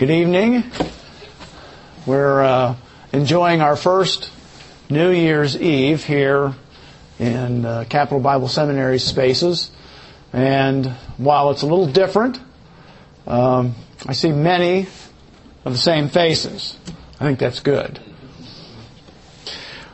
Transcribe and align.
Good 0.00 0.12
evening. 0.12 0.64
We're 2.06 2.42
uh, 2.42 2.76
enjoying 3.12 3.60
our 3.60 3.76
first 3.76 4.30
New 4.88 5.10
Year's 5.10 5.60
Eve 5.60 6.02
here 6.02 6.54
in 7.18 7.66
uh, 7.66 7.84
Capital 7.86 8.18
Bible 8.18 8.48
Seminary 8.48 8.98
spaces. 8.98 9.70
And 10.32 10.86
while 11.18 11.50
it's 11.50 11.60
a 11.60 11.66
little 11.66 11.86
different, 11.86 12.40
um, 13.26 13.74
I 14.06 14.14
see 14.14 14.32
many 14.32 14.86
of 15.66 15.74
the 15.74 15.78
same 15.78 16.08
faces. 16.08 16.78
I 17.20 17.24
think 17.24 17.38
that's 17.38 17.60
good. 17.60 18.00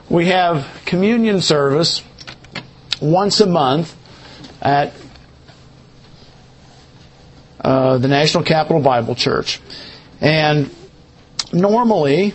We 0.09 0.27
have 0.27 0.69
communion 0.85 1.41
service 1.41 2.05
once 3.03 3.41
a 3.41 3.47
month 3.49 3.97
at 4.63 4.93
uh, 7.61 7.99
the 7.99 8.07
National 8.07 8.45
Capital 8.45 8.81
Bible 8.81 9.17
Church. 9.17 9.61
And 10.21 10.75
normally, 11.53 12.35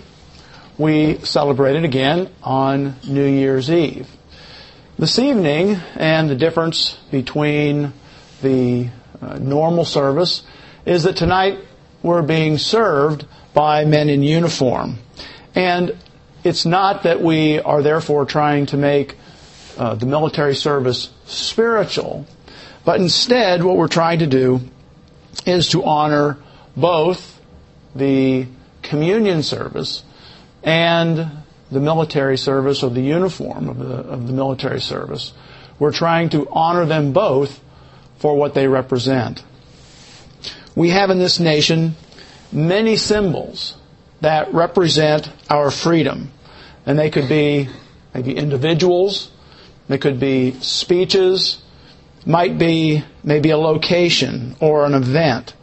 we 0.78 1.18
celebrate 1.20 1.76
it 1.76 1.84
again 1.84 2.30
on 2.44 2.96
New 3.08 3.26
Year's 3.26 3.70
Eve. 3.72 4.08
This 5.00 5.18
evening, 5.18 5.78
and 5.96 6.30
the 6.30 6.36
difference 6.36 6.98
between 7.10 7.94
the 8.41 8.90
uh, 9.22 9.38
normal 9.40 9.86
service 9.86 10.44
is 10.86 11.04
that 11.04 11.16
tonight 11.16 11.60
we're 12.04 12.22
being 12.22 12.58
served 12.58 13.26
by 13.54 13.86
men 13.86 14.10
in 14.10 14.22
uniform. 14.22 14.98
And 15.55 15.98
it's 16.44 16.66
not 16.66 17.04
that 17.04 17.22
we 17.22 17.60
are 17.60 17.82
therefore 17.82 18.26
trying 18.26 18.68
to 18.68 18.77
make 18.77 19.16
uh, 19.77 19.96
the 19.96 20.05
military 20.05 20.55
service 20.55 21.10
spiritual, 21.26 22.27
but 22.86 23.00
instead 23.00 23.63
what 23.63 23.77
we're 23.77 23.88
trying 23.88 24.20
to 24.20 24.27
do 24.27 24.62
is 25.46 25.70
to 25.70 25.84
honor 25.84 26.38
both 26.76 27.30
the 27.95 28.48
communion 28.81 29.44
service 29.44 30.04
and 30.63 31.29
the 31.71 31.79
military 31.79 32.38
service 32.38 32.84
or 32.84 32.90
the 32.90 33.02
uniform 33.02 33.70
of 33.70 33.79
the, 33.79 33.96
of 33.96 34.27
the 34.27 34.34
military 34.34 34.82
service. 34.82 35.34
We're 35.79 35.91
trying 35.91 36.29
to 36.29 36.48
honor 36.51 36.85
them 36.85 37.13
both 37.13 37.60
for 38.20 38.35
what 38.35 38.54
they 38.54 38.68
represent. 38.68 39.43
We 40.76 40.90
have 40.90 41.10
in 41.10 41.20
this 41.20 41.40
nation 41.40 41.96
many 42.51 42.98
symbols 42.98 43.77
that 44.21 44.54
represent 44.54 45.29
our 45.49 45.71
freedom. 45.71 46.32
And 46.85 46.98
they 46.98 47.10
could 47.10 47.27
be 47.27 47.70
maybe 48.13 48.35
individuals, 48.35 49.32
they 49.88 49.98
could 49.98 50.20
be 50.20 50.54
speeches, 50.62 51.62
might 52.26 52.57
be 52.57 53.04
maybe 53.23 53.49
a 53.49 53.57
location 53.57 54.55
or 54.60 54.85
an 54.85 54.94
event. 54.94 55.54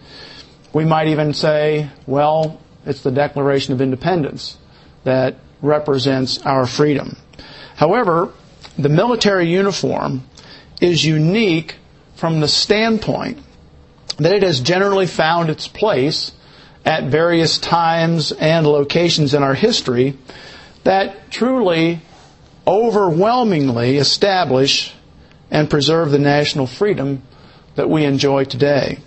We 0.78 0.84
might 0.84 1.08
even 1.08 1.34
say, 1.34 1.90
well, 2.06 2.60
it's 2.86 3.02
the 3.02 3.10
Declaration 3.10 3.74
of 3.74 3.80
Independence 3.80 4.56
that 5.02 5.34
represents 5.60 6.38
our 6.42 6.66
freedom. 6.66 7.16
However, 7.74 8.32
the 8.78 8.88
military 8.88 9.48
uniform 9.48 10.22
is 10.80 11.04
unique 11.04 11.74
from 12.14 12.38
the 12.38 12.46
standpoint 12.46 13.38
that 14.18 14.30
it 14.30 14.44
has 14.44 14.60
generally 14.60 15.08
found 15.08 15.50
its 15.50 15.66
place 15.66 16.30
at 16.84 17.10
various 17.10 17.58
times 17.58 18.30
and 18.30 18.64
locations 18.64 19.34
in 19.34 19.42
our 19.42 19.54
history 19.54 20.16
that 20.84 21.32
truly 21.32 22.00
overwhelmingly 22.68 23.96
establish 23.96 24.94
and 25.50 25.68
preserve 25.68 26.12
the 26.12 26.20
national 26.20 26.68
freedom 26.68 27.24
that 27.74 27.90
we 27.90 28.04
enjoy 28.04 28.44
today. 28.44 29.00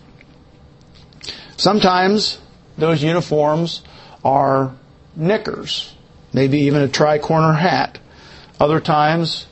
Sometimes 1.62 2.40
those 2.76 3.04
uniforms 3.04 3.84
are 4.26 4.74
knickers, 5.16 5.94
maybe 6.34 6.62
even 6.62 6.82
a 6.82 6.88
tri-corner 6.88 7.54
hat. 7.54 8.00
Other 8.60 8.80
times, 8.80 9.46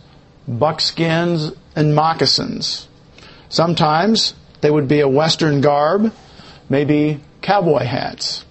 buckskins 0.47 1.51
and 1.75 1.93
moccasins. 1.93 2.87
Sometimes 3.49 4.33
they 4.61 4.71
would 4.71 4.87
be 4.87 5.01
a 5.01 5.07
western 5.07 5.61
garb, 5.61 6.11
maybe 6.67 7.19
cowboy 7.43 7.83
hats. 7.83 8.43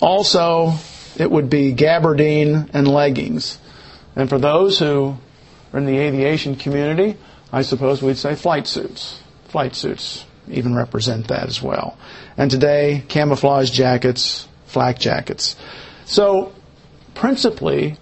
Also, 0.00 0.72
it 1.18 1.30
would 1.30 1.50
be 1.50 1.74
gabardine 1.74 2.70
and 2.72 2.88
leggings. 2.88 3.58
And 4.16 4.30
for 4.30 4.38
those 4.38 4.78
who 4.78 5.18
are 5.74 5.78
in 5.78 5.84
the 5.84 5.98
aviation 5.98 6.56
community, 6.56 7.18
I 7.52 7.60
suppose 7.60 8.00
we'd 8.00 8.16
say 8.16 8.34
flight 8.34 8.66
suits. 8.66 9.20
Flight 9.48 9.74
suits 9.74 10.24
even 10.48 10.74
represent 10.74 11.28
that 11.28 11.48
as 11.48 11.62
well. 11.62 11.98
And 12.36 12.50
today, 12.50 13.04
camouflage 13.08 13.70
jackets, 13.70 14.48
flak 14.66 14.98
jackets. 14.98 15.56
So, 16.04 16.52
principally, 17.14 17.96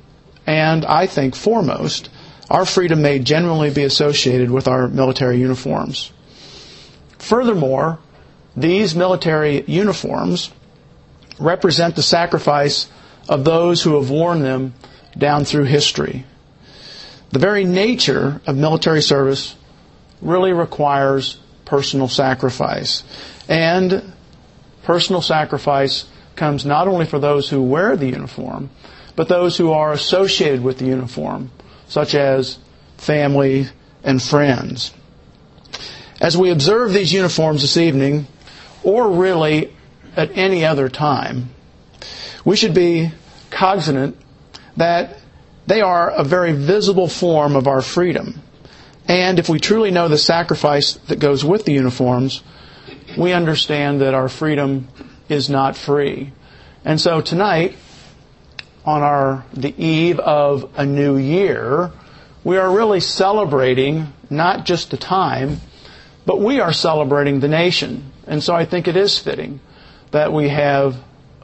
and 0.46 0.84
I 0.84 1.06
think 1.06 1.34
foremost, 1.34 2.08
our 2.50 2.64
freedom 2.64 3.02
may 3.02 3.18
generally 3.18 3.70
be 3.70 3.84
associated 3.84 4.50
with 4.50 4.68
our 4.68 4.88
military 4.88 5.38
uniforms. 5.38 6.12
Furthermore, 7.18 7.98
these 8.56 8.94
military 8.94 9.62
uniforms 9.66 10.50
represent 11.38 11.96
the 11.96 12.02
sacrifice 12.02 12.88
of 13.28 13.44
those 13.44 13.82
who 13.82 13.96
have 13.96 14.10
worn 14.10 14.40
them 14.40 14.74
down 15.16 15.44
through 15.44 15.64
history. 15.64 16.24
The 17.30 17.38
very 17.38 17.64
nature 17.64 18.40
of 18.46 18.56
military 18.56 19.02
service 19.02 19.54
really 20.20 20.52
requires 20.52 21.38
personal 21.64 22.08
sacrifice. 22.08 23.02
And 23.48 24.12
personal 24.82 25.22
sacrifice 25.22 26.06
comes 26.36 26.64
not 26.64 26.88
only 26.88 27.06
for 27.06 27.18
those 27.18 27.48
who 27.48 27.62
wear 27.62 27.96
the 27.96 28.08
uniform, 28.08 28.70
but 29.16 29.28
those 29.28 29.56
who 29.56 29.72
are 29.72 29.92
associated 29.92 30.62
with 30.62 30.78
the 30.78 30.86
uniform, 30.86 31.50
such 31.86 32.14
as 32.14 32.58
family 32.96 33.66
and 34.02 34.22
friends. 34.22 34.92
As 36.20 36.36
we 36.36 36.50
observe 36.50 36.92
these 36.92 37.12
uniforms 37.12 37.62
this 37.62 37.76
evening, 37.76 38.26
or 38.82 39.10
really 39.10 39.74
at 40.16 40.36
any 40.36 40.64
other 40.64 40.88
time, 40.88 41.50
we 42.44 42.56
should 42.56 42.74
be 42.74 43.10
cognizant 43.50 44.16
that 44.76 45.18
they 45.66 45.80
are 45.80 46.10
a 46.10 46.24
very 46.24 46.52
visible 46.52 47.08
form 47.08 47.56
of 47.56 47.66
our 47.66 47.82
freedom. 47.82 48.40
And 49.06 49.38
if 49.38 49.48
we 49.48 49.58
truly 49.58 49.90
know 49.90 50.08
the 50.08 50.18
sacrifice 50.18 50.94
that 51.08 51.18
goes 51.18 51.44
with 51.44 51.64
the 51.64 51.72
uniforms, 51.72 52.42
we 53.16 53.32
understand 53.32 54.00
that 54.00 54.14
our 54.14 54.28
freedom 54.28 54.88
is 55.28 55.48
not 55.48 55.76
free. 55.76 56.32
And 56.84 57.00
so 57.00 57.20
tonight, 57.20 57.76
on 58.84 59.02
our 59.02 59.44
the 59.52 59.74
eve 59.82 60.18
of 60.18 60.70
a 60.76 60.84
new 60.84 61.16
year, 61.16 61.92
we 62.44 62.56
are 62.56 62.74
really 62.74 63.00
celebrating 63.00 64.12
not 64.28 64.64
just 64.64 64.90
the 64.90 64.96
time, 64.96 65.60
but 66.26 66.40
we 66.40 66.60
are 66.60 66.72
celebrating 66.72 67.40
the 67.40 67.48
nation. 67.48 68.10
And 68.26 68.42
so 68.42 68.54
I 68.54 68.64
think 68.64 68.88
it 68.88 68.96
is 68.96 69.18
fitting 69.18 69.60
that 70.10 70.32
we 70.32 70.48
have 70.48 70.96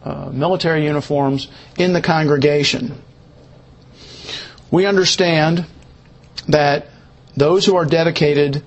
uh, 0.02 0.30
military 0.32 0.84
uniforms 0.84 1.48
in 1.76 1.92
the 1.92 2.00
congregation. 2.00 3.00
We 4.70 4.86
understand 4.86 5.66
that 6.48 6.86
those 7.36 7.64
who 7.64 7.76
are 7.76 7.84
dedicated 7.84 8.62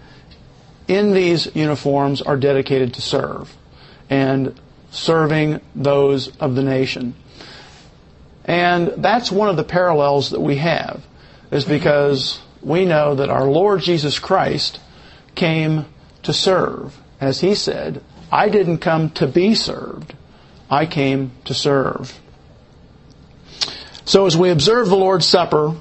in 0.91 1.13
these 1.13 1.55
uniforms 1.55 2.21
are 2.21 2.35
dedicated 2.35 2.93
to 2.95 3.01
serve 3.01 3.55
and 4.09 4.59
serving 4.91 5.61
those 5.73 6.35
of 6.37 6.53
the 6.55 6.61
nation. 6.61 7.15
And 8.43 8.95
that's 8.97 9.31
one 9.31 9.47
of 9.47 9.55
the 9.55 9.63
parallels 9.63 10.31
that 10.31 10.41
we 10.41 10.57
have, 10.57 11.01
is 11.49 11.63
because 11.63 12.41
we 12.61 12.83
know 12.83 13.15
that 13.15 13.29
our 13.29 13.45
Lord 13.45 13.79
Jesus 13.79 14.19
Christ 14.19 14.81
came 15.33 15.85
to 16.23 16.33
serve. 16.33 16.97
As 17.21 17.39
he 17.39 17.55
said, 17.55 18.03
I 18.29 18.49
didn't 18.49 18.79
come 18.79 19.11
to 19.11 19.27
be 19.27 19.55
served, 19.55 20.13
I 20.69 20.85
came 20.87 21.31
to 21.45 21.53
serve. 21.53 22.19
So 24.03 24.25
as 24.25 24.35
we 24.35 24.49
observe 24.49 24.89
the 24.89 24.97
Lord's 24.97 25.25
Supper 25.25 25.73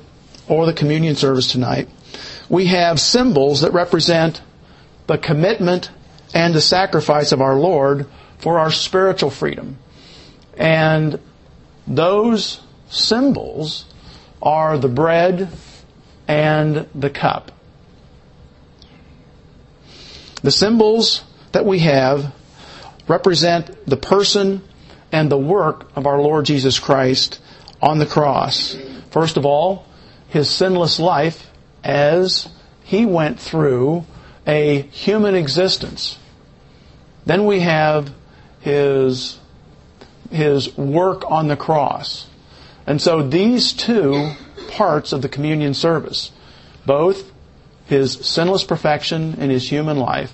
or 0.47 0.67
the 0.67 0.73
communion 0.73 1.17
service 1.17 1.51
tonight, 1.51 1.89
we 2.49 2.67
have 2.67 3.01
symbols 3.01 3.63
that 3.63 3.73
represent 3.73 4.41
the 5.11 5.19
commitment 5.19 5.91
and 6.35 6.55
the 6.55 6.61
sacrifice 6.61 7.33
of 7.33 7.41
our 7.41 7.57
Lord 7.57 8.07
for 8.39 8.61
our 8.61 8.71
spiritual 8.71 9.29
freedom. 9.29 9.77
And 10.57 11.19
those 11.85 12.61
symbols 12.91 13.87
are 14.41 14.79
the 14.79 14.87
bread 14.87 15.49
and 16.29 16.87
the 16.95 17.11
cup. 17.11 17.51
The 20.45 20.53
symbols 20.53 21.25
that 21.51 21.67
we 21.67 21.81
have 21.81 22.33
represent 23.09 23.87
the 23.87 23.97
person 23.97 24.63
and 25.11 25.29
the 25.29 25.37
work 25.37 25.91
of 25.97 26.06
our 26.06 26.21
Lord 26.21 26.45
Jesus 26.45 26.79
Christ 26.79 27.41
on 27.83 27.99
the 27.99 28.06
cross. 28.06 28.77
First 29.11 29.37
of 29.37 29.45
all, 29.45 29.87
his 30.29 30.49
sinless 30.49 31.01
life 31.01 31.51
as 31.83 32.49
he 32.85 33.06
went 33.06 33.41
through 33.41 34.05
a 34.47 34.83
human 34.83 35.35
existence. 35.35 36.19
Then 37.27 37.47
we 37.47 37.61
have 37.61 38.13
his 38.61 39.39
his 40.31 40.77
work 40.77 41.29
on 41.31 41.49
the 41.49 41.57
cross. 41.57 42.27
And 42.87 43.03
so 43.03 43.23
these 43.23 43.73
two 43.73 44.33
parts 44.69 45.13
of 45.13 45.23
the 45.23 45.29
communion 45.29 45.75
service, 45.75 46.31
both 46.87 47.31
his 47.87 48.13
sinless 48.13 48.65
perfection 48.65 49.35
in 49.41 49.51
his 49.51 49.69
human 49.69 49.97
life, 49.97 50.33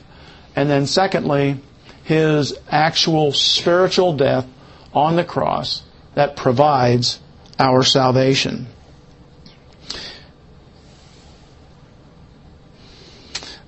and 0.55 0.69
then 0.69 0.87
secondly, 0.87 1.58
his 2.05 2.55
actual 2.70 3.32
spiritual 3.32 4.12
death 4.12 4.47
on 4.93 5.17
the 5.17 5.25
cross 5.25 5.82
that 6.14 6.37
provides 6.37 7.19
our 7.58 7.82
salvation. 7.82 8.67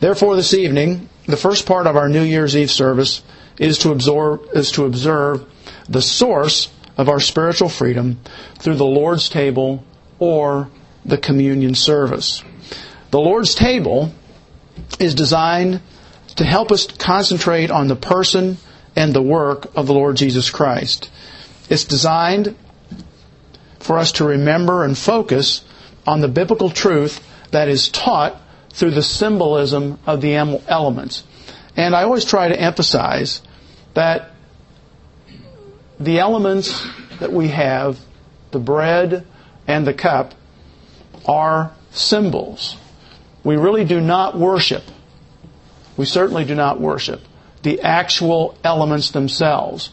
Therefore, 0.00 0.36
this 0.36 0.54
evening, 0.54 1.08
the 1.26 1.36
first 1.36 1.66
part 1.66 1.86
of 1.86 1.96
our 1.96 2.08
New 2.08 2.22
Year's 2.22 2.56
Eve 2.56 2.70
service 2.70 3.22
is 3.58 3.78
to, 3.78 3.90
absorb, 3.90 4.48
is 4.54 4.70
to 4.72 4.84
observe 4.84 5.44
the 5.88 6.02
source 6.02 6.70
of 6.96 7.08
our 7.08 7.20
spiritual 7.20 7.68
freedom 7.68 8.20
through 8.58 8.76
the 8.76 8.86
Lord's 8.86 9.28
table 9.28 9.84
or 10.18 10.68
the 11.04 11.18
communion 11.18 11.74
service. 11.74 12.44
The 13.10 13.20
Lord's 13.20 13.54
table 13.54 14.12
is 15.00 15.14
designed 15.14 15.80
to 16.36 16.44
help 16.44 16.70
us 16.70 16.86
concentrate 16.86 17.70
on 17.70 17.88
the 17.88 17.96
person 17.96 18.58
and 18.94 19.12
the 19.12 19.22
work 19.22 19.66
of 19.76 19.86
the 19.86 19.94
Lord 19.94 20.16
Jesus 20.16 20.50
Christ. 20.50 21.10
It's 21.68 21.84
designed 21.84 22.54
for 23.80 23.98
us 23.98 24.12
to 24.12 24.24
remember 24.24 24.84
and 24.84 24.96
focus 24.96 25.64
on 26.06 26.20
the 26.20 26.28
biblical 26.28 26.70
truth 26.70 27.24
that 27.50 27.68
is 27.68 27.88
taught 27.88 28.40
through 28.78 28.92
the 28.92 29.02
symbolism 29.02 29.98
of 30.06 30.20
the 30.20 30.36
elements. 30.36 31.24
And 31.76 31.96
I 31.96 32.04
always 32.04 32.24
try 32.24 32.46
to 32.46 32.58
emphasize 32.58 33.42
that 33.94 34.30
the 35.98 36.20
elements 36.20 36.86
that 37.18 37.32
we 37.32 37.48
have, 37.48 37.98
the 38.52 38.60
bread 38.60 39.26
and 39.66 39.84
the 39.84 39.94
cup, 39.94 40.32
are 41.26 41.72
symbols. 41.90 42.76
We 43.42 43.56
really 43.56 43.84
do 43.84 44.00
not 44.00 44.38
worship. 44.38 44.84
We 45.96 46.04
certainly 46.04 46.44
do 46.44 46.54
not 46.54 46.80
worship 46.80 47.20
the 47.64 47.80
actual 47.80 48.56
elements 48.62 49.10
themselves, 49.10 49.90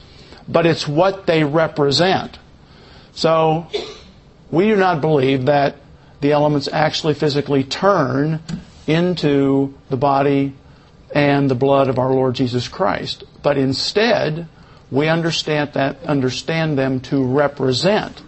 but 0.48 0.68
it's 0.68 0.88
what 0.88 1.26
they 1.26 1.44
represent. 1.44 2.38
So, 3.14 3.66
we 4.52 4.68
do 4.68 4.76
not 4.76 5.02
believe 5.02 5.46
that 5.46 5.78
the 6.22 6.34
elements 6.34 6.70
actually 6.72 7.16
physically 7.16 7.64
turn 7.64 8.42
into 8.88 9.74
the 9.90 9.98
body 9.98 10.54
and 11.14 11.50
the 11.50 11.56
blood 11.56 11.88
of 11.88 12.00
our 12.00 12.12
Lord 12.12 12.36
Jesus 12.36 12.68
Christ. 12.68 13.24
But 13.42 13.58
instead, 13.58 14.48
we 14.92 15.08
understand 15.08 15.74
that 15.74 16.04
understand 16.04 16.78
them 16.78 17.00
to 17.02 17.24
represent 17.24 18.22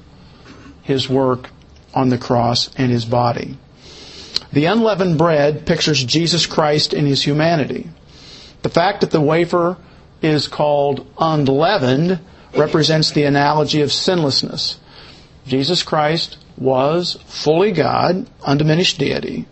his 0.83 1.09
work 1.09 1.49
on 1.93 2.09
the 2.09 2.17
cross 2.17 2.69
and 2.77 2.91
his 2.91 3.05
body. 3.05 3.57
The 4.53 4.65
unleavened 4.65 5.17
bread 5.17 5.65
pictures 5.65 6.03
Jesus 6.03 6.45
Christ 6.45 6.93
in 6.93 7.05
his 7.05 7.23
humanity. 7.23 7.89
The 8.61 8.69
fact 8.69 9.01
that 9.01 9.11
the 9.11 9.21
wafer 9.21 9.77
is 10.21 10.47
called 10.47 11.05
unleavened 11.19 12.19
represents 12.55 13.11
the 13.11 13.23
analogy 13.23 13.81
of 13.81 13.91
sinlessness. 13.91 14.79
Jesus 15.45 15.83
Christ 15.83 16.37
was 16.57 17.17
fully 17.25 17.71
God, 17.71 18.27
undiminished 18.41 18.97
deity, 18.97 19.45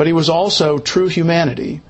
but 0.00 0.06
he 0.06 0.14
was 0.14 0.30
also 0.30 0.78
true 0.78 1.08
humanity, 1.08 1.82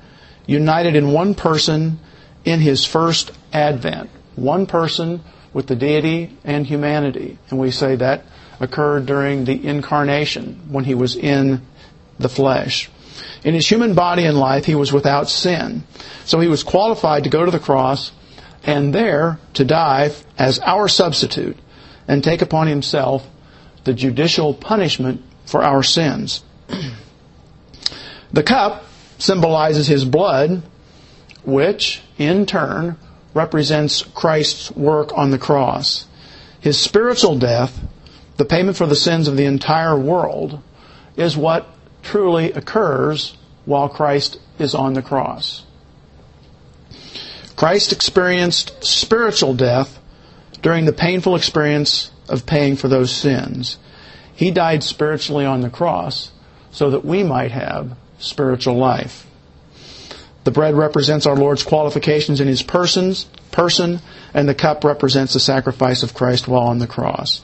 united 0.45 0.97
in 0.97 1.13
one 1.13 1.33
person 1.33 1.97
in 2.43 2.59
his 2.59 2.83
first 2.83 3.31
advent. 3.53 4.09
One 4.35 4.65
person 4.65 5.23
with 5.53 5.67
the 5.67 5.77
deity 5.77 6.37
and 6.43 6.67
humanity. 6.67 7.37
And 7.49 7.57
we 7.57 7.71
say 7.71 7.95
that 7.95 8.25
occurred 8.59 9.05
during 9.05 9.45
the 9.45 9.65
incarnation 9.65 10.59
when 10.67 10.83
he 10.83 10.93
was 10.93 11.15
in 11.15 11.61
the 12.19 12.27
flesh. 12.27 12.89
In 13.45 13.53
his 13.53 13.65
human 13.65 13.93
body 13.93 14.25
and 14.25 14.37
life, 14.37 14.65
he 14.65 14.75
was 14.75 14.91
without 14.91 15.29
sin. 15.29 15.83
So 16.25 16.41
he 16.41 16.49
was 16.49 16.63
qualified 16.63 17.23
to 17.23 17.29
go 17.29 17.45
to 17.45 17.51
the 17.51 17.59
cross 17.59 18.11
and 18.65 18.93
there 18.93 19.39
to 19.53 19.63
die 19.63 20.11
as 20.37 20.59
our 20.59 20.89
substitute 20.89 21.57
and 22.09 22.21
take 22.21 22.41
upon 22.41 22.67
himself 22.67 23.25
the 23.85 23.93
judicial 23.93 24.53
punishment 24.53 25.23
for 25.45 25.63
our 25.63 25.81
sins. 25.81 26.43
the 28.33 28.43
cup 28.43 28.85
symbolizes 29.17 29.87
his 29.87 30.05
blood, 30.05 30.63
which, 31.43 32.01
in 32.17 32.45
turn, 32.45 32.97
represents 33.33 34.01
Christ's 34.01 34.71
work 34.71 35.17
on 35.17 35.31
the 35.31 35.37
cross. 35.37 36.05
His 36.59 36.79
spiritual 36.79 37.37
death, 37.37 37.79
the 38.37 38.45
payment 38.45 38.77
for 38.77 38.85
the 38.85 38.95
sins 38.95 39.27
of 39.27 39.37
the 39.37 39.45
entire 39.45 39.97
world, 39.97 40.61
is 41.15 41.35
what 41.35 41.67
truly 42.03 42.51
occurs 42.51 43.35
while 43.65 43.89
Christ 43.89 44.39
is 44.59 44.73
on 44.73 44.93
the 44.93 45.01
cross. 45.01 45.65
Christ 47.55 47.91
experienced 47.91 48.83
spiritual 48.83 49.53
death 49.53 49.99
during 50.61 50.85
the 50.85 50.93
painful 50.93 51.35
experience 51.35 52.11
of 52.27 52.45
paying 52.45 52.75
for 52.75 52.87
those 52.87 53.11
sins. 53.11 53.77
He 54.33 54.51
died 54.51 54.83
spiritually 54.83 55.45
on 55.45 55.61
the 55.61 55.69
cross 55.69 56.31
so 56.71 56.89
that 56.91 57.05
we 57.05 57.23
might 57.23 57.51
have 57.51 57.95
spiritual 58.21 58.75
life. 58.75 59.27
The 60.43 60.51
bread 60.51 60.75
represents 60.75 61.25
our 61.25 61.35
Lord's 61.35 61.63
qualifications 61.63 62.41
in 62.41 62.47
His 62.47 62.63
persons, 62.63 63.25
person, 63.51 63.99
and 64.33 64.47
the 64.47 64.55
cup 64.55 64.83
represents 64.83 65.33
the 65.33 65.39
sacrifice 65.39 66.03
of 66.03 66.13
Christ 66.13 66.47
while 66.47 66.63
on 66.63 66.79
the 66.79 66.87
cross. 66.87 67.41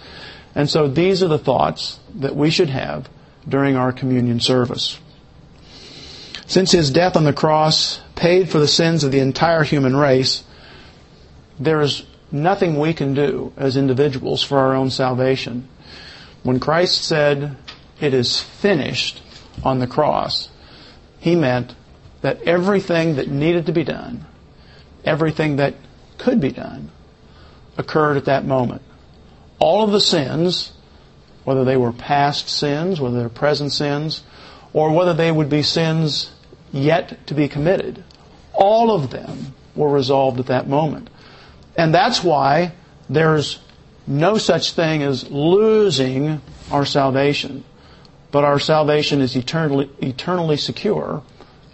And 0.56 0.70
so 0.70 0.88
these 0.88 1.22
are 1.22 1.28
the 1.28 1.38
thoughts 1.38 2.00
that 2.16 2.36
we 2.36 2.50
should 2.50 2.70
have 2.70 3.10
during 3.48 3.76
our 3.76 3.92
communion 3.92 4.40
service. 4.40 4.98
Since 6.48 6.72
His 6.72 6.90
death 6.90 7.16
on 7.16 7.24
the 7.24 7.34
cross 7.34 8.00
paid 8.16 8.50
for 8.50 8.58
the 8.60 8.68
sins 8.68 9.04
of 9.04 9.12
the 9.12 9.20
entire 9.20 9.64
human 9.64 9.96
race, 9.96 10.44
there 11.60 11.82
is 11.82 12.04
nothing 12.32 12.80
we 12.80 12.94
can 12.94 13.14
do 13.14 13.54
as 13.58 13.78
individuals 13.78 14.44
for 14.44 14.58
our 14.58 14.74
own 14.74 14.90
salvation. 14.90 15.68
When 16.44 16.60
Christ 16.60 17.04
said, 17.04 17.56
it 18.00 18.14
is 18.14 18.42
finished 18.42 19.22
on 19.64 19.80
the 19.80 19.88
cross, 19.88 20.50
He 21.28 21.36
meant 21.36 21.76
that 22.22 22.44
everything 22.44 23.18
that 23.18 23.28
needed 23.28 23.66
to 23.66 23.74
be 23.74 23.84
done, 23.84 24.26
everything 25.04 25.58
that 25.58 25.74
could 26.18 26.40
be 26.40 26.54
done, 26.54 26.90
occurred 27.78 28.16
at 28.16 28.24
that 28.26 28.46
moment. 28.46 28.82
All 29.60 29.84
of 29.84 29.92
the 29.92 30.00
sins, 30.00 30.72
whether 31.44 31.66
they 31.66 31.76
were 31.76 31.92
past 31.92 32.48
sins, 32.48 33.02
whether 33.02 33.20
they're 33.20 33.28
present 33.28 33.74
sins, 33.74 34.24
or 34.72 34.94
whether 34.94 35.14
they 35.14 35.30
would 35.30 35.50
be 35.50 35.64
sins 35.64 36.32
yet 36.72 37.28
to 37.28 37.34
be 37.34 37.50
committed, 37.50 38.06
all 38.54 38.90
of 38.90 39.10
them 39.10 39.54
were 39.76 39.90
resolved 39.90 40.40
at 40.40 40.46
that 40.46 40.70
moment. 40.70 41.10
And 41.76 41.94
that's 41.94 42.24
why 42.24 42.72
there's 43.10 43.60
no 44.08 44.38
such 44.38 44.72
thing 44.72 45.04
as 45.04 45.30
losing 45.30 46.42
our 46.72 46.86
salvation. 46.86 47.66
But 48.32 48.44
our 48.44 48.60
salvation 48.60 49.22
is 49.22 49.36
eternally, 49.36 49.90
eternally 50.00 50.58
secure 50.58 51.24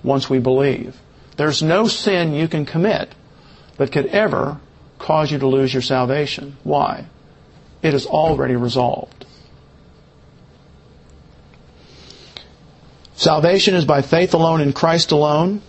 once 0.04 0.30
we 0.30 0.40
believe. 0.40 1.00
There's 1.38 1.64
no 1.64 1.88
sin 1.88 2.34
you 2.34 2.48
can 2.48 2.66
commit 2.66 3.16
that 3.78 3.92
could 3.92 4.06
ever 4.08 4.60
cause 5.00 5.32
you 5.32 5.40
to 5.40 5.48
lose 5.48 5.74
your 5.74 5.82
salvation. 5.82 6.58
Why? 6.64 7.06
It 7.82 7.94
is 7.94 8.06
already 8.06 8.56
resolved. 8.56 9.26
Salvation 13.16 13.76
is 13.76 13.86
by 13.86 14.02
faith 14.02 14.34
alone 14.34 14.62
in 14.62 14.74
Christ 14.74 15.12
alone, 15.12 15.62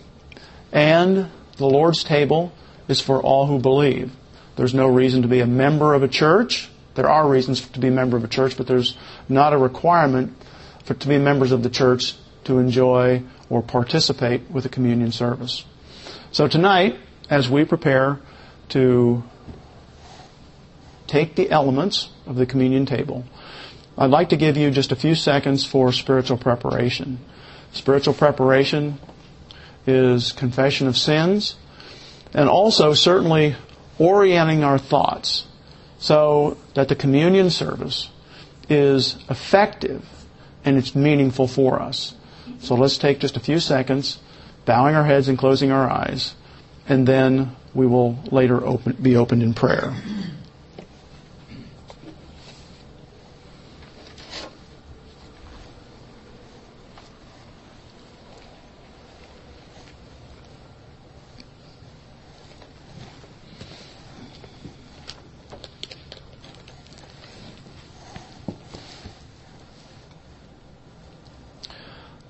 and 0.71 1.29
the 1.57 1.65
Lord's 1.65 2.03
table 2.03 2.51
is 2.87 3.01
for 3.01 3.21
all 3.21 3.47
who 3.47 3.59
believe. 3.59 4.11
There's 4.55 4.73
no 4.73 4.87
reason 4.87 5.21
to 5.23 5.27
be 5.27 5.39
a 5.39 5.47
member 5.47 5.93
of 5.93 6.03
a 6.03 6.07
church. 6.07 6.69
There 6.95 7.09
are 7.09 7.27
reasons 7.27 7.61
to 7.69 7.79
be 7.79 7.87
a 7.87 7.91
member 7.91 8.17
of 8.17 8.23
a 8.23 8.27
church, 8.27 8.57
but 8.57 8.67
there's 8.67 8.97
not 9.27 9.53
a 9.53 9.57
requirement 9.57 10.33
for 10.85 10.93
to 10.93 11.07
be 11.07 11.17
members 11.17 11.51
of 11.51 11.63
the 11.63 11.69
church 11.69 12.13
to 12.45 12.59
enjoy 12.59 13.23
or 13.49 13.61
participate 13.61 14.49
with 14.49 14.63
the 14.63 14.69
communion 14.69 15.11
service. 15.11 15.65
So 16.31 16.47
tonight, 16.47 16.97
as 17.29 17.49
we 17.49 17.65
prepare 17.65 18.19
to 18.69 19.23
take 21.07 21.35
the 21.35 21.49
elements 21.49 22.09
of 22.25 22.35
the 22.35 22.45
communion 22.45 22.85
table, 22.85 23.25
I'd 23.97 24.11
like 24.11 24.29
to 24.29 24.37
give 24.37 24.57
you 24.57 24.71
just 24.71 24.91
a 24.91 24.95
few 24.95 25.15
seconds 25.15 25.65
for 25.65 25.91
spiritual 25.91 26.37
preparation. 26.37 27.19
Spiritual 27.71 28.13
preparation 28.13 28.99
is 29.87 30.31
confession 30.31 30.87
of 30.87 30.97
sins 30.97 31.55
and 32.33 32.49
also 32.49 32.93
certainly 32.93 33.55
orienting 33.97 34.63
our 34.63 34.77
thoughts 34.77 35.47
so 35.97 36.57
that 36.73 36.89
the 36.89 36.95
communion 36.95 37.49
service 37.49 38.09
is 38.69 39.15
effective 39.29 40.03
and 40.65 40.77
it's 40.77 40.95
meaningful 40.95 41.47
for 41.47 41.79
us. 41.81 42.15
So 42.59 42.75
let's 42.75 42.97
take 42.97 43.19
just 43.19 43.37
a 43.37 43.39
few 43.39 43.59
seconds, 43.59 44.19
bowing 44.65 44.95
our 44.95 45.05
heads 45.05 45.27
and 45.27 45.37
closing 45.37 45.71
our 45.71 45.89
eyes, 45.89 46.35
and 46.89 47.07
then 47.07 47.55
we 47.73 47.85
will 47.85 48.19
later 48.31 48.65
open, 48.65 48.97
be 49.01 49.15
opened 49.15 49.43
in 49.43 49.53
prayer. 49.53 49.93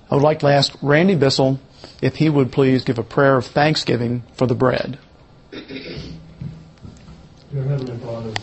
I 0.10 0.16
would 0.16 0.24
like 0.24 0.40
to 0.40 0.48
ask 0.48 0.76
Randy 0.84 1.16
Bissell 1.16 1.60
if 2.02 2.18
he 2.18 2.30
would 2.30 2.52
please 2.52 2.84
give 2.84 3.00
a 3.00 3.04
prayer 3.04 3.38
of 3.38 3.46
thanksgiving 3.48 4.22
for 4.34 4.46
the 4.46 4.54
bread. 4.54 5.00
Dear 5.52 5.64
Heavenly 7.52 7.98
Father, 7.98 8.34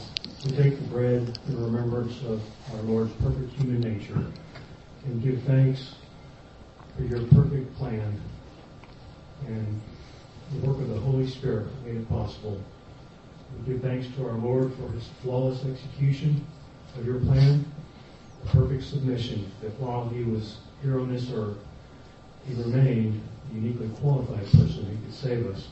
we 0.45 0.50
take 0.52 0.76
the 0.76 0.88
bread 0.88 1.38
in 1.47 1.64
remembrance 1.64 2.21
of 2.25 2.42
our 2.75 2.83
Lord's 2.83 3.12
perfect 3.14 3.52
human 3.52 3.81
nature 3.81 4.26
and 5.04 5.23
give 5.23 5.40
thanks 5.45 5.95
for 6.97 7.04
your 7.04 7.26
perfect 7.28 7.76
plan 7.76 8.21
and 9.47 9.81
the 10.52 10.66
work 10.66 10.78
of 10.78 10.88
the 10.88 10.99
Holy 10.99 11.28
Spirit 11.28 11.69
made 11.85 11.97
it 11.97 12.09
possible. 12.09 12.61
We 13.57 13.73
give 13.73 13.83
thanks 13.83 14.09
to 14.16 14.26
our 14.26 14.37
Lord 14.37 14.73
for 14.75 14.90
his 14.90 15.09
flawless 15.23 15.64
execution 15.64 16.45
of 16.99 17.07
your 17.07 17.21
plan, 17.21 17.64
the 18.42 18.50
perfect 18.50 18.83
submission 18.83 19.50
that 19.61 19.78
while 19.78 20.09
he 20.09 20.25
was 20.25 20.57
here 20.83 20.99
on 21.01 21.12
this 21.12 21.31
earth, 21.33 21.57
he 22.47 22.55
remained 22.55 23.23
the 23.49 23.61
uniquely 23.61 23.89
qualified 24.01 24.45
person 24.47 24.85
who 24.85 25.05
could 25.05 25.15
save 25.15 25.47
us 25.47 25.69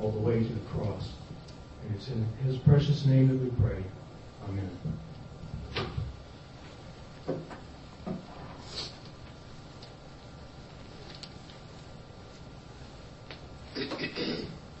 all 0.00 0.10
the 0.10 0.18
way 0.18 0.42
to 0.42 0.52
the 0.52 0.60
cross. 0.70 1.12
And 1.82 1.94
it's 1.94 2.08
in 2.08 2.26
his 2.44 2.56
precious 2.58 3.06
name 3.06 3.28
that 3.28 3.36
we 3.36 3.50
pray. 3.62 3.82
Amen. 4.48 4.70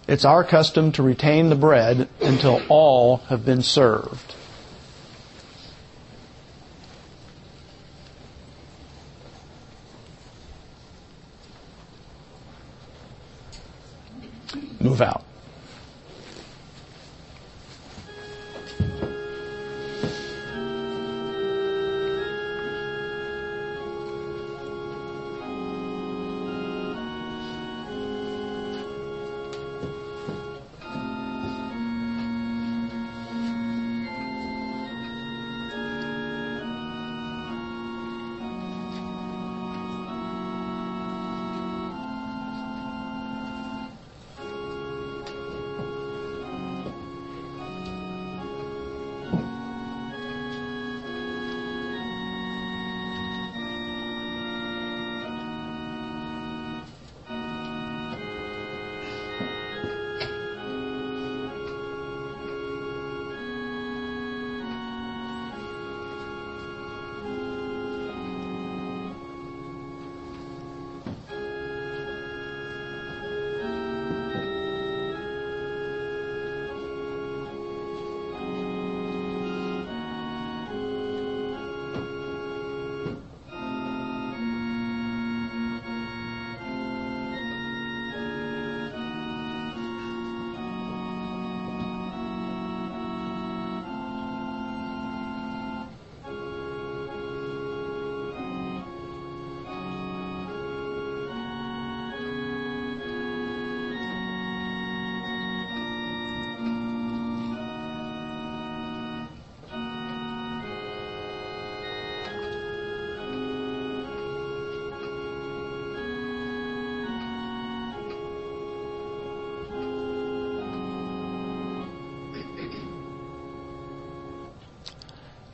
It's 0.08 0.24
our 0.24 0.42
custom 0.42 0.90
to 0.92 1.04
retain 1.04 1.50
the 1.50 1.54
bread 1.54 2.08
until 2.20 2.60
all 2.68 3.18
have 3.28 3.44
been 3.44 3.62
served. 3.62 4.34
Move 14.90 15.02
out. 15.02 15.29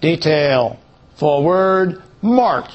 Detail. 0.07 0.79
Forward. 1.17 2.01
March. 2.23 2.71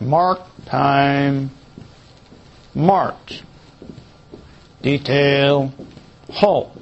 Mark. 0.00 0.40
Time. 0.66 1.52
March. 2.74 3.44
Detail. 4.82 5.72
Halt. 6.32 6.76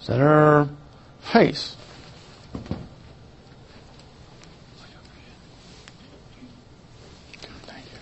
Center. 0.00 0.70
Face. 1.20 1.76
Thank 7.66 7.84
you. 7.86 7.98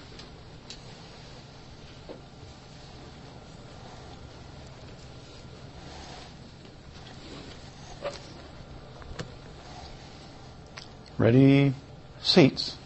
Ready? 11.19 11.75
Seats. 12.31 12.77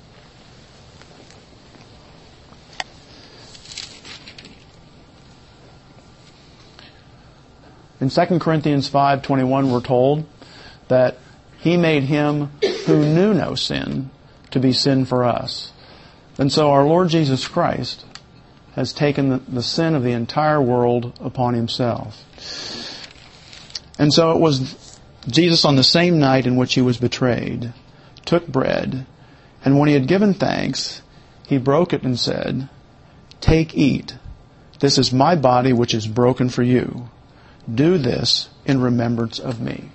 In 8.01 8.11
2 8.11 8.39
Corinthians 8.41 8.89
5:21 8.89 9.71
we're 9.71 9.81
told 9.81 10.25
that 10.89 11.19
he 11.59 11.77
made 11.77 12.05
him 12.05 12.51
who 12.87 13.05
knew 13.05 13.35
no 13.35 13.55
sin 13.55 14.11
to 14.51 14.61
be 14.61 14.73
sin 14.73 15.05
for 15.05 15.25
us. 15.25 15.73
And 16.39 16.51
so 16.51 16.71
our 16.71 16.85
Lord 16.85 17.09
Jesus 17.09 17.47
Christ 17.47 18.05
has 18.75 18.93
taken 18.93 19.29
the, 19.29 19.41
the 19.49 19.63
sin 19.63 19.95
of 19.95 20.03
the 20.03 20.13
entire 20.13 20.61
world 20.61 21.13
upon 21.21 21.55
himself. 21.55 22.25
And 23.99 24.13
so 24.13 24.33
it 24.33 24.41
was 24.41 24.99
Jesus 25.27 25.65
on 25.65 25.77
the 25.77 25.85
same 25.85 26.19
night 26.19 26.47
in 26.47 26.57
which 26.57 26.75
he 26.75 26.83
was 26.83 26.99
betrayed 26.99 27.73
took 28.25 28.47
bread 28.47 29.07
and 29.65 29.79
when 29.79 29.89
he 29.89 29.95
had 29.95 30.07
given 30.07 30.35
thanks 30.35 31.03
he 31.47 31.59
broke 31.59 31.93
it 31.93 32.03
and 32.03 32.19
said, 32.19 32.69
"Take 33.41 33.75
eat. 33.75 34.15
This 34.81 34.99
is 34.99 35.13
my 35.13 35.35
body 35.35 35.73
which 35.73 35.95
is 35.95 36.07
broken 36.07 36.49
for 36.49 36.63
you." 36.63 37.09
Do 37.73 37.99
this 37.99 38.49
in 38.67 38.81
remembrance 38.81 39.39
of 39.39 39.61
me. 39.61 39.91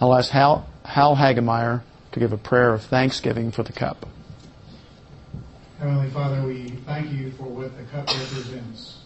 I'll 0.00 0.14
ask 0.14 0.30
Hal, 0.30 0.68
Hal 0.84 1.16
Hagemeyer 1.16 1.82
to 2.12 2.20
give 2.20 2.32
a 2.32 2.38
prayer 2.38 2.74
of 2.74 2.82
thanksgiving 2.82 3.50
for 3.50 3.62
the 3.62 3.72
cup. 3.72 4.06
Heavenly 5.78 6.10
Father, 6.10 6.42
we 6.42 6.68
thank 6.86 7.12
you 7.12 7.30
for 7.32 7.44
what 7.44 7.76
the 7.76 7.84
cup 7.84 8.06
represents. 8.08 8.98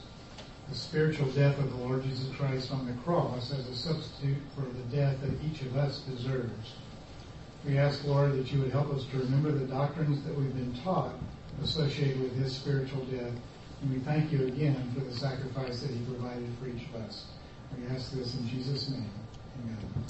The 0.69 0.75
spiritual 0.75 1.31
death 1.31 1.59
of 1.59 1.71
the 1.71 1.77
Lord 1.77 2.03
Jesus 2.03 2.35
Christ 2.37 2.73
on 2.73 2.87
the 2.87 2.93
cross 3.03 3.53
as 3.53 3.69
a 3.69 3.75
substitute 3.75 4.39
for 4.55 4.63
the 4.63 4.97
death 4.97 5.21
that 5.21 5.33
each 5.45 5.63
of 5.63 5.77
us 5.77 6.01
deserves. 6.01 6.75
We 7.65 7.79
ask, 7.79 8.05
Lord, 8.05 8.33
that 8.35 8.53
you 8.53 8.61
would 8.61 8.73
help 8.73 8.93
us 8.93 9.05
to 9.07 9.19
remember 9.19 9.53
the 9.53 9.67
doctrines 9.67 10.25
that 10.25 10.37
we've 10.37 10.55
been 10.55 10.75
taught 10.83 11.15
associated 11.63 12.21
with 12.21 12.35
his 12.37 12.55
spiritual 12.55 13.05
death. 13.07 13.35
And 13.83 13.93
we 13.93 13.99
thank 14.01 14.33
you 14.33 14.47
again 14.47 14.93
for 14.95 15.01
the 15.01 15.15
sacrifice 15.15 15.81
that 15.83 15.91
he 15.91 16.05
provided 16.05 16.49
for 16.61 16.69
each 16.69 16.87
of 16.89 17.03
us. 17.03 17.27
We 17.79 17.87
ask 17.95 18.13
this 18.13 18.35
in 18.35 18.49
Jesus' 18.49 18.91
name. 18.91 19.11
Amen. 19.63 20.05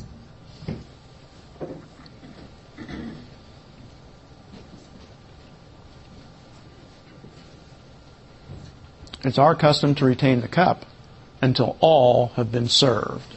It's 9.22 9.38
our 9.38 9.54
custom 9.54 9.94
to 9.96 10.04
retain 10.06 10.40
the 10.40 10.48
cup 10.48 10.86
until 11.42 11.76
all 11.80 12.28
have 12.36 12.50
been 12.50 12.68
served. 12.68 13.34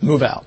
Move 0.00 0.22
out. 0.22 0.46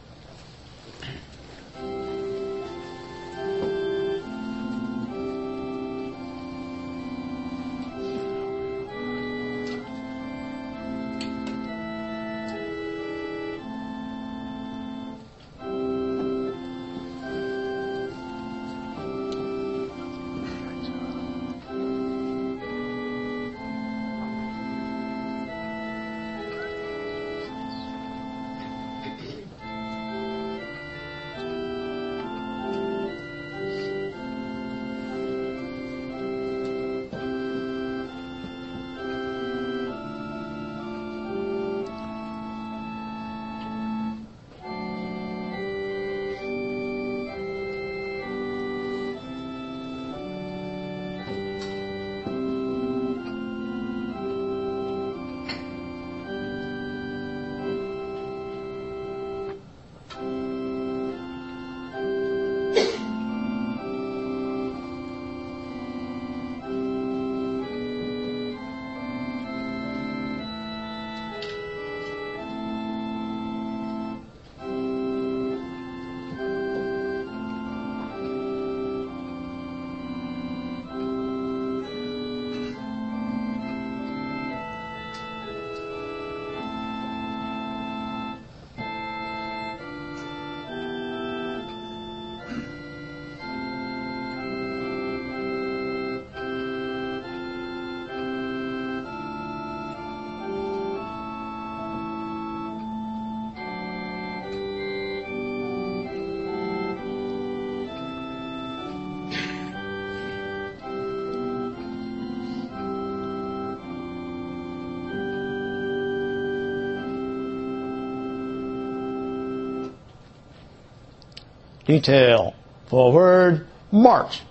Detail. 121.90 122.54
Forward. 122.86 123.66
March. 123.92 124.44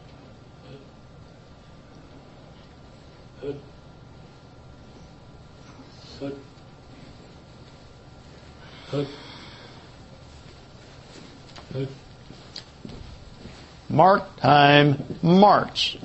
Mark 13.88 14.36
time. 14.38 15.04
March. 15.22 15.96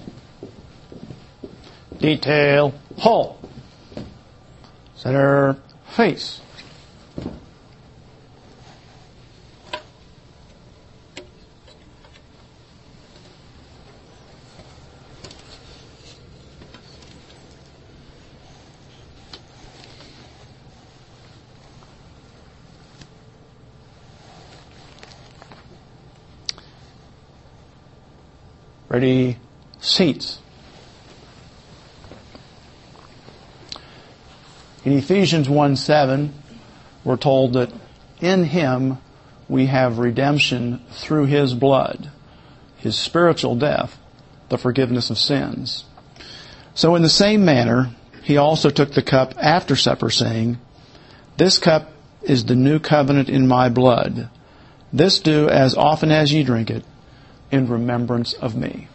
Detail. 1.97 2.75
Halt. 2.99 3.43
Center. 4.95 5.57
Face. 5.95 6.41
Ready, 28.93 29.39
seats. 29.93 30.39
In 34.83 34.97
Ephesians 34.97 35.47
1 35.47 35.75
7, 35.77 36.33
we're 37.03 37.17
told 37.17 37.53
that 37.53 37.71
in 38.19 38.43
Him 38.43 38.97
we 39.47 39.67
have 39.67 39.97
redemption 39.97 40.81
through 40.91 41.25
His 41.25 41.53
blood, 41.53 42.11
His 42.77 42.97
spiritual 42.97 43.55
death, 43.55 43.97
the 44.49 44.57
forgiveness 44.57 45.09
of 45.09 45.17
sins. 45.17 45.85
So 46.75 46.95
in 46.95 47.01
the 47.01 47.09
same 47.09 47.45
manner, 47.45 47.91
He 48.23 48.37
also 48.37 48.69
took 48.69 48.91
the 48.91 49.01
cup 49.01 49.35
after 49.37 49.75
supper 49.75 50.09
saying, 50.09 50.57
This 51.37 51.57
cup 51.59 51.91
is 52.23 52.45
the 52.45 52.55
new 52.55 52.79
covenant 52.79 53.29
in 53.29 53.47
my 53.47 53.69
blood. 53.69 54.29
This 54.91 55.19
do 55.19 55.49
as 55.49 55.75
often 55.75 56.11
as 56.11 56.31
ye 56.31 56.43
drink 56.43 56.69
it 56.69 56.83
in 57.51 57.67
remembrance 57.67 58.33
of 58.33 58.55
me. 58.55 58.87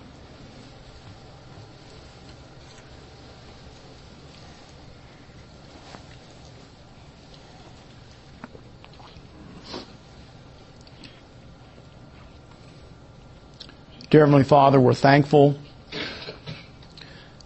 Dear 14.19 14.27
Heavenly 14.27 14.43
Father, 14.43 14.81
we're 14.81 14.95
thankful 14.95 15.57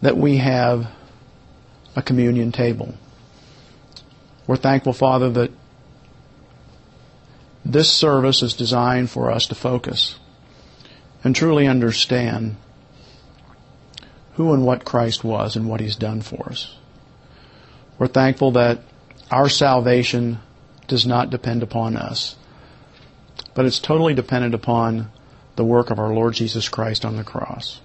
that 0.01 0.17
we 0.17 0.39
have 0.39 0.91
a 1.95 2.01
communion 2.01 2.51
table. 2.51 2.95
We're 4.47 4.57
thankful, 4.57 4.95
Father, 4.95 5.29
that 5.33 5.51
this 7.63 7.93
service 7.93 8.43
is 8.43 8.55
designed 8.55 9.11
for 9.11 9.31
us 9.31 9.49
to 9.49 9.55
focus 9.55 10.19
and 11.23 11.37
truly 11.37 11.67
understand 11.67 12.57
who 14.37 14.55
and 14.55 14.65
what 14.65 14.87
Christ 14.87 15.23
was 15.23 15.57
and 15.57 15.69
what 15.69 15.81
He's 15.81 15.97
done 15.97 16.23
for 16.23 16.49
us. 16.49 16.75
We're 17.99 18.07
thankful 18.07 18.53
that 18.53 18.81
our 19.31 19.51
salvation 19.51 20.39
does 20.89 21.05
not 21.05 21.29
depend 21.29 21.63
upon 21.63 21.99
us, 21.99 22.35
but 23.53 23.67
it's 23.67 23.79
totally 23.79 24.15
dependent 24.15 24.55
upon 24.55 25.11
the 25.57 25.65
work 25.65 25.91
of 25.91 25.99
our 25.99 26.13
Lord 26.13 26.35
Jesus 26.35 26.69
Christ 26.69 27.05
on 27.05 27.17
the 27.17 27.25
cross. 27.25 27.81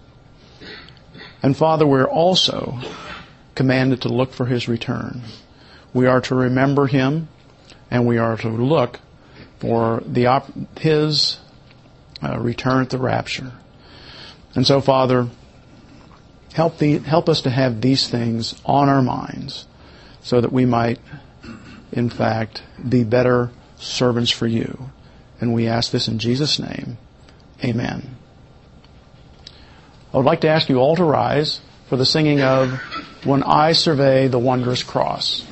And 1.44 1.56
Father, 1.56 1.86
we're 1.86 2.06
also 2.06 2.80
commanded 3.56 4.02
to 4.02 4.10
look 4.10 4.34
for 4.34 4.46
His 4.46 4.68
return. 4.68 5.22
We 5.94 6.08
are 6.08 6.22
to 6.22 6.36
remember 6.36 6.88
Him 6.88 7.28
and 7.90 8.06
we 8.06 8.18
are 8.18 8.38
to 8.38 8.50
look 8.50 9.00
for 9.60 10.02
the 10.06 10.44
His 10.80 11.38
uh, 12.24 12.40
return 12.40 12.82
at 12.82 12.90
the 12.90 12.98
rapture. 12.98 13.52
And 14.56 14.66
so, 14.66 14.82
Father, 14.82 15.30
Help, 16.58 16.80
the, 16.80 16.98
help 16.98 17.30
us 17.30 17.42
to 17.44 17.52
have 17.52 17.82
these 17.82 18.10
things 18.10 18.60
on 18.66 18.90
our 18.90 19.04
minds 19.04 19.68
so 20.24 20.42
that 20.42 20.52
we 20.52 20.66
might, 20.66 21.00
in 21.92 22.10
fact, 22.10 22.64
be 22.90 23.04
better 23.04 23.52
servants 23.76 24.32
for 24.32 24.48
you. 24.48 24.90
And 25.40 25.54
we 25.54 25.68
ask 25.68 25.92
this 25.92 26.08
in 26.08 26.18
Jesus' 26.18 26.58
name. 26.58 26.98
Amen. 27.64 28.16
I 30.14 30.18
would 30.18 30.26
like 30.26 30.42
to 30.42 30.48
ask 30.48 30.70
you 30.70 30.78
all 30.78 30.96
to 30.96 31.04
rise 31.04 31.60
for 31.88 31.98
the 31.98 32.06
singing 32.06 32.42
of 32.42 32.74
When 33.24 33.44
I 33.44 33.72
Survey 33.72 34.28
the 34.28 34.40
Wondrous 34.40 34.84
Cross. 34.84 35.46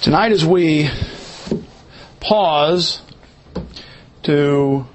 Tonight, 0.00 0.32
as 0.32 0.44
we 0.44 0.88
pause 2.20 3.02
to 4.22 4.86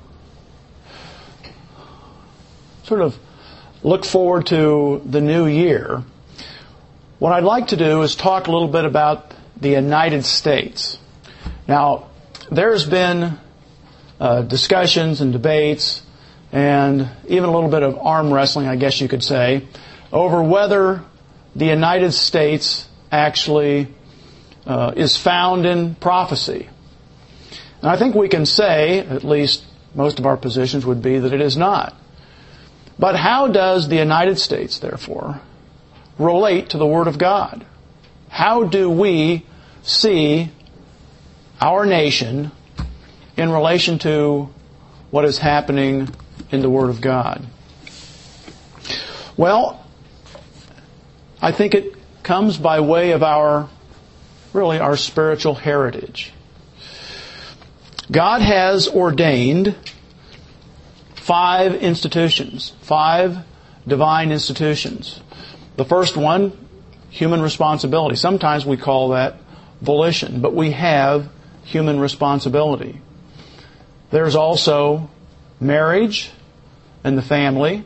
sort 2.83 3.01
of 3.01 3.19
look 3.83 4.05
forward 4.05 4.47
to 4.47 5.01
the 5.05 5.21
new 5.21 5.45
year, 5.45 6.03
what 7.23 7.31
I'd 7.31 7.45
like 7.45 7.67
to 7.67 7.77
do 7.77 8.01
is 8.01 8.17
talk 8.17 8.47
a 8.47 8.51
little 8.51 8.67
bit 8.67 8.83
about 8.83 9.33
the 9.55 9.69
United 9.69 10.25
States. 10.25 10.97
Now, 11.69 12.09
there's 12.51 12.85
been 12.85 13.39
uh, 14.19 14.41
discussions 14.41 15.21
and 15.21 15.31
debates 15.31 16.01
and 16.51 17.09
even 17.29 17.45
a 17.45 17.53
little 17.53 17.69
bit 17.69 17.81
of 17.81 17.97
arm 17.97 18.33
wrestling, 18.33 18.67
I 18.67 18.75
guess 18.75 18.99
you 18.99 19.07
could 19.07 19.23
say, 19.23 19.65
over 20.11 20.43
whether 20.43 21.01
the 21.55 21.63
United 21.63 22.11
States 22.11 22.89
actually 23.09 23.87
uh, 24.65 24.91
is 24.97 25.15
found 25.15 25.65
in 25.65 25.95
prophecy. 25.95 26.67
And 27.81 27.89
I 27.89 27.95
think 27.95 28.15
we 28.15 28.27
can 28.27 28.45
say, 28.45 28.99
at 28.99 29.23
least 29.23 29.63
most 29.95 30.19
of 30.19 30.25
our 30.25 30.35
positions 30.35 30.85
would 30.85 31.01
be, 31.01 31.19
that 31.19 31.31
it 31.31 31.39
is 31.39 31.55
not. 31.55 31.95
But 32.99 33.15
how 33.15 33.47
does 33.47 33.87
the 33.87 33.95
United 33.95 34.39
States, 34.39 34.79
therefore, 34.79 35.39
relate 36.17 36.69
to 36.69 36.77
the 36.77 36.85
Word 36.85 37.07
of 37.07 37.17
God? 37.17 37.65
How 38.29 38.63
do 38.63 38.89
we 38.89 39.45
see 39.83 40.51
our 41.61 41.85
nation 41.85 42.51
in 43.37 43.51
relation 43.51 43.99
to 43.99 44.49
what 45.11 45.25
is 45.25 45.37
happening 45.37 46.09
in 46.51 46.61
the 46.61 46.69
Word 46.69 46.89
of 46.89 47.01
God? 47.01 47.45
Well, 49.37 49.83
I 51.41 51.51
think 51.51 51.73
it 51.75 51.95
comes 52.23 52.57
by 52.57 52.79
way 52.79 53.11
of 53.11 53.23
our 53.23 53.69
really 54.53 54.79
our 54.79 54.95
spiritual 54.95 55.55
heritage. 55.55 56.31
God 58.11 58.41
has 58.41 58.87
ordained 58.87 59.75
five 61.15 61.75
institutions, 61.75 62.73
five 62.81 63.37
divine 63.87 64.31
institutions. 64.31 65.19
The 65.75 65.85
first 65.85 66.15
one, 66.15 66.51
human 67.09 67.41
responsibility. 67.41 68.15
Sometimes 68.15 68.65
we 68.65 68.77
call 68.77 69.09
that 69.09 69.37
volition, 69.81 70.41
but 70.41 70.53
we 70.53 70.71
have 70.71 71.29
human 71.63 71.99
responsibility. 71.99 73.01
There's 74.11 74.35
also 74.35 75.09
marriage 75.59 76.31
and 77.03 77.17
the 77.17 77.21
family. 77.21 77.83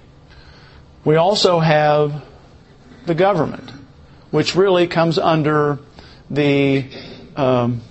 We 1.06 1.16
also 1.16 1.60
have 1.60 2.24
the 3.06 3.16
government, 3.16 3.72
which 4.32 4.56
really 4.56 4.88
comes 4.88 5.18
under 5.18 5.80
the 6.30 6.86
um, 7.36 7.82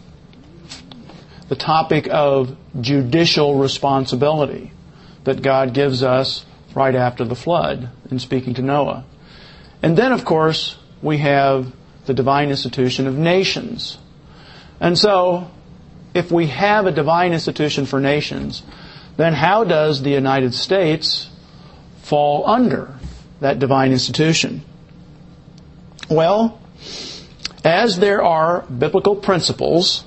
the 1.48 1.56
topic 1.56 2.08
of 2.10 2.56
judicial 2.80 3.54
responsibility 3.54 4.72
that 5.24 5.42
God 5.42 5.72
gives 5.72 6.02
us 6.02 6.44
right 6.74 6.94
after 6.94 7.24
the 7.24 7.36
flood 7.36 7.88
in 8.10 8.18
speaking 8.18 8.54
to 8.54 8.62
Noah. 8.62 9.04
And 9.82 9.96
then, 9.96 10.12
of 10.12 10.24
course, 10.24 10.76
we 11.02 11.18
have 11.18 11.72
the 12.06 12.14
divine 12.14 12.50
institution 12.50 13.06
of 13.06 13.16
nations. 13.16 13.98
And 14.80 14.98
so, 14.98 15.50
if 16.14 16.32
we 16.32 16.46
have 16.46 16.86
a 16.86 16.92
divine 16.92 17.32
institution 17.32 17.86
for 17.86 18.00
nations, 18.00 18.62
then 19.16 19.32
how 19.32 19.64
does 19.64 20.02
the 20.02 20.10
United 20.10 20.54
States 20.54 21.28
fall 22.02 22.48
under 22.48 22.94
that 23.40 23.58
divine 23.58 23.92
institution? 23.92 24.62
Well, 26.08 26.60
as 27.64 27.98
there 27.98 28.22
are 28.22 28.62
biblical 28.62 29.16
principles, 29.16 30.04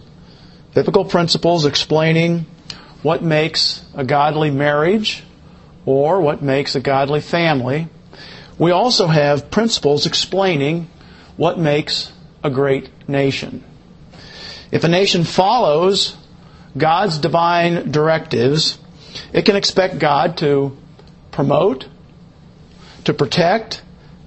biblical 0.73 1.05
principles 1.05 1.65
explaining 1.65 2.45
what 3.01 3.21
makes 3.21 3.83
a 3.93 4.03
godly 4.03 4.51
marriage 4.51 5.23
or 5.85 6.21
what 6.21 6.41
makes 6.41 6.75
a 6.75 6.79
godly 6.79 7.21
family, 7.21 7.87
we 8.59 8.71
also 8.71 9.07
have 9.07 9.49
principles 9.49 10.05
explaining 10.05 10.89
what 11.37 11.57
makes 11.57 12.11
a 12.43 12.49
great 12.49 12.89
nation. 13.07 13.63
If 14.71 14.83
a 14.83 14.89
nation 14.89 15.23
follows 15.23 16.15
God's 16.77 17.17
divine 17.17 17.91
directives, 17.91 18.77
it 19.33 19.45
can 19.45 19.55
expect 19.55 19.97
God 19.97 20.37
to 20.37 20.77
promote, 21.31 21.87
to 23.05 23.13
protect, 23.13 23.81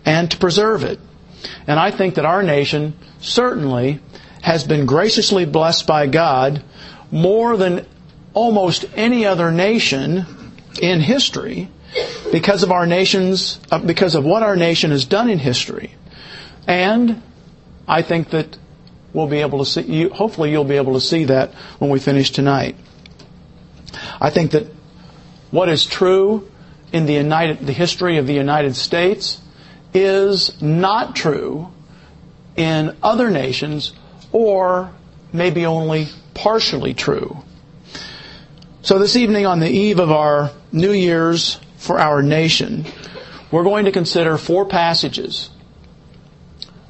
and 0.04 0.30
to 0.30 0.38
preserve 0.38 0.82
it. 0.82 0.98
And 1.66 1.78
I 1.78 1.90
think 1.90 2.14
that 2.14 2.24
our 2.24 2.42
nation 2.42 2.94
certainly 3.20 4.00
has 4.42 4.64
been 4.64 4.86
graciously 4.86 5.44
blessed 5.44 5.86
by 5.86 6.06
God 6.06 6.62
more 7.10 7.56
than 7.56 7.86
almost 8.34 8.86
any 8.96 9.26
other 9.26 9.52
nation 9.52 10.26
in 10.80 11.00
history 11.00 11.68
because 12.30 12.62
of 12.62 12.72
our 12.72 12.86
nation's 12.86 13.60
uh, 13.70 13.78
because 13.78 14.14
of 14.14 14.24
what 14.24 14.42
our 14.42 14.56
nation 14.56 14.90
has 14.90 15.04
done 15.04 15.28
in 15.28 15.38
history. 15.38 15.94
And 16.66 17.22
I 17.86 18.02
think 18.02 18.30
that 18.30 18.56
we'll 19.12 19.26
be 19.26 19.38
able 19.38 19.58
to 19.58 19.66
see 19.66 19.82
you, 19.82 20.10
hopefully 20.10 20.50
you'll 20.50 20.64
be 20.64 20.76
able 20.76 20.94
to 20.94 21.00
see 21.00 21.24
that 21.24 21.52
when 21.78 21.90
we 21.90 21.98
finish 21.98 22.30
tonight. 22.30 22.76
I 24.20 24.30
think 24.30 24.52
that 24.52 24.66
what 25.50 25.68
is 25.68 25.84
true 25.84 26.50
in 26.92 27.06
the 27.06 27.14
United 27.14 27.66
the 27.66 27.72
history 27.72 28.18
of 28.18 28.26
the 28.26 28.34
United 28.34 28.76
States 28.76 29.40
is 29.92 30.60
not 30.62 31.14
true 31.14 31.68
in 32.56 32.96
other 33.02 33.30
nations 33.30 33.92
or 34.30 34.90
maybe 35.32 35.66
only 35.66 36.08
partially 36.34 36.94
true. 36.94 37.36
So 38.82 38.98
this 38.98 39.16
evening 39.16 39.46
on 39.46 39.60
the 39.60 39.70
eve 39.70 40.00
of 40.00 40.10
our 40.10 40.50
New 40.72 40.92
Year's 40.92 41.60
for 41.82 41.98
our 41.98 42.22
nation, 42.22 42.86
we're 43.50 43.64
going 43.64 43.86
to 43.86 43.92
consider 43.92 44.38
four 44.38 44.66
passages. 44.66 45.50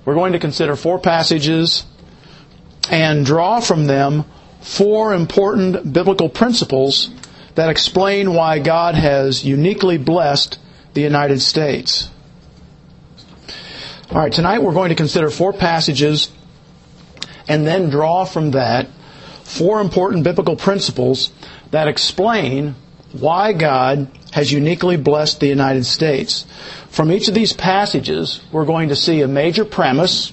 We're 0.04 0.14
going 0.14 0.34
to 0.34 0.38
consider 0.38 0.76
four 0.76 0.98
passages 0.98 1.84
and 2.90 3.24
draw 3.24 3.60
from 3.60 3.86
them 3.86 4.26
four 4.60 5.14
important 5.14 5.94
biblical 5.94 6.28
principles 6.28 7.10
that 7.54 7.70
explain 7.70 8.34
why 8.34 8.58
God 8.58 8.94
has 8.94 9.44
uniquely 9.44 9.96
blessed 9.96 10.58
the 10.92 11.00
United 11.00 11.40
States. 11.40 12.10
All 14.10 14.18
right, 14.18 14.32
tonight 14.32 14.62
we're 14.62 14.74
going 14.74 14.90
to 14.90 14.94
consider 14.94 15.30
four 15.30 15.54
passages 15.54 16.30
and 17.48 17.66
then 17.66 17.88
draw 17.88 18.26
from 18.26 18.50
that 18.50 18.88
four 19.42 19.80
important 19.80 20.22
biblical 20.22 20.54
principles 20.54 21.32
that 21.70 21.88
explain 21.88 22.74
why 23.12 23.54
God 23.54 24.10
has 24.32 24.50
uniquely 24.50 24.96
blessed 24.96 25.40
the 25.40 25.46
United 25.46 25.84
States. 25.84 26.46
From 26.88 27.12
each 27.12 27.28
of 27.28 27.34
these 27.34 27.52
passages, 27.52 28.42
we're 28.50 28.64
going 28.64 28.88
to 28.88 28.96
see 28.96 29.20
a 29.20 29.28
major 29.28 29.64
premise 29.64 30.32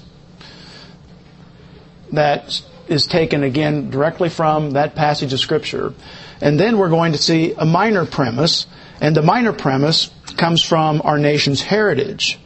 that 2.12 2.62
is 2.88 3.06
taken 3.06 3.44
again 3.44 3.90
directly 3.90 4.28
from 4.28 4.72
that 4.72 4.94
passage 4.94 5.32
of 5.32 5.38
Scripture. 5.38 5.94
And 6.40 6.58
then 6.58 6.78
we're 6.78 6.88
going 6.88 7.12
to 7.12 7.18
see 7.18 7.52
a 7.56 7.66
minor 7.66 8.06
premise, 8.06 8.66
and 9.00 9.14
the 9.14 9.22
minor 9.22 9.52
premise 9.52 10.10
comes 10.36 10.64
from 10.64 11.02
our 11.04 11.18
nation's 11.18 11.60
heritage. 11.60 12.38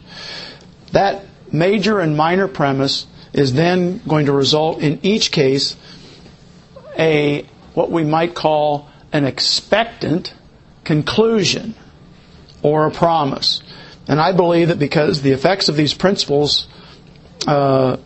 That 0.90 1.24
major 1.52 2.00
and 2.00 2.16
minor 2.16 2.48
premise 2.48 3.06
is 3.32 3.52
then 3.52 3.98
going 4.06 4.26
to 4.26 4.32
result 4.32 4.80
in 4.80 5.00
each 5.02 5.30
case 5.30 5.76
a 6.98 7.46
what 7.74 7.90
we 7.90 8.04
might 8.04 8.34
call 8.34 8.88
an 9.12 9.24
expectant 9.24 10.34
conclusion 10.84 11.74
or 12.62 12.86
a 12.86 12.90
promise. 12.90 13.62
And 14.06 14.20
I 14.20 14.32
believe 14.32 14.68
that 14.68 14.78
because 14.78 15.22
the 15.22 15.32
effects 15.32 15.68
of 15.68 15.76
these 15.76 15.94
principles, 15.94 16.66
uh, 17.46 17.96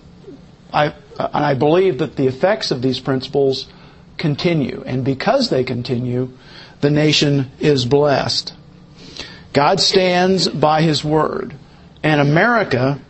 I, 0.72 0.94
I 1.18 1.54
believe 1.54 1.98
that 1.98 2.16
the 2.16 2.26
effects 2.26 2.70
of 2.70 2.82
these 2.82 3.00
principles 3.00 3.66
continue. 4.16 4.82
And 4.86 5.04
because 5.04 5.50
they 5.50 5.64
continue, 5.64 6.30
the 6.80 6.90
nation 6.90 7.50
is 7.58 7.84
blessed. 7.84 8.54
God 9.52 9.80
stands 9.80 10.48
by 10.48 10.82
His 10.82 11.04
Word. 11.04 11.54
And 12.02 12.20
America 12.20 13.00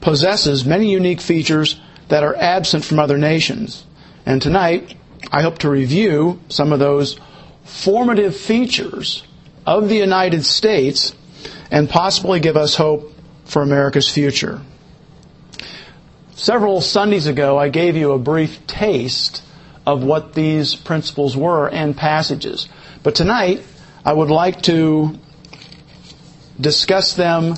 possesses 0.00 0.64
many 0.64 0.90
unique 0.90 1.20
features 1.20 1.78
that 2.08 2.24
are 2.24 2.34
absent 2.34 2.84
from 2.84 2.98
other 2.98 3.18
nations. 3.18 3.84
And 4.24 4.40
tonight, 4.40 4.96
I 5.30 5.42
hope 5.42 5.58
to 5.58 5.70
review 5.70 6.40
some 6.48 6.72
of 6.72 6.78
those 6.78 7.18
formative 7.70 8.36
features 8.36 9.22
of 9.66 9.88
the 9.88 9.96
United 9.96 10.44
States 10.44 11.14
and 11.70 11.88
possibly 11.88 12.40
give 12.40 12.56
us 12.56 12.74
hope 12.74 13.12
for 13.44 13.62
America's 13.62 14.08
future. 14.08 14.60
Several 16.34 16.80
Sundays 16.80 17.26
ago, 17.26 17.56
I 17.58 17.68
gave 17.68 17.96
you 17.96 18.12
a 18.12 18.18
brief 18.18 18.66
taste 18.66 19.42
of 19.86 20.02
what 20.02 20.34
these 20.34 20.74
principles 20.74 21.36
were 21.36 21.68
and 21.68 21.96
passages. 21.96 22.68
But 23.02 23.14
tonight, 23.14 23.62
I 24.04 24.12
would 24.12 24.30
like 24.30 24.62
to 24.62 25.18
discuss 26.60 27.14
them 27.14 27.54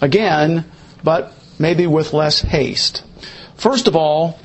again, 0.00 0.64
but 1.02 1.34
maybe 1.58 1.86
with 1.86 2.12
less 2.12 2.40
haste. 2.40 3.02
First 3.56 3.88
of 3.88 3.96
all, 3.96 4.38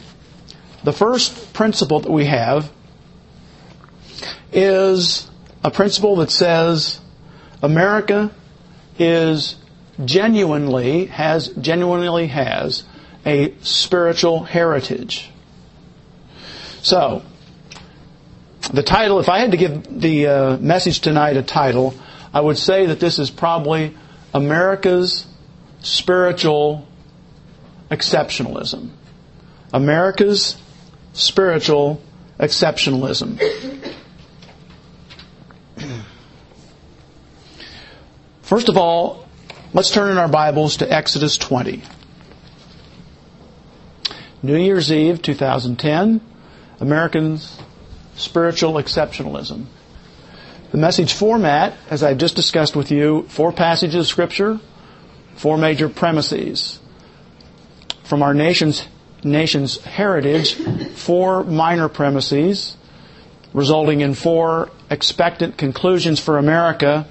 the 0.83 0.93
first 0.93 1.53
principle 1.53 1.99
that 2.01 2.11
we 2.11 2.25
have 2.25 2.71
is 4.51 5.29
a 5.63 5.71
principle 5.71 6.17
that 6.17 6.31
says 6.31 6.99
America 7.61 8.31
is 8.99 9.55
genuinely 10.03 11.05
has 11.05 11.49
genuinely 11.49 12.27
has 12.27 12.83
a 13.25 13.53
spiritual 13.61 14.43
heritage. 14.43 15.29
So, 16.81 17.23
the 18.73 18.83
title, 18.83 19.19
if 19.19 19.29
I 19.29 19.39
had 19.39 19.51
to 19.51 19.57
give 19.57 20.01
the 20.01 20.27
uh, 20.27 20.57
message 20.57 20.99
tonight 20.99 21.37
a 21.37 21.43
title, 21.43 21.95
I 22.33 22.41
would 22.41 22.57
say 22.57 22.87
that 22.87 22.99
this 22.99 23.19
is 23.19 23.29
probably 23.29 23.95
America's 24.33 25.25
spiritual 25.81 26.87
exceptionalism. 27.89 28.89
America's 29.73 30.57
spiritual 31.13 32.01
exceptionalism. 32.39 33.39
First 38.53 38.69
of 38.69 38.77
all, 38.77 39.25
let's 39.73 39.89
turn 39.89 40.11
in 40.11 40.19
our 40.19 40.27
Bibles 40.27 40.77
to 40.77 40.93
Exodus 40.93 41.39
20. 41.39 41.81
New 44.43 44.57
Year's 44.57 44.91
Eve 44.91 45.23
2010, 45.23 46.21
Americans' 46.79 47.57
spiritual 48.13 48.73
exceptionalism. 48.73 49.65
The 50.69 50.77
message 50.77 51.13
format, 51.13 51.73
as 51.89 52.03
I've 52.03 52.19
just 52.19 52.35
discussed 52.35 52.75
with 52.75 52.91
you, 52.91 53.23
four 53.23 53.51
passages 53.51 53.95
of 53.95 54.05
Scripture, 54.05 54.59
four 55.35 55.57
major 55.57 55.89
premises. 55.89 56.79
From 58.03 58.21
our 58.21 58.35
nation's, 58.35 58.85
nation's 59.23 59.81
heritage, 59.81 60.53
four 60.93 61.43
minor 61.43 61.89
premises, 61.89 62.77
resulting 63.51 64.01
in 64.01 64.13
four 64.13 64.69
expectant 64.91 65.57
conclusions 65.57 66.19
for 66.19 66.37
America. 66.37 67.07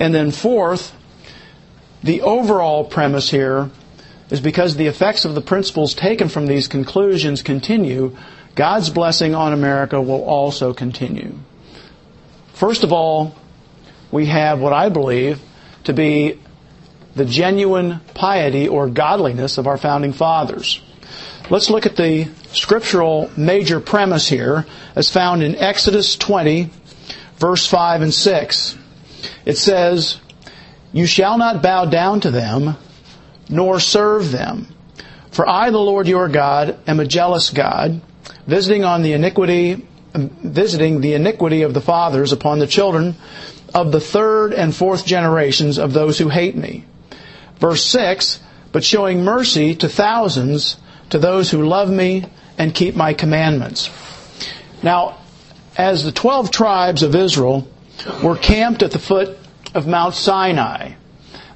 And 0.00 0.14
then 0.14 0.30
fourth, 0.30 0.96
the 2.02 2.22
overall 2.22 2.84
premise 2.84 3.30
here 3.30 3.70
is 4.30 4.40
because 4.40 4.76
the 4.76 4.86
effects 4.86 5.26
of 5.26 5.34
the 5.34 5.42
principles 5.42 5.94
taken 5.94 6.28
from 6.28 6.46
these 6.46 6.66
conclusions 6.68 7.42
continue, 7.42 8.16
God's 8.54 8.88
blessing 8.88 9.34
on 9.34 9.52
America 9.52 10.00
will 10.00 10.24
also 10.24 10.72
continue. 10.72 11.34
First 12.54 12.82
of 12.82 12.92
all, 12.92 13.34
we 14.10 14.26
have 14.26 14.60
what 14.60 14.72
I 14.72 14.88
believe 14.88 15.40
to 15.84 15.92
be 15.92 16.40
the 17.14 17.24
genuine 17.24 18.00
piety 18.14 18.68
or 18.68 18.88
godliness 18.88 19.58
of 19.58 19.66
our 19.66 19.76
founding 19.76 20.12
fathers. 20.12 20.80
Let's 21.50 21.68
look 21.68 21.84
at 21.84 21.96
the 21.96 22.28
scriptural 22.52 23.30
major 23.36 23.80
premise 23.80 24.28
here 24.28 24.66
as 24.94 25.10
found 25.10 25.42
in 25.42 25.56
Exodus 25.56 26.16
20, 26.16 26.70
verse 27.36 27.66
5 27.66 28.02
and 28.02 28.14
6. 28.14 28.78
It 29.44 29.56
says, 29.56 30.20
You 30.92 31.06
shall 31.06 31.38
not 31.38 31.62
bow 31.62 31.86
down 31.86 32.20
to 32.20 32.30
them, 32.30 32.76
nor 33.48 33.80
serve 33.80 34.30
them. 34.30 34.68
For 35.30 35.48
I, 35.48 35.70
the 35.70 35.78
Lord 35.78 36.08
your 36.08 36.28
God, 36.28 36.78
am 36.86 37.00
a 37.00 37.06
jealous 37.06 37.50
God, 37.50 38.00
visiting 38.46 38.84
on 38.84 39.02
the 39.02 39.12
iniquity, 39.12 39.86
um, 40.14 40.28
visiting 40.42 41.00
the 41.00 41.14
iniquity 41.14 41.62
of 41.62 41.74
the 41.74 41.80
fathers 41.80 42.32
upon 42.32 42.58
the 42.58 42.66
children 42.66 43.16
of 43.74 43.92
the 43.92 44.00
third 44.00 44.52
and 44.52 44.74
fourth 44.74 45.06
generations 45.06 45.78
of 45.78 45.92
those 45.92 46.18
who 46.18 46.28
hate 46.28 46.56
me. 46.56 46.84
Verse 47.58 47.84
6, 47.86 48.40
but 48.72 48.84
showing 48.84 49.22
mercy 49.22 49.74
to 49.76 49.88
thousands, 49.88 50.76
to 51.10 51.18
those 51.18 51.50
who 51.50 51.66
love 51.66 51.90
me 51.90 52.24
and 52.58 52.74
keep 52.74 52.96
my 52.96 53.14
commandments. 53.14 53.90
Now, 54.82 55.18
as 55.76 56.04
the 56.04 56.12
twelve 56.12 56.50
tribes 56.50 57.02
of 57.02 57.14
Israel 57.14 57.66
were 58.22 58.36
camped 58.36 58.82
at 58.82 58.90
the 58.90 58.98
foot 58.98 59.38
of 59.74 59.86
Mount 59.86 60.14
Sinai, 60.14 60.92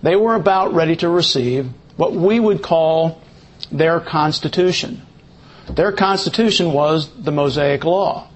they 0.03 0.17
were 0.17 0.35
about 0.35 0.75
ready 0.75 0.97
to 0.97 1.09
receive 1.09 1.69
what 1.97 2.13
we 2.13 2.39
would 2.39 2.63
call 2.63 3.21
their 3.71 4.01
constitution. 4.01 5.03
Their 5.69 5.93
constitution 5.93 6.73
was 6.73 7.09
the 7.11 7.33
Mosaic 7.33 7.85
Law. 7.85 8.29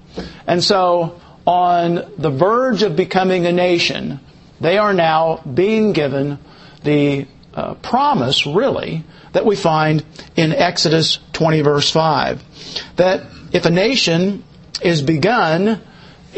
And 0.46 0.64
so, 0.64 1.20
on 1.46 2.10
the 2.16 2.30
verge 2.30 2.82
of 2.82 2.96
becoming 2.96 3.46
a 3.46 3.52
nation, 3.52 4.20
they 4.60 4.78
are 4.78 4.92
now 4.92 5.36
being 5.38 5.92
given 5.92 6.38
the 6.82 7.26
uh, 7.54 7.74
promise, 7.74 8.46
really, 8.46 9.04
that 9.32 9.44
we 9.44 9.56
find 9.56 10.04
in 10.36 10.52
Exodus 10.52 11.18
20, 11.32 11.60
verse 11.60 11.90
5. 11.90 12.42
That 12.96 13.26
if 13.52 13.64
a 13.66 13.70
nation 13.70 14.44
is 14.80 15.02
begun 15.02 15.80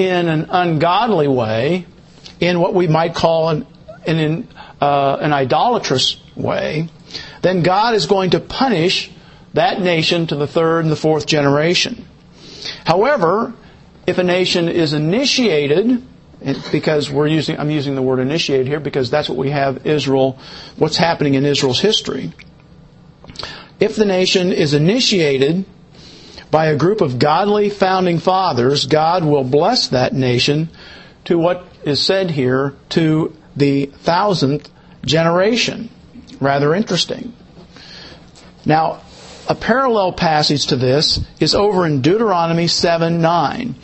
in 0.00 0.28
an 0.28 0.46
ungodly 0.50 1.28
way, 1.28 1.86
in 2.40 2.58
what 2.60 2.74
we 2.74 2.88
might 2.88 3.14
call 3.14 3.50
an, 3.50 3.66
an, 4.06 4.48
uh, 4.80 5.18
an 5.20 5.32
idolatrous 5.32 6.16
way, 6.34 6.88
then 7.42 7.62
God 7.62 7.94
is 7.94 8.06
going 8.06 8.30
to 8.30 8.40
punish 8.40 9.10
that 9.54 9.80
nation 9.80 10.26
to 10.28 10.36
the 10.36 10.46
third 10.46 10.80
and 10.84 10.92
the 10.92 10.96
fourth 10.96 11.26
generation. 11.26 12.06
However, 12.84 13.52
if 14.06 14.18
a 14.18 14.24
nation 14.24 14.68
is 14.68 14.92
initiated, 14.92 16.02
because 16.72 17.10
we're 17.10 17.26
using, 17.26 17.58
I'm 17.58 17.70
using 17.70 17.94
the 17.94 18.02
word 18.02 18.18
initiated 18.20 18.66
here 18.66 18.80
because 18.80 19.10
that's 19.10 19.28
what 19.28 19.36
we 19.36 19.50
have 19.50 19.86
Israel, 19.86 20.38
what's 20.76 20.96
happening 20.96 21.34
in 21.34 21.44
Israel's 21.44 21.80
history. 21.80 22.32
If 23.78 23.96
the 23.96 24.04
nation 24.04 24.52
is 24.52 24.74
initiated 24.74 25.64
by 26.50 26.66
a 26.66 26.76
group 26.76 27.00
of 27.00 27.18
godly 27.18 27.70
founding 27.70 28.18
fathers, 28.18 28.86
God 28.86 29.24
will 29.24 29.44
bless 29.44 29.88
that 29.88 30.12
nation 30.12 30.68
to 31.24 31.38
what 31.38 31.64
is 31.84 32.04
said 32.04 32.30
here 32.30 32.74
to 32.90 33.36
the 33.56 33.86
thousandth 33.86 34.68
generation. 35.04 35.90
Rather 36.40 36.74
interesting. 36.74 37.32
Now, 38.64 39.02
a 39.48 39.54
parallel 39.54 40.12
passage 40.12 40.66
to 40.68 40.76
this 40.76 41.20
is 41.38 41.54
over 41.54 41.86
in 41.86 42.02
Deuteronomy 42.02 42.66
7 42.66 43.20
9. 43.20 43.74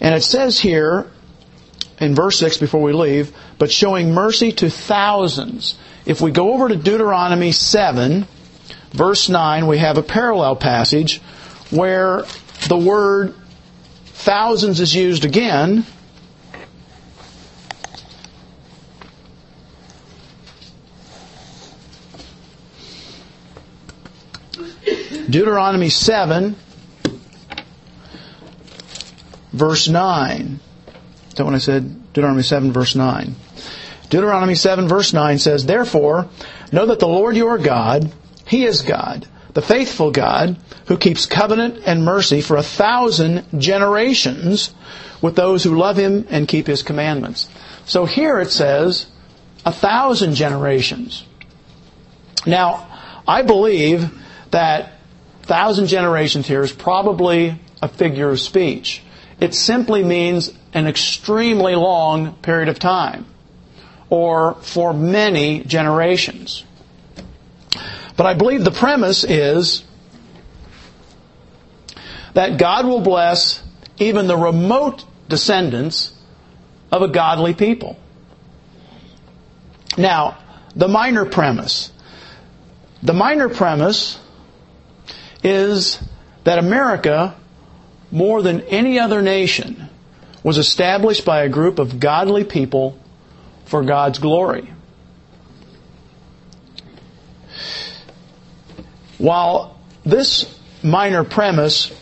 And 0.00 0.14
it 0.14 0.22
says 0.22 0.58
here 0.58 1.10
in 2.00 2.14
verse 2.14 2.38
6 2.38 2.58
before 2.58 2.82
we 2.82 2.92
leave, 2.92 3.34
but 3.58 3.70
showing 3.70 4.12
mercy 4.12 4.52
to 4.52 4.70
thousands. 4.70 5.76
If 6.06 6.20
we 6.20 6.30
go 6.30 6.52
over 6.52 6.68
to 6.68 6.76
Deuteronomy 6.76 7.52
7, 7.52 8.26
verse 8.90 9.28
9, 9.28 9.66
we 9.66 9.78
have 9.78 9.98
a 9.98 10.02
parallel 10.02 10.56
passage 10.56 11.20
where 11.70 12.24
the 12.68 12.76
word 12.76 13.34
thousands 14.06 14.80
is 14.80 14.94
used 14.94 15.24
again. 15.24 15.84
Deuteronomy 25.30 25.90
7, 25.90 26.56
verse 29.52 29.88
9. 29.88 30.60
Is 31.28 31.34
that 31.34 31.44
what 31.44 31.54
I 31.54 31.58
said? 31.58 32.12
Deuteronomy 32.14 32.42
7, 32.42 32.72
verse 32.72 32.96
9. 32.96 33.34
Deuteronomy 34.08 34.54
7, 34.54 34.88
verse 34.88 35.12
9 35.12 35.38
says, 35.38 35.66
Therefore, 35.66 36.28
know 36.72 36.86
that 36.86 36.98
the 36.98 37.06
Lord 37.06 37.36
your 37.36 37.58
God, 37.58 38.10
He 38.46 38.64
is 38.64 38.80
God, 38.80 39.28
the 39.52 39.60
faithful 39.60 40.10
God, 40.10 40.56
who 40.88 40.96
keeps 40.96 41.26
covenant 41.26 41.82
and 41.86 42.04
mercy 42.04 42.40
for 42.40 42.56
a 42.56 42.62
thousand 42.62 43.44
generations 43.60 44.74
with 45.20 45.36
those 45.36 45.62
who 45.62 45.76
love 45.76 45.98
Him 45.98 46.26
and 46.30 46.48
keep 46.48 46.66
His 46.66 46.82
commandments. 46.82 47.48
So 47.84 48.06
here 48.06 48.40
it 48.40 48.50
says, 48.50 49.06
a 49.64 49.72
thousand 49.72 50.34
generations. 50.34 51.24
Now, 52.46 52.86
I 53.26 53.42
believe 53.42 54.10
that 54.50 54.94
thousand 55.42 55.88
generations 55.88 56.46
here 56.46 56.62
is 56.62 56.72
probably 56.72 57.60
a 57.82 57.88
figure 57.88 58.30
of 58.30 58.40
speech. 58.40 59.02
It 59.40 59.54
simply 59.54 60.02
means 60.02 60.52
an 60.72 60.86
extremely 60.86 61.74
long 61.74 62.34
period 62.36 62.68
of 62.68 62.78
time, 62.78 63.26
or 64.08 64.54
for 64.62 64.94
many 64.94 65.64
generations. 65.64 66.64
But 68.16 68.26
I 68.26 68.34
believe 68.34 68.64
the 68.64 68.70
premise 68.70 69.22
is 69.22 69.84
that 72.38 72.56
God 72.56 72.86
will 72.86 73.00
bless 73.00 73.60
even 73.98 74.28
the 74.28 74.36
remote 74.36 75.04
descendants 75.28 76.12
of 76.92 77.02
a 77.02 77.08
godly 77.08 77.52
people. 77.52 77.98
Now, 79.96 80.38
the 80.76 80.86
minor 80.86 81.24
premise. 81.24 81.90
The 83.02 83.12
minor 83.12 83.48
premise 83.48 84.20
is 85.42 86.00
that 86.44 86.60
America, 86.60 87.34
more 88.12 88.40
than 88.40 88.60
any 88.60 89.00
other 89.00 89.20
nation, 89.20 89.88
was 90.44 90.58
established 90.58 91.24
by 91.24 91.42
a 91.42 91.48
group 91.48 91.80
of 91.80 91.98
godly 91.98 92.44
people 92.44 92.96
for 93.64 93.82
God's 93.82 94.20
glory. 94.20 94.72
While 99.18 99.76
this 100.04 100.56
minor 100.84 101.24
premise 101.24 101.92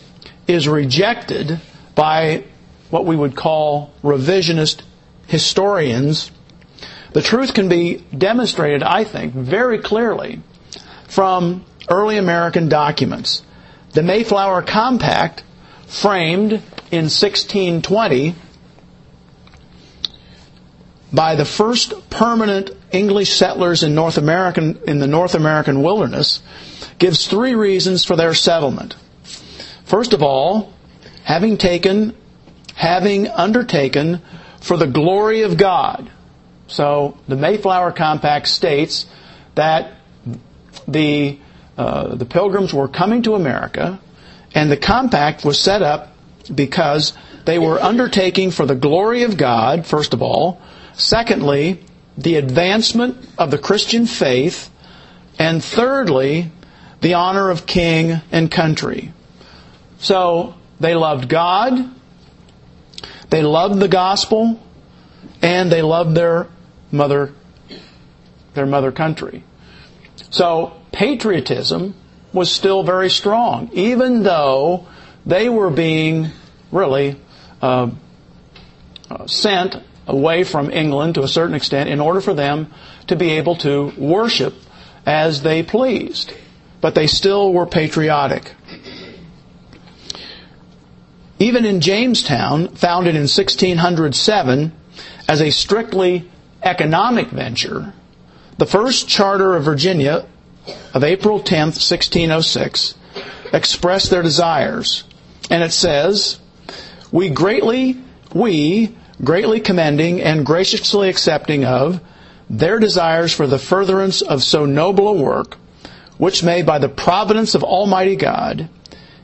is 0.47 0.67
rejected 0.67 1.59
by 1.95 2.43
what 2.89 3.05
we 3.05 3.15
would 3.15 3.35
call 3.35 3.93
revisionist 4.03 4.81
historians, 5.27 6.31
the 7.13 7.21
truth 7.21 7.53
can 7.53 7.69
be 7.69 8.03
demonstrated, 8.17 8.83
I 8.83 9.03
think, 9.03 9.33
very 9.33 9.79
clearly 9.79 10.41
from 11.07 11.65
early 11.89 12.17
American 12.17 12.69
documents. 12.69 13.43
The 13.93 14.03
Mayflower 14.03 14.61
Compact, 14.61 15.43
framed 15.87 16.53
in 16.91 17.05
1620 17.09 18.35
by 21.11 21.35
the 21.35 21.45
first 21.45 22.09
permanent 22.09 22.71
English 22.91 23.33
settlers 23.33 23.83
in 23.83 23.95
North 23.95 24.17
American 24.17 24.79
in 24.85 24.99
the 24.99 25.07
North 25.07 25.35
American 25.35 25.81
wilderness, 25.81 26.41
gives 26.99 27.27
three 27.27 27.55
reasons 27.55 28.03
for 28.03 28.15
their 28.15 28.33
settlement. 28.33 28.95
First 29.87 30.11
of 30.11 30.21
all, 30.21 30.73
having 31.23 31.57
taken 31.57 32.13
having 32.75 33.27
undertaken 33.27 34.21
for 34.61 34.77
the 34.77 34.85
glory 34.85 35.41
of 35.41 35.57
God. 35.57 36.11
So 36.67 37.17
the 37.27 37.37
Mayflower 37.37 37.91
Compact 37.93 38.47
states 38.47 39.07
that 39.55 39.93
the 40.87 41.39
uh, 41.77 42.15
the 42.15 42.25
pilgrims 42.25 42.73
were 42.73 42.89
coming 42.89 43.21
to 43.23 43.35
America, 43.35 43.99
and 44.53 44.69
the 44.69 44.77
compact 44.77 45.45
was 45.45 45.59
set 45.59 45.81
up 45.81 46.11
because 46.53 47.13
they 47.45 47.57
were 47.57 47.79
undertaking 47.81 48.51
for 48.51 48.65
the 48.65 48.75
glory 48.75 49.23
of 49.23 49.37
God, 49.37 49.85
first 49.85 50.13
of 50.13 50.21
all. 50.21 50.61
Secondly, 50.93 51.79
the 52.17 52.35
advancement 52.35 53.17
of 53.37 53.51
the 53.51 53.57
Christian 53.57 54.05
faith. 54.05 54.69
And 55.39 55.63
thirdly, 55.63 56.51
the 56.99 57.13
honor 57.13 57.51
of 57.51 57.67
king 57.67 58.21
and 58.31 58.51
country. 58.51 59.13
So 59.99 60.55
they 60.79 60.95
loved 60.95 61.29
God, 61.29 61.89
they 63.29 63.41
loved 63.41 63.79
the 63.79 63.87
gospel, 63.87 64.59
and 65.41 65.71
they 65.71 65.81
loved 65.81 66.15
their 66.15 66.47
mother, 66.91 67.33
their 68.53 68.65
mother 68.65 68.91
country. 68.91 69.43
So 70.29 70.73
patriotism 70.91 71.95
was 72.33 72.51
still 72.51 72.83
very 72.83 73.09
strong, 73.09 73.69
even 73.73 74.23
though 74.23 74.87
they 75.25 75.49
were 75.49 75.69
being 75.69 76.29
really 76.71 77.19
uh, 77.61 77.89
uh, 79.09 79.27
sent 79.27 79.75
away 80.07 80.43
from 80.43 80.69
England 80.69 81.15
to 81.15 81.23
a 81.23 81.27
certain 81.27 81.55
extent 81.55 81.89
in 81.89 81.99
order 81.99 82.21
for 82.21 82.33
them 82.33 82.73
to 83.07 83.15
be 83.15 83.31
able 83.31 83.55
to 83.57 83.91
worship 83.97 84.53
as 85.05 85.41
they 85.41 85.63
pleased. 85.63 86.33
But 86.79 86.95
they 86.95 87.07
still 87.07 87.51
were 87.51 87.65
patriotic. 87.65 88.53
Even 91.39 91.65
in 91.65 91.81
Jamestown, 91.81 92.69
founded 92.69 93.15
in 93.15 93.27
1607 93.27 94.71
as 95.27 95.41
a 95.41 95.51
strictly 95.51 96.29
economic 96.63 97.27
venture, 97.27 97.93
the 98.57 98.65
first 98.65 99.07
charter 99.07 99.55
of 99.55 99.63
Virginia 99.63 100.25
of 100.93 101.03
April 101.03 101.39
10, 101.39 101.67
1606, 101.67 102.95
expressed 103.53 104.09
their 104.09 104.23
desires. 104.23 105.03
And 105.51 105.63
it 105.63 105.71
says, 105.71 106.39
We 107.11 107.29
greatly, 107.29 108.01
we, 108.33 108.95
greatly 109.23 109.59
commending 109.59 110.21
and 110.21 110.45
graciously 110.45 111.07
accepting 111.07 111.65
of 111.65 112.01
their 112.49 112.79
desires 112.79 113.31
for 113.31 113.45
the 113.45 113.59
furtherance 113.59 114.21
of 114.21 114.43
so 114.43 114.65
noble 114.65 115.07
a 115.07 115.13
work, 115.13 115.55
which 116.17 116.43
may 116.43 116.63
by 116.63 116.79
the 116.79 116.89
providence 116.89 117.53
of 117.53 117.63
Almighty 117.63 118.15
God 118.15 118.69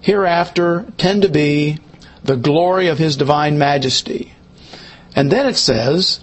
hereafter 0.01 0.85
tend 0.97 1.21
to 1.21 1.29
be 1.29 1.79
the 2.23 2.35
glory 2.35 2.87
of 2.87 2.97
His 2.97 3.17
divine 3.17 3.57
majesty. 3.57 4.33
And 5.15 5.31
then 5.31 5.45
it 5.45 5.55
says, 5.55 6.19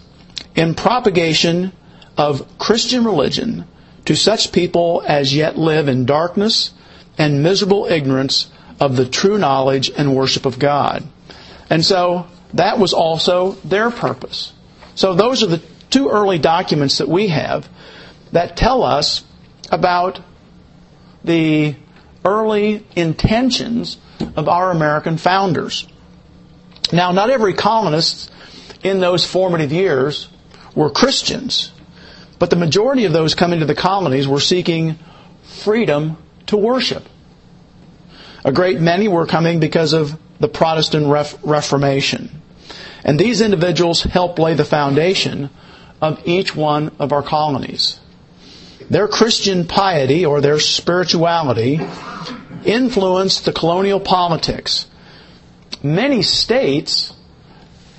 in 0.55 0.75
propagation 0.75 1.73
of 2.17 2.59
Christian 2.59 3.05
religion 3.05 3.67
to 4.07 4.17
such 4.17 4.53
people 4.53 5.03
as 5.07 5.35
yet 5.35 5.59
live 5.59 5.89
in 5.89 6.07
darkness 6.07 6.73
and 7.19 7.43
miserable 7.43 7.87
ignorance 7.87 8.51
of 8.81 8.97
the 8.97 9.07
true 9.07 9.39
knowledge 9.39 9.91
and 9.91 10.17
worship 10.17 10.47
of 10.47 10.59
God. 10.59 11.07
And 11.69 11.85
so 11.85 12.27
that 12.55 12.79
was 12.79 12.93
also 12.93 13.53
their 13.65 13.91
purpose. 13.91 14.53
So 14.95 15.15
those 15.15 15.43
are 15.43 15.47
the 15.47 15.63
two 15.91 16.09
early 16.09 16.39
documents 16.39 16.99
that 16.99 17.09
we 17.09 17.29
have 17.29 17.69
that 18.33 18.57
tell 18.57 18.83
us 18.83 19.25
about 19.71 20.21
the 21.23 21.77
early 22.25 22.87
intentions 22.97 23.99
of 24.37 24.49
our 24.49 24.71
American 24.71 25.19
founders. 25.19 25.87
Now, 26.93 27.13
not 27.13 27.31
every 27.31 27.55
colonist 27.55 28.31
in 28.83 29.01
those 29.01 29.25
formative 29.25 29.73
years 29.73 30.29
were 30.75 30.91
Christians. 30.91 31.73
But 32.39 32.51
the 32.51 32.57
majority 32.57 33.05
of 33.05 33.13
those 33.13 33.35
coming 33.35 33.61
to 33.61 33.67
the 33.67 33.75
colonies 33.75 34.27
were 34.27 34.41
seeking 34.41 34.99
freedom 35.43 36.17
to 36.47 36.57
worship. 36.57 37.07
A 38.45 38.53
great 38.53 38.81
many 38.81 39.09
were 39.09 39.27
coming 39.27 39.61
because 39.61 39.93
of 39.93 40.19
the 40.41 40.49
Protestant 40.49 41.07
Reformation. 41.43 42.41
And 43.05 43.19
these 43.19 43.41
individuals 43.41 44.03
helped 44.03 44.39
lay 44.39 44.55
the 44.55 44.65
foundation 44.65 45.51
of 46.01 46.27
each 46.27 46.57
one 46.57 46.93
of 46.99 47.13
our 47.13 47.23
colonies. 47.23 48.01
Their 48.89 49.07
Christian 49.07 49.67
piety 49.67 50.25
or 50.25 50.41
their 50.41 50.59
spirituality 50.59 51.81
influenced 52.65 53.45
the 53.45 53.53
colonial 53.53 54.01
politics. 54.01 54.87
Many 55.83 56.23
states, 56.23 57.13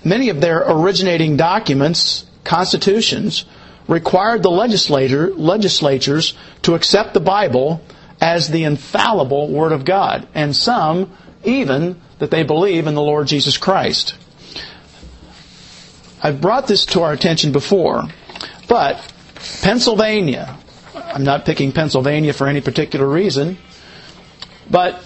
many 0.04 0.30
of 0.30 0.42
their 0.42 0.64
originating 0.68 1.38
documents, 1.38 2.26
constitutions, 2.44 3.46
required 3.88 4.44
the 4.44 4.52
legislator, 4.52 5.34
legislatures 5.34 6.36
to 6.64 6.76
accept 6.76 7.14
the 7.14 7.20
Bible 7.20 7.82
as 8.20 8.50
the 8.50 8.64
infallible 8.64 9.50
Word 9.50 9.72
of 9.72 9.84
God, 9.84 10.28
and 10.34 10.56
some 10.56 11.12
even 11.44 12.00
that 12.20 12.30
they 12.30 12.44
believe 12.44 12.88
in 12.88 12.94
the 12.94 13.02
Lord 13.02 13.28
Jesus 13.28 13.58
Christ. 13.58 14.16
I've 16.22 16.40
brought 16.40 16.68
this 16.68 16.86
to 16.88 17.02
our 17.02 17.14
attention 17.14 17.52
before, 17.52 18.04
but 18.68 19.04
Pennsylvania, 19.62 20.56
I'm 20.94 21.24
not 21.24 21.46
picking 21.46 21.72
Pennsylvania 21.72 22.32
for 22.32 22.48
any 22.48 22.62
particular 22.62 23.08
reason, 23.08 23.58
but 24.70 25.04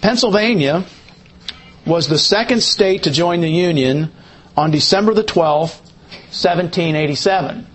Pennsylvania 0.00 0.84
was 1.86 2.08
the 2.08 2.18
second 2.18 2.62
state 2.62 3.04
to 3.04 3.10
join 3.10 3.40
the 3.40 3.50
Union 3.50 4.12
on 4.56 4.70
December 4.70 5.14
the 5.14 5.24
12th, 5.24 5.80
1787. 6.30 7.66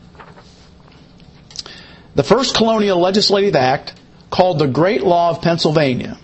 The 2.15 2.23
first 2.23 2.55
colonial 2.55 2.99
legislative 2.99 3.55
act 3.55 3.93
called 4.29 4.59
the 4.59 4.67
Great 4.67 5.03
Law 5.03 5.31
of 5.31 5.41
Pennsylvania. 5.41 6.17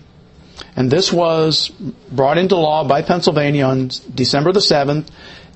And 0.76 0.90
this 0.90 1.12
was 1.12 1.68
brought 2.10 2.38
into 2.38 2.56
law 2.56 2.84
by 2.84 3.02
Pennsylvania 3.02 3.64
on 3.64 3.90
December 4.14 4.52
the 4.52 4.60
7th 4.60 5.08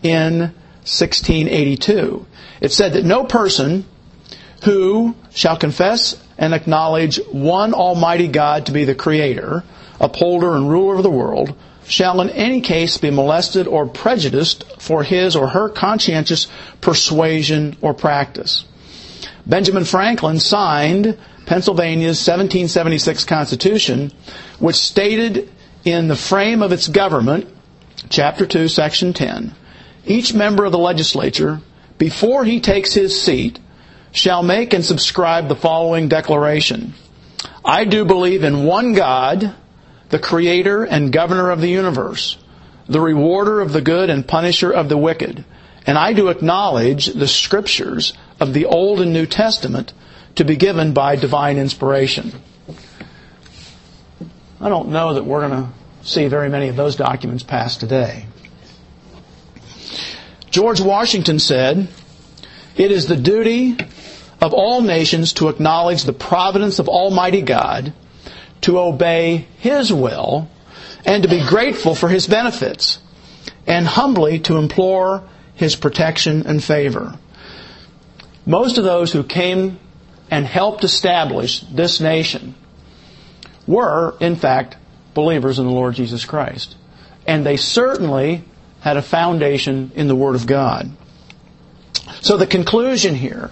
in 0.03 0.41
1682. 0.85 2.27
It 2.61 2.72
said 2.72 2.93
that 2.95 3.05
no 3.05 3.24
person 3.24 3.87
who 4.64 5.14
shall 5.31 5.57
confess 5.57 6.22
and 6.39 6.53
acknowledge 6.53 7.18
one 7.31 7.72
Almighty 7.72 8.29
God 8.29 8.66
to 8.66 8.72
be 8.72 8.85
the 8.85 8.95
Creator, 8.95 9.64
upholder, 10.01 10.55
and 10.55 10.68
ruler 10.68 10.97
of 10.97 11.03
the 11.03 11.11
world 11.11 11.57
shall 11.89 12.20
in 12.20 12.30
any 12.30 12.61
case 12.61 12.99
be 12.99 13.11
molested 13.11 13.66
or 13.66 13.87
prejudiced 13.87 14.64
for 14.80 15.03
his 15.03 15.37
or 15.37 15.49
her 15.49 15.68
conscientious 15.68 16.49
persuasion 16.80 17.76
or 17.80 17.95
practice. 17.95 18.64
Benjamin 19.47 19.84
Franklin 19.84 20.41
signed 20.41 21.16
Pennsylvania's 21.47 22.18
1776 22.18 23.24
Constitution, 23.24 24.12
which 24.59 24.76
stated 24.76 25.49
in 25.84 26.09
the 26.09 26.16
frame 26.16 26.62
of 26.62 26.72
its 26.72 26.89
government, 26.89 27.49
Chapter 28.09 28.47
2, 28.47 28.68
Section 28.68 29.12
10, 29.12 29.55
each 30.05 30.34
member 30.34 30.64
of 30.64 30.72
the 30.72 30.78
legislature, 30.78 31.61
before 31.99 32.45
he 32.45 32.61
takes 32.61 32.93
his 32.93 33.20
seat, 33.20 33.59
shall 34.12 34.43
make 34.43 34.72
and 34.72 34.84
subscribe 34.84 35.49
the 35.49 35.57
following 35.57 36.09
declaration. 36.09 36.95
I 37.64 37.84
do 37.84 38.05
believe 38.05 38.45
in 38.45 38.64
one 38.64 38.93
God, 38.95 39.55
the 40.11 40.19
creator 40.19 40.85
and 40.85 41.13
governor 41.13 41.51
of 41.51 41.61
the 41.61 41.69
universe, 41.69 42.39
the 42.89 43.01
rewarder 43.01 43.61
of 43.61 43.73
the 43.73 43.81
good 43.81 44.11
and 44.11 44.27
punisher 44.27 44.71
of 44.71 44.89
the 44.89 44.97
wicked. 44.97 45.45
And 45.87 45.97
I 45.97 46.13
do 46.13 46.29
acknowledge 46.29 47.07
the 47.07 47.29
scriptures 47.29 48.13
of 48.41 48.53
the 48.53 48.67
Old 48.67 49.01
and 49.01 49.13
New 49.13 49.27
Testament 49.27 49.93
to 50.37 50.45
be 50.45 50.57
given 50.57 50.93
by 50.93 51.17
divine 51.17 51.59
inspiration. 51.59 52.33
I 54.61 54.69
don't 54.69 54.89
know 54.89 55.15
that 55.15 55.25
we're 55.25 55.47
going 55.49 55.65
to 55.65 55.73
see 56.03 56.29
very 56.29 56.49
many 56.49 56.69
of 56.69 56.77
those 56.77 56.97
documents 56.97 57.43
pass 57.43 57.77
today. 57.77 58.27
George 60.51 60.81
Washington 60.81 61.39
said, 61.39 61.89
It 62.77 62.91
is 62.91 63.07
the 63.07 63.17
duty 63.17 63.77
of 64.41 64.55
all 64.55 64.81
nations 64.81 65.35
to 65.35 65.49
acknowledge 65.49 66.05
the 66.05 66.13
providence 66.13 66.79
of 66.79 66.89
Almighty 66.89 67.43
God, 67.43 67.93
to 68.63 68.79
obey 68.79 69.47
His 69.59 69.93
will, 69.93 70.49
and 71.05 71.23
to 71.23 71.29
be 71.29 71.47
grateful 71.47 71.95
for 71.95 72.09
His 72.09 72.27
benefits, 72.27 72.99
and 73.67 73.87
humbly 73.87 74.41
to 74.41 74.57
implore 74.57 75.23
His 75.55 75.77
protection 75.77 76.47
and 76.47 76.63
favor. 76.63 77.19
Most 78.45 78.79
of 78.79 78.85
those 78.85 79.13
who 79.13 79.23
came 79.25 79.79
and 80.31 80.47
helped 80.47 80.85
establish 80.85 81.61
this 81.61 82.01
nation 82.01 82.55
were, 83.67 84.17
in 84.21 84.37
fact, 84.37 84.77
believers 85.15 85.59
in 85.59 85.67
the 85.67 85.73
Lord 85.73 85.95
Jesus 85.95 86.25
Christ. 86.25 86.77
And 87.27 87.45
they 87.45 87.57
certainly 87.57 88.45
had 88.81 88.97
a 88.97 89.03
foundation 89.03 89.91
in 89.95 90.07
the 90.07 90.15
Word 90.15 90.37
of 90.37 90.47
God. 90.47 90.91
So 92.21 92.37
the 92.37 92.47
conclusion 92.47 93.15
here, 93.15 93.51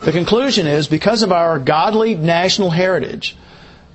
the 0.00 0.12
conclusion 0.12 0.66
is 0.66 0.86
because 0.86 1.22
of 1.22 1.32
our 1.32 1.58
godly 1.58 2.14
national 2.14 2.70
heritage, 2.70 3.36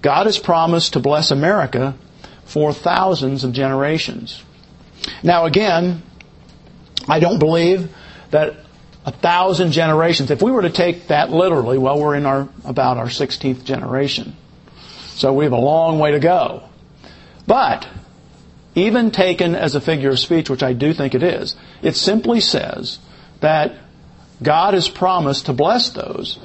God 0.05 0.27
has 0.27 0.37
promised 0.37 0.93
to 0.93 0.99
bless 0.99 1.31
America 1.31 1.95
for 2.43 2.71
thousands 2.71 3.43
of 3.43 3.53
generations. 3.53 4.43
Now 5.23 5.45
again, 5.45 6.03
I 7.07 7.19
don't 7.19 7.39
believe 7.39 7.89
that 8.29 8.53
a 9.03 9.11
thousand 9.11 9.71
generations, 9.71 10.29
if 10.29 10.43
we 10.43 10.51
were 10.51 10.61
to 10.61 10.69
take 10.69 11.07
that 11.07 11.31
literally, 11.31 11.79
well, 11.79 11.99
we're 11.99 12.13
in 12.13 12.27
our, 12.27 12.47
about 12.63 12.97
our 12.97 13.07
16th 13.07 13.63
generation. 13.63 14.35
So 15.15 15.33
we 15.33 15.43
have 15.45 15.53
a 15.53 15.57
long 15.57 15.97
way 15.97 16.11
to 16.11 16.19
go. 16.19 16.69
But, 17.47 17.87
even 18.75 19.09
taken 19.09 19.55
as 19.55 19.73
a 19.73 19.81
figure 19.81 20.11
of 20.11 20.19
speech, 20.19 20.51
which 20.51 20.61
I 20.61 20.73
do 20.73 20.93
think 20.93 21.15
it 21.15 21.23
is, 21.23 21.55
it 21.81 21.95
simply 21.95 22.41
says 22.41 22.99
that 23.39 23.75
God 24.43 24.75
has 24.75 24.87
promised 24.87 25.47
to 25.47 25.53
bless 25.53 25.89
those 25.89 26.37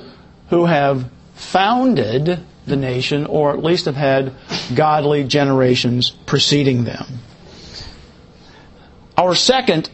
who 0.48 0.64
have 0.64 1.10
founded 1.34 2.40
the 2.66 2.76
nation 2.76 3.26
or 3.26 3.52
at 3.52 3.62
least 3.62 3.86
have 3.86 3.96
had 3.96 4.32
godly 4.74 5.24
generations 5.24 6.10
preceding 6.10 6.84
them. 6.84 7.06
Our 9.16 9.34
second 9.34 9.90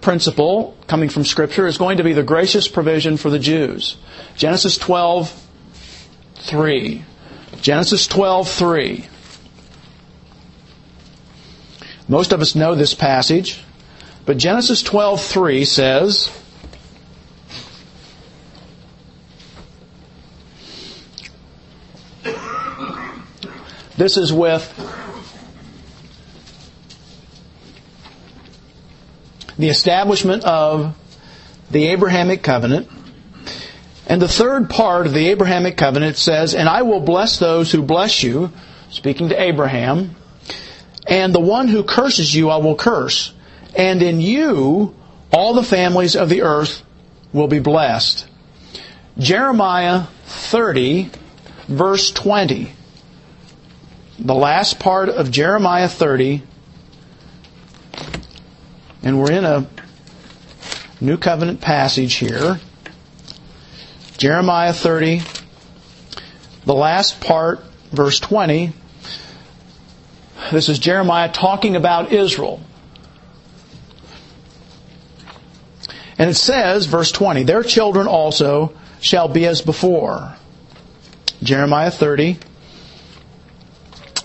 principle 0.00 0.76
coming 0.86 1.08
from 1.08 1.24
Scripture 1.24 1.66
is 1.66 1.76
going 1.76 1.98
to 1.98 2.04
be 2.04 2.12
the 2.12 2.22
gracious 2.22 2.68
provision 2.68 3.16
for 3.16 3.30
the 3.30 3.38
Jews. 3.38 3.96
Genesis 4.36 4.78
12, 4.78 5.48
3. 6.36 7.04
Genesis 7.60 8.08
12:3. 8.08 9.04
Most 12.08 12.32
of 12.32 12.40
us 12.40 12.54
know 12.54 12.74
this 12.74 12.94
passage, 12.94 13.60
but 14.24 14.38
Genesis 14.38 14.82
12:3 14.82 15.66
says 15.66 16.30
This 24.00 24.16
is 24.16 24.32
with 24.32 24.64
the 29.58 29.68
establishment 29.68 30.42
of 30.44 30.96
the 31.70 31.88
Abrahamic 31.88 32.42
covenant 32.42 32.88
and 34.06 34.22
the 34.22 34.26
third 34.26 34.70
part 34.70 35.04
of 35.04 35.12
the 35.12 35.28
Abrahamic 35.28 35.76
covenant 35.76 36.16
says, 36.16 36.54
And 36.54 36.66
I 36.66 36.80
will 36.80 37.00
bless 37.00 37.38
those 37.38 37.70
who 37.70 37.82
bless 37.82 38.22
you, 38.22 38.50
speaking 38.88 39.28
to 39.28 39.38
Abraham, 39.38 40.16
and 41.06 41.34
the 41.34 41.40
one 41.40 41.68
who 41.68 41.84
curses 41.84 42.34
you 42.34 42.48
I 42.48 42.56
will 42.56 42.76
curse, 42.76 43.34
and 43.76 44.02
in 44.02 44.22
you 44.22 44.94
all 45.30 45.52
the 45.52 45.62
families 45.62 46.16
of 46.16 46.30
the 46.30 46.40
earth 46.40 46.82
will 47.34 47.48
be 47.48 47.58
blessed. 47.58 48.26
Jeremiah 49.18 50.04
30, 50.24 51.10
verse 51.68 52.10
20. 52.12 52.79
The 54.22 54.34
last 54.34 54.78
part 54.78 55.08
of 55.08 55.30
Jeremiah 55.30 55.88
30, 55.88 56.42
and 59.02 59.18
we're 59.18 59.32
in 59.32 59.46
a 59.46 59.66
New 61.00 61.16
Covenant 61.16 61.62
passage 61.62 62.16
here. 62.16 62.60
Jeremiah 64.18 64.74
30, 64.74 65.22
the 66.66 66.74
last 66.74 67.22
part, 67.22 67.64
verse 67.92 68.20
20. 68.20 68.74
This 70.52 70.68
is 70.68 70.78
Jeremiah 70.78 71.32
talking 71.32 71.74
about 71.74 72.12
Israel. 72.12 72.60
And 76.18 76.28
it 76.28 76.34
says, 76.34 76.84
verse 76.84 77.10
20, 77.10 77.44
their 77.44 77.62
children 77.62 78.06
also 78.06 78.74
shall 79.00 79.28
be 79.28 79.46
as 79.46 79.62
before. 79.62 80.36
Jeremiah 81.42 81.90
30, 81.90 82.38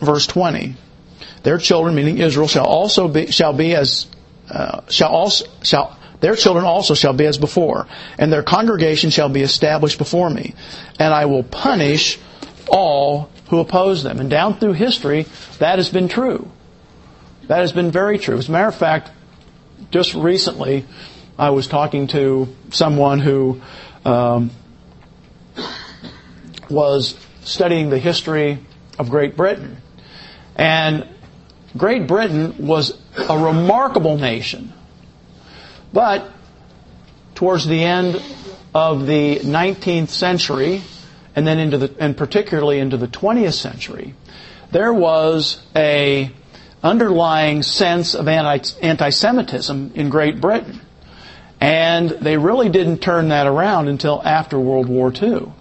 verse 0.05 0.27
20. 0.27 0.75
Their 1.43 1.57
children, 1.57 1.95
meaning 1.95 2.17
Israel, 2.17 2.47
shall 2.47 2.65
also 2.65 3.07
be, 3.07 3.31
shall 3.31 3.53
be 3.53 3.75
as, 3.75 4.07
uh, 4.49 4.81
shall 4.89 5.09
also, 5.09 5.45
shall, 5.61 5.97
their 6.21 6.35
children 6.35 6.65
also 6.65 6.93
shall 6.93 7.13
be 7.13 7.25
as 7.25 7.37
before, 7.37 7.87
and 8.17 8.31
their 8.31 8.43
congregation 8.43 9.09
shall 9.09 9.29
be 9.29 9.41
established 9.41 9.97
before 9.97 10.29
me, 10.29 10.55
and 10.99 11.13
I 11.13 11.25
will 11.25 11.43
punish 11.43 12.17
all 12.67 13.29
who 13.49 13.59
oppose 13.59 14.01
them. 14.03 14.19
And 14.19 14.29
down 14.29 14.57
through 14.57 14.73
history, 14.73 15.27
that 15.59 15.77
has 15.77 15.89
been 15.89 16.07
true. 16.07 16.49
That 17.47 17.59
has 17.59 17.71
been 17.71 17.91
very 17.91 18.17
true. 18.17 18.37
As 18.37 18.49
a 18.49 18.51
matter 18.51 18.67
of 18.67 18.75
fact, 18.75 19.11
just 19.91 20.15
recently, 20.15 20.85
I 21.37 21.51
was 21.51 21.67
talking 21.67 22.07
to 22.07 22.47
someone 22.71 23.19
who 23.19 23.61
um, 24.03 24.49
was 26.69 27.15
studying 27.43 27.89
the 27.89 27.99
history 27.99 28.57
of 28.97 29.09
Great 29.09 29.37
Britain. 29.37 29.77
And 30.55 31.07
Great 31.77 32.07
Britain 32.07 32.67
was 32.67 32.97
a 33.17 33.37
remarkable 33.37 34.17
nation. 34.17 34.71
But 35.91 36.29
towards 37.35 37.67
the 37.67 37.83
end 37.83 38.21
of 38.73 39.07
the 39.07 39.37
19th 39.39 40.09
century, 40.09 40.81
and 41.35 41.45
then 41.45 41.59
into 41.59 41.77
the, 41.77 41.95
and 41.99 42.15
particularly 42.15 42.79
into 42.79 42.97
the 42.97 43.07
20th 43.07 43.53
century, 43.53 44.13
there 44.71 44.93
was 44.93 45.61
a 45.75 46.31
underlying 46.83 47.63
sense 47.63 48.15
of 48.15 48.27
anti, 48.27 49.09
semitism 49.09 49.91
in 49.95 50.09
Great 50.09 50.39
Britain. 50.39 50.79
And 51.59 52.09
they 52.09 52.37
really 52.37 52.69
didn't 52.69 52.99
turn 52.99 53.29
that 53.29 53.47
around 53.47 53.87
until 53.87 54.21
after 54.23 54.59
World 54.59 54.87
War 54.87 55.11
II. 55.11 55.51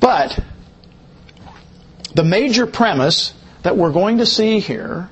But 0.00 0.38
the 2.14 2.24
major 2.24 2.66
premise 2.66 3.32
that 3.64 3.76
we're 3.76 3.92
going 3.92 4.18
to 4.18 4.26
see 4.26 4.60
here 4.60 5.10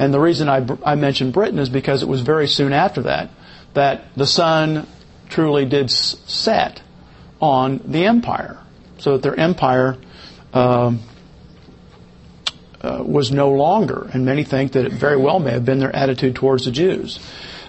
and 0.00 0.14
the 0.14 0.18
reason 0.18 0.48
I, 0.48 0.66
I 0.82 0.94
mentioned 0.94 1.34
Britain 1.34 1.58
is 1.58 1.68
because 1.68 2.02
it 2.02 2.08
was 2.08 2.22
very 2.22 2.48
soon 2.48 2.72
after 2.72 3.02
that 3.02 3.28
that 3.74 4.04
the 4.16 4.26
sun 4.26 4.86
truly 5.28 5.66
did 5.66 5.90
set 5.90 6.80
on 7.40 7.82
the 7.84 8.06
empire, 8.06 8.58
so 8.98 9.12
that 9.12 9.22
their 9.22 9.38
empire 9.38 9.96
um, 10.54 11.00
uh, 12.80 13.02
was 13.04 13.30
no 13.30 13.50
longer, 13.50 14.08
and 14.12 14.24
many 14.24 14.42
think 14.42 14.72
that 14.72 14.86
it 14.86 14.92
very 14.92 15.18
well 15.18 15.38
may 15.38 15.50
have 15.50 15.64
been 15.66 15.78
their 15.78 15.94
attitude 15.94 16.34
towards 16.34 16.64
the 16.64 16.70
Jews. 16.70 17.20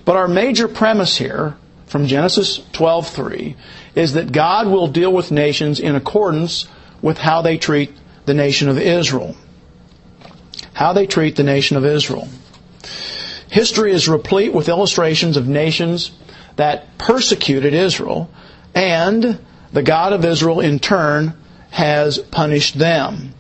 But 0.06 0.16
our 0.16 0.30
major 0.30 0.70
premise 0.70 1.18
here 1.18 1.56
from 1.88 2.08
Genesis 2.08 2.60
12:3 2.72 3.56
is 3.94 4.14
that 4.14 4.32
God 4.32 4.68
will 4.68 4.88
deal 4.88 5.12
with 5.12 5.32
nations 5.32 5.82
in 5.82 5.96
accordance 5.96 6.68
with 7.02 7.18
how 7.18 7.42
they 7.42 7.58
treat 7.58 7.94
the 8.26 8.34
nation 8.34 8.70
of 8.70 8.78
Israel 8.78 9.36
how 10.74 10.94
they 10.94 11.06
treat 11.06 11.36
the 11.36 11.44
nation 11.44 11.78
of 11.78 11.86
Israel. 11.86 12.28
History 13.50 13.92
is 13.92 14.08
replete 14.08 14.54
with 14.54 14.70
illustrations 14.70 15.38
of 15.38 15.48
nations 15.48 16.12
that 16.56 16.98
persecuted 16.98 17.74
Israel, 17.74 18.32
and 18.74 19.40
the 19.74 19.84
God 19.84 20.14
of 20.14 20.26
Israel 20.26 20.60
in 20.60 20.80
turn 20.80 21.38
has 21.70 22.18
punished 22.18 22.78
them. 22.78 23.34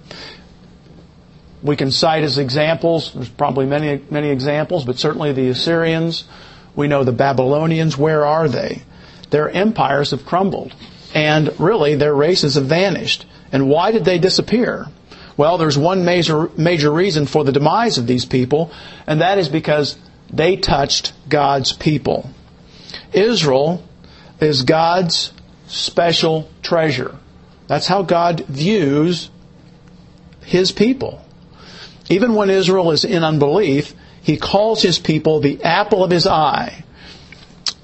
We 1.64 1.76
can 1.76 1.92
cite 1.92 2.24
as 2.24 2.38
examples, 2.38 3.14
there's 3.14 3.30
probably 3.30 3.66
many, 3.66 4.02
many 4.10 4.30
examples, 4.30 4.84
but 4.84 4.98
certainly 4.98 5.32
the 5.32 5.50
Assyrians, 5.50 6.26
we 6.76 6.88
know 6.88 7.04
the 7.04 7.12
Babylonians, 7.12 7.98
where 7.98 8.26
are 8.26 8.48
they? 8.48 8.82
Their 9.30 9.50
empires 9.50 10.12
have 10.12 10.26
crumbled, 10.26 10.76
and 11.14 11.58
really 11.60 11.96
their 11.96 12.14
races 12.14 12.56
have 12.56 12.66
vanished. 12.66 13.26
And 13.52 13.70
why 13.70 13.92
did 13.92 14.06
they 14.06 14.20
disappear? 14.20 14.88
Well, 15.38 15.58
there's 15.58 15.78
one 15.78 16.06
major, 16.06 16.50
major 16.58 16.92
reason 16.92 17.26
for 17.26 17.44
the 17.44 17.52
demise 17.52 17.98
of 17.98 18.08
these 18.08 18.26
people, 18.26 18.72
and 19.08 19.22
that 19.22 19.38
is 19.38 19.50
because 19.50 19.98
they 20.32 20.56
touched 20.58 21.14
God's 21.28 21.74
people. 21.74 22.30
Israel 23.14 23.84
is 24.40 24.64
God's 24.64 25.34
special 25.68 26.50
treasure. 26.62 27.18
That's 27.68 27.88
how 27.88 28.04
God 28.04 28.46
views 28.48 29.30
His 30.42 30.72
people. 30.72 31.24
Even 32.10 32.36
when 32.36 32.50
Israel 32.50 32.92
is 32.92 33.06
in 33.06 33.24
unbelief, 33.24 33.94
He 34.22 34.38
calls 34.38 34.82
His 34.82 35.00
people 35.00 35.40
the 35.40 35.64
apple 35.64 36.04
of 36.04 36.12
His 36.12 36.28
eye. 36.28 36.84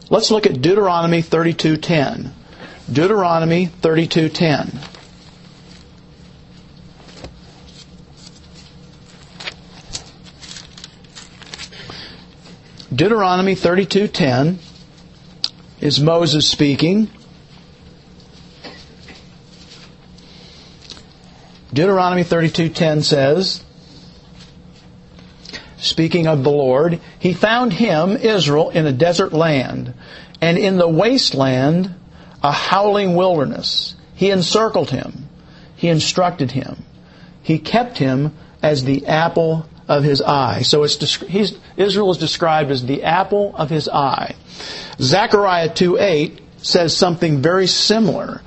Let's 0.10 0.32
look 0.32 0.46
at 0.46 0.62
Deuteronomy 0.62 1.22
32:10. 1.22 2.32
Deuteronomy 2.92 3.68
32:10. 3.82 4.97
Deuteronomy 12.94 13.54
32:10 13.54 14.56
is 15.82 16.00
Moses 16.00 16.50
speaking. 16.50 17.10
Deuteronomy 21.74 22.24
32:10 22.24 23.04
says, 23.04 23.62
speaking 25.78 26.28
of 26.28 26.46
the 26.46 26.50
Lord, 26.50 27.02
he 27.20 27.34
found 27.34 27.74
him, 27.74 28.16
Israel, 28.16 28.70
in 28.70 28.86
a 28.86 28.94
desert 28.94 29.34
land, 29.34 29.94
and 30.42 30.58
in 30.58 30.78
the 30.78 30.88
wasteland, 30.88 31.94
a 32.42 32.54
howling 32.54 33.16
wilderness. 33.16 33.96
He 34.16 34.32
encircled 34.32 34.92
him. 34.92 35.28
He 35.76 35.90
instructed 35.90 36.52
him. 36.52 36.86
He 37.44 37.60
kept 37.60 37.98
him 37.98 38.34
as 38.64 38.86
the 38.86 39.08
apple 39.08 39.68
of 39.88 40.04
his 40.04 40.22
eye. 40.22 40.62
So 40.62 40.84
Israel 40.84 42.12
is 42.12 42.18
described 42.18 42.72
as 42.72 42.86
the 42.86 43.04
apple 43.04 43.56
of 43.56 43.70
his 43.70 43.88
eye. 43.88 44.36
Zechariah 45.00 45.70
2.8 45.70 46.40
says 46.58 46.96
something 46.96 47.42
very 47.42 47.68
similar. 47.68 48.42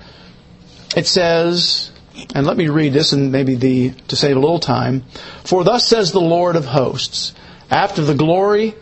It 0.97 1.07
says, 1.07 1.91
and 2.35 2.47
let 2.47 2.57
me 2.57 2.69
read 2.69 2.93
this 2.93 3.13
and 3.13 3.33
maybe 3.33 3.55
the, 3.55 3.91
to 4.09 4.17
save 4.17 4.37
a 4.37 4.41
little 4.41 4.59
time. 4.59 5.05
For 5.45 5.65
thus 5.65 5.87
says 5.87 6.13
the 6.13 6.21
Lord 6.21 6.57
of 6.57 6.67
hosts, 6.67 7.35
after 7.71 8.03
the 8.03 8.15
glory, 8.15 8.75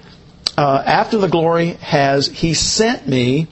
uh, 0.56 0.82
after 0.84 1.18
the 1.18 1.28
glory 1.28 1.74
has 1.74 2.26
he 2.26 2.54
sent 2.54 3.06
me 3.06 3.46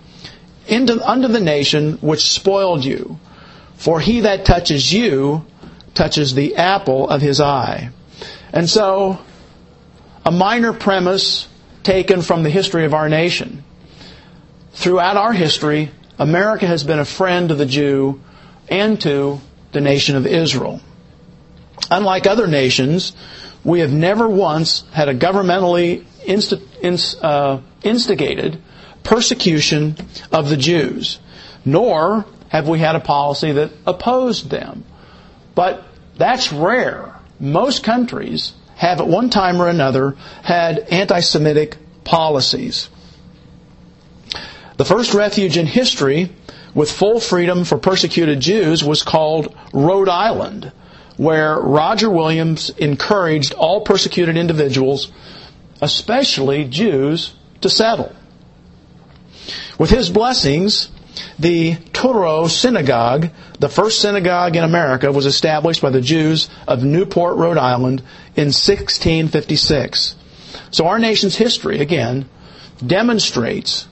into, 0.66 1.06
unto 1.06 1.28
the 1.28 1.40
nation 1.40 1.98
which 1.98 2.22
spoiled 2.22 2.84
you. 2.84 3.18
For 3.76 4.00
he 4.00 4.20
that 4.20 4.44
touches 4.44 4.92
you 4.92 5.44
touches 5.94 6.34
the 6.34 6.56
apple 6.56 7.08
of 7.08 7.20
his 7.20 7.40
eye. 7.40 7.90
And 8.52 8.68
so, 8.68 9.18
a 10.24 10.30
minor 10.30 10.72
premise 10.72 11.48
taken 11.82 12.22
from 12.22 12.42
the 12.42 12.50
history 12.50 12.84
of 12.84 12.94
our 12.94 13.08
nation. 13.08 13.62
Throughout 14.72 15.16
our 15.16 15.32
history, 15.32 15.90
America 16.18 16.66
has 16.66 16.84
been 16.84 16.98
a 16.98 17.04
friend 17.04 17.48
to 17.48 17.54
the 17.54 17.66
Jew 17.66 18.20
and 18.68 19.00
to 19.02 19.40
the 19.72 19.80
nation 19.80 20.16
of 20.16 20.26
Israel. 20.26 20.80
Unlike 21.90 22.26
other 22.26 22.46
nations, 22.46 23.12
we 23.64 23.80
have 23.80 23.92
never 23.92 24.28
once 24.28 24.84
had 24.92 25.08
a 25.08 25.14
governmentally 25.14 26.04
inst- 26.24 26.54
inst- 26.80 27.22
uh, 27.22 27.60
instigated 27.82 28.60
persecution 29.02 29.96
of 30.32 30.48
the 30.48 30.56
Jews, 30.56 31.18
nor 31.64 32.24
have 32.48 32.68
we 32.68 32.78
had 32.78 32.96
a 32.96 33.00
policy 33.00 33.52
that 33.52 33.70
opposed 33.86 34.50
them. 34.50 34.84
But 35.54 35.84
that's 36.16 36.52
rare. 36.52 37.15
Most 37.38 37.82
countries 37.82 38.52
have 38.76 39.00
at 39.00 39.08
one 39.08 39.30
time 39.30 39.60
or 39.60 39.68
another 39.68 40.16
had 40.42 40.78
anti-Semitic 40.78 41.76
policies. 42.04 42.88
The 44.76 44.84
first 44.84 45.14
refuge 45.14 45.56
in 45.56 45.66
history 45.66 46.30
with 46.74 46.92
full 46.92 47.20
freedom 47.20 47.64
for 47.64 47.78
persecuted 47.78 48.40
Jews 48.40 48.84
was 48.84 49.02
called 49.02 49.54
Rhode 49.72 50.10
Island, 50.10 50.72
where 51.16 51.58
Roger 51.58 52.10
Williams 52.10 52.68
encouraged 52.70 53.54
all 53.54 53.80
persecuted 53.80 54.36
individuals, 54.36 55.10
especially 55.80 56.64
Jews, 56.64 57.34
to 57.62 57.70
settle. 57.70 58.14
With 59.78 59.90
his 59.90 60.10
blessings, 60.10 60.90
the 61.38 61.74
Touro 61.92 62.48
Synagogue, 62.48 63.30
the 63.58 63.68
first 63.68 64.00
synagogue 64.00 64.56
in 64.56 64.64
America, 64.64 65.10
was 65.10 65.26
established 65.26 65.82
by 65.82 65.90
the 65.90 66.00
Jews 66.00 66.48
of 66.66 66.84
Newport, 66.84 67.36
Rhode 67.36 67.58
Island 67.58 68.00
in 68.36 68.48
1656. 68.48 70.16
So 70.70 70.86
our 70.86 70.98
nation's 70.98 71.36
history, 71.36 71.80
again, 71.80 72.28
demonstrates 72.84 73.86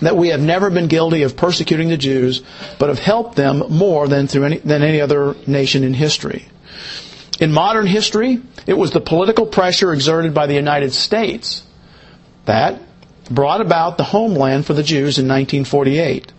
that 0.00 0.16
we 0.16 0.28
have 0.28 0.40
never 0.40 0.70
been 0.70 0.86
guilty 0.86 1.22
of 1.22 1.36
persecuting 1.36 1.88
the 1.88 1.96
Jews, 1.96 2.42
but 2.78 2.88
have 2.88 2.98
helped 2.98 3.36
them 3.36 3.64
more 3.68 4.06
than 4.06 4.28
through 4.28 4.44
any, 4.44 4.58
than 4.58 4.82
any 4.82 5.00
other 5.00 5.34
nation 5.46 5.82
in 5.82 5.94
history. 5.94 6.46
In 7.40 7.52
modern 7.52 7.86
history, 7.86 8.40
it 8.66 8.74
was 8.74 8.90
the 8.90 9.00
political 9.00 9.46
pressure 9.46 9.92
exerted 9.92 10.34
by 10.34 10.46
the 10.46 10.54
United 10.54 10.92
States 10.92 11.62
that 12.44 12.80
brought 13.30 13.60
about 13.60 13.96
the 13.96 14.04
homeland 14.04 14.66
for 14.66 14.74
the 14.74 14.82
Jews 14.82 15.18
in 15.18 15.26
1948. 15.28 16.32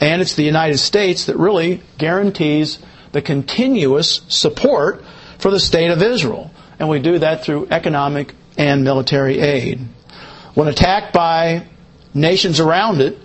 And 0.00 0.20
it's 0.20 0.34
the 0.34 0.42
United 0.42 0.78
States 0.78 1.26
that 1.26 1.36
really 1.36 1.82
guarantees 1.98 2.78
the 3.12 3.22
continuous 3.22 4.20
support 4.28 5.02
for 5.38 5.50
the 5.50 5.60
state 5.60 5.90
of 5.90 6.02
Israel. 6.02 6.50
And 6.78 6.88
we 6.88 6.98
do 6.98 7.18
that 7.18 7.44
through 7.44 7.68
economic 7.70 8.34
and 8.58 8.84
military 8.84 9.40
aid. 9.40 9.80
When 10.54 10.68
attacked 10.68 11.12
by 11.12 11.66
nations 12.14 12.60
around 12.60 13.00
it, 13.00 13.18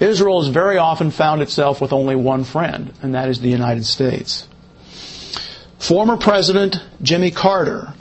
Israel 0.00 0.42
has 0.42 0.52
very 0.52 0.78
often 0.78 1.10
found 1.10 1.40
itself 1.42 1.80
with 1.80 1.92
only 1.92 2.16
one 2.16 2.44
friend, 2.44 2.92
and 3.00 3.14
that 3.14 3.28
is 3.28 3.40
the 3.40 3.48
United 3.48 3.86
States. 3.86 4.48
Former 5.78 6.16
President 6.16 6.76
Jimmy 7.02 7.30
Carter, 7.30 7.94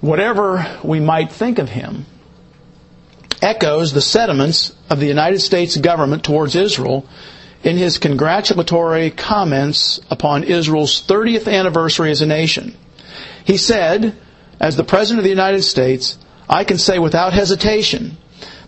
whatever 0.00 0.78
we 0.84 1.00
might 1.00 1.32
think 1.32 1.58
of 1.58 1.68
him, 1.68 2.06
echoes 3.42 3.92
the 3.92 4.00
sentiments 4.00 4.74
of 4.88 5.00
the 5.00 5.06
United 5.06 5.40
States 5.40 5.76
government 5.76 6.24
towards 6.24 6.54
Israel 6.54 7.06
in 7.62 7.76
his 7.76 7.98
congratulatory 7.98 9.10
comments 9.10 10.00
upon 10.10 10.44
Israel's 10.44 11.02
30th 11.06 11.52
anniversary 11.52 12.10
as 12.10 12.22
a 12.22 12.26
nation. 12.26 12.74
He 13.44 13.56
said, 13.56 14.16
as 14.58 14.76
the 14.76 14.84
President 14.84 15.20
of 15.20 15.24
the 15.24 15.30
United 15.30 15.62
States, 15.62 16.18
I 16.48 16.64
can 16.64 16.78
say 16.78 16.98
without 16.98 17.32
hesitation 17.32 18.16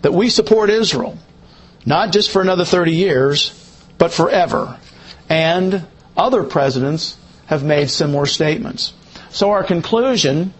that 0.01 0.13
we 0.13 0.29
support 0.29 0.69
Israel, 0.69 1.17
not 1.85 2.11
just 2.11 2.31
for 2.31 2.41
another 2.41 2.65
30 2.65 2.91
years, 2.93 3.51
but 3.97 4.11
forever. 4.11 4.79
And 5.29 5.85
other 6.15 6.43
presidents 6.43 7.17
have 7.45 7.63
made 7.63 7.89
similar 7.89 8.25
statements. 8.25 8.93
So 9.29 9.51
our 9.51 9.63
conclusion 9.63 10.53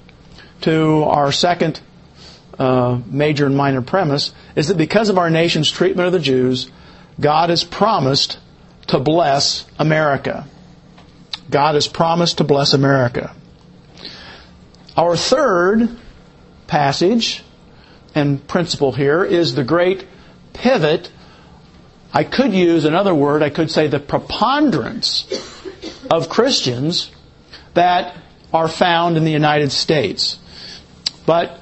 to 0.62 1.04
our 1.04 1.32
second 1.32 1.80
uh, 2.60 3.00
major 3.06 3.46
and 3.46 3.56
minor 3.56 3.82
premise 3.82 4.34
is 4.56 4.68
that 4.68 4.78
because 4.78 5.10
of 5.10 5.18
our 5.18 5.30
nation's 5.30 5.72
treatment 5.72 6.08
of 6.08 6.14
the 6.14 6.20
Jews, 6.20 6.70
God 7.20 7.50
has 7.50 7.64
promised 7.64 8.40
to 8.88 9.00
bless 9.00 9.66
America. 9.80 10.46
God 11.50 11.76
has 11.76 11.88
promised 11.88 12.38
to 12.38 12.44
bless 12.44 12.74
America. 12.74 13.36
Our 14.96 15.16
third 15.16 15.90
passage 16.68 17.44
and 18.16 18.46
principle 18.48 18.92
here 18.92 19.24
is 19.24 19.56
the 19.56 19.64
great 19.64 20.08
pivot. 20.54 21.12
I 22.14 22.24
could 22.24 22.54
use 22.54 22.86
another 22.86 23.14
word, 23.16 23.42
I 23.42 23.50
could 23.50 23.72
say 23.72 23.88
the 23.88 24.00
preponderance 24.00 25.28
of 26.12 26.30
Christians 26.30 27.12
that 27.74 28.16
are 28.54 28.68
found 28.68 29.18
in 29.18 29.24
the 29.24 29.32
United 29.32 29.72
States. 29.72 30.38
But 31.26 31.60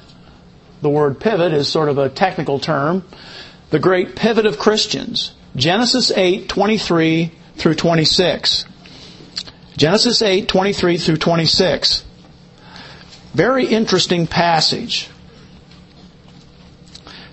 the 0.81 0.89
word 0.89 1.19
pivot 1.19 1.53
is 1.53 1.67
sort 1.67 1.89
of 1.89 1.97
a 1.97 2.09
technical 2.09 2.59
term. 2.59 3.03
The 3.69 3.79
great 3.79 4.15
pivot 4.15 4.45
of 4.45 4.57
Christians. 4.57 5.33
Genesis 5.55 6.11
8, 6.11 6.47
23 6.49 7.31
through 7.57 7.75
26. 7.75 8.65
Genesis 9.77 10.21
8, 10.21 10.47
23 10.47 10.97
through 10.97 11.17
26. 11.17 12.03
Very 13.33 13.65
interesting 13.65 14.27
passage. 14.27 15.09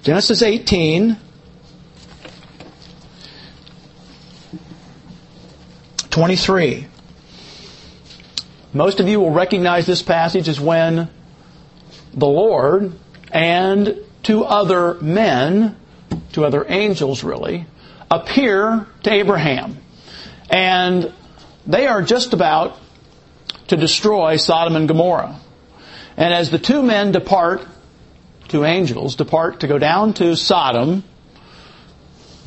Genesis 0.02 0.42
18, 0.42 1.16
Twenty-three. 6.18 6.88
Most 8.72 8.98
of 8.98 9.06
you 9.06 9.20
will 9.20 9.30
recognize 9.30 9.86
this 9.86 10.02
passage 10.02 10.48
as 10.48 10.58
when 10.58 11.08
the 12.12 12.26
Lord 12.26 12.92
and 13.30 13.96
two 14.22 14.44
other 14.44 14.94
men, 14.94 15.76
two 16.32 16.44
other 16.44 16.64
angels 16.68 17.24
really, 17.24 17.66
appear 18.10 18.86
to 19.02 19.12
Abraham. 19.12 19.78
And 20.50 21.12
they 21.66 21.86
are 21.86 22.02
just 22.02 22.32
about 22.32 22.78
to 23.68 23.76
destroy 23.76 24.36
Sodom 24.36 24.76
and 24.76 24.88
Gomorrah. 24.88 25.38
And 26.16 26.34
as 26.34 26.50
the 26.50 26.58
two 26.58 26.82
men 26.82 27.12
depart, 27.12 27.66
two 28.48 28.64
angels 28.64 29.14
depart 29.14 29.60
to 29.60 29.66
go 29.66 29.78
down 29.78 30.14
to 30.14 30.34
Sodom, 30.36 31.04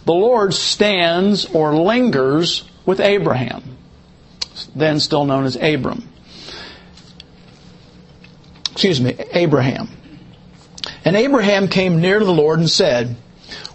the 0.06 0.14
Lord 0.14 0.54
stands 0.54 1.46
or 1.46 1.76
lingers 1.76 2.64
with 2.86 3.00
Abraham, 3.00 3.78
then 4.76 5.00
still 5.00 5.26
known 5.26 5.46
as 5.46 5.56
Abram. 5.56 6.10
Excuse 8.72 9.00
me, 9.00 9.16
Abraham. 9.32 9.90
And 11.04 11.16
Abraham 11.16 11.68
came 11.68 12.00
near 12.00 12.20
to 12.20 12.26
the 12.26 12.34
Lord 12.34 12.60
and 12.60 12.70
said, 12.70 13.16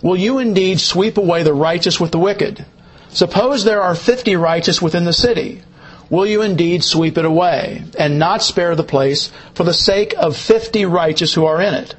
Will 0.03 0.17
you 0.17 0.39
indeed 0.39 0.81
sweep 0.81 1.19
away 1.19 1.43
the 1.43 1.55
righteous 1.55 1.99
with 1.99 2.13
the 2.13 2.19
wicked? 2.19 2.65
Suppose 3.09 3.65
there 3.65 3.83
are 3.83 3.95
fifty 3.95 4.37
righteous 4.37 4.81
within 4.81 5.05
the 5.05 5.13
city. 5.13 5.63
Will 6.09 6.27
you 6.27 6.43
indeed 6.43 6.85
sweep 6.85 7.19
it 7.19 7.25
away, 7.25 7.83
and 7.99 8.19
not 8.19 8.43
spare 8.43 8.77
the 8.77 8.85
place 8.85 9.31
for 9.55 9.65
the 9.65 9.75
sake 9.75 10.15
of 10.17 10.37
fifty 10.37 10.85
righteous 10.85 11.35
who 11.35 11.47
are 11.47 11.61
in 11.61 11.75
it? 11.75 11.97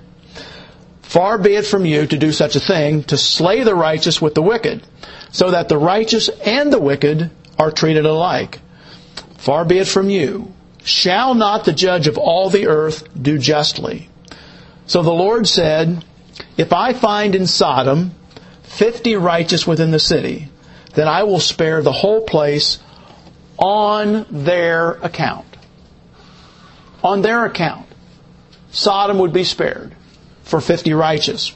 Far 1.01 1.38
be 1.38 1.55
it 1.55 1.65
from 1.65 1.86
you 1.86 2.05
to 2.05 2.17
do 2.17 2.32
such 2.32 2.55
a 2.55 2.59
thing, 2.59 3.03
to 3.03 3.17
slay 3.17 3.63
the 3.63 3.75
righteous 3.75 4.21
with 4.21 4.36
the 4.36 4.41
wicked, 4.41 4.86
so 5.32 5.51
that 5.51 5.69
the 5.69 5.78
righteous 5.78 6.30
and 6.30 6.71
the 6.71 6.80
wicked 6.80 7.32
are 7.57 7.71
treated 7.71 8.05
alike. 8.05 8.59
Far 9.38 9.65
be 9.65 9.80
it 9.80 9.88
from 9.88 10.09
you. 10.09 10.53
Shall 10.84 11.34
not 11.34 11.65
the 11.65 11.73
judge 11.73 12.07
of 12.07 12.17
all 12.17 12.49
the 12.49 12.67
earth 12.67 13.07
do 13.19 13.38
justly? 13.38 14.09
So 14.88 15.03
the 15.03 15.11
Lord 15.11 15.47
said, 15.47 16.03
If 16.57 16.73
I 16.73 16.93
find 16.93 17.35
in 17.35 17.45
Sodom 17.45 18.11
fifty 18.63 19.15
righteous 19.15 19.67
within 19.67 19.91
the 19.91 19.99
city, 19.99 20.49
then 20.93 21.07
I 21.07 21.23
will 21.23 21.39
spare 21.39 21.81
the 21.81 21.91
whole 21.91 22.21
place 22.21 22.79
on 23.57 24.25
their 24.29 24.91
account. 24.91 25.45
On 27.03 27.21
their 27.21 27.45
account. 27.45 27.85
Sodom 28.71 29.19
would 29.19 29.33
be 29.33 29.43
spared 29.43 29.95
for 30.43 30.61
50 30.61 30.93
righteous. 30.93 31.53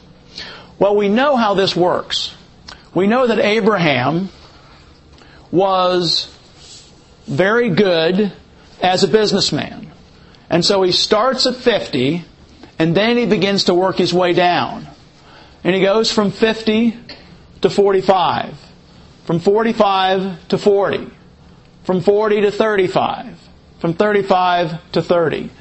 Well, 0.79 0.95
we 0.95 1.09
know 1.09 1.35
how 1.35 1.53
this 1.53 1.75
works. 1.75 2.33
We 2.93 3.07
know 3.07 3.27
that 3.27 3.39
Abraham 3.39 4.29
was 5.51 6.35
very 7.27 7.69
good 7.69 8.31
as 8.81 9.03
a 9.03 9.07
businessman. 9.07 9.91
And 10.49 10.65
so 10.65 10.81
he 10.81 10.91
starts 10.91 11.45
at 11.45 11.55
50 11.55 12.25
and 12.81 12.97
then 12.97 13.15
he 13.15 13.27
begins 13.27 13.65
to 13.65 13.75
work 13.75 13.97
his 13.97 14.11
way 14.11 14.33
down. 14.33 14.87
And 15.63 15.75
he 15.75 15.81
goes 15.81 16.11
from 16.11 16.31
50 16.31 16.97
to 17.61 17.69
45, 17.69 18.57
from 19.25 19.39
45 19.39 20.47
to 20.47 20.57
40, 20.57 21.11
from 21.83 22.01
40 22.01 22.41
to 22.41 22.51
35, 22.51 23.37
from 23.77 23.93
35 23.93 24.91
to 24.93 25.03
30. 25.03 25.51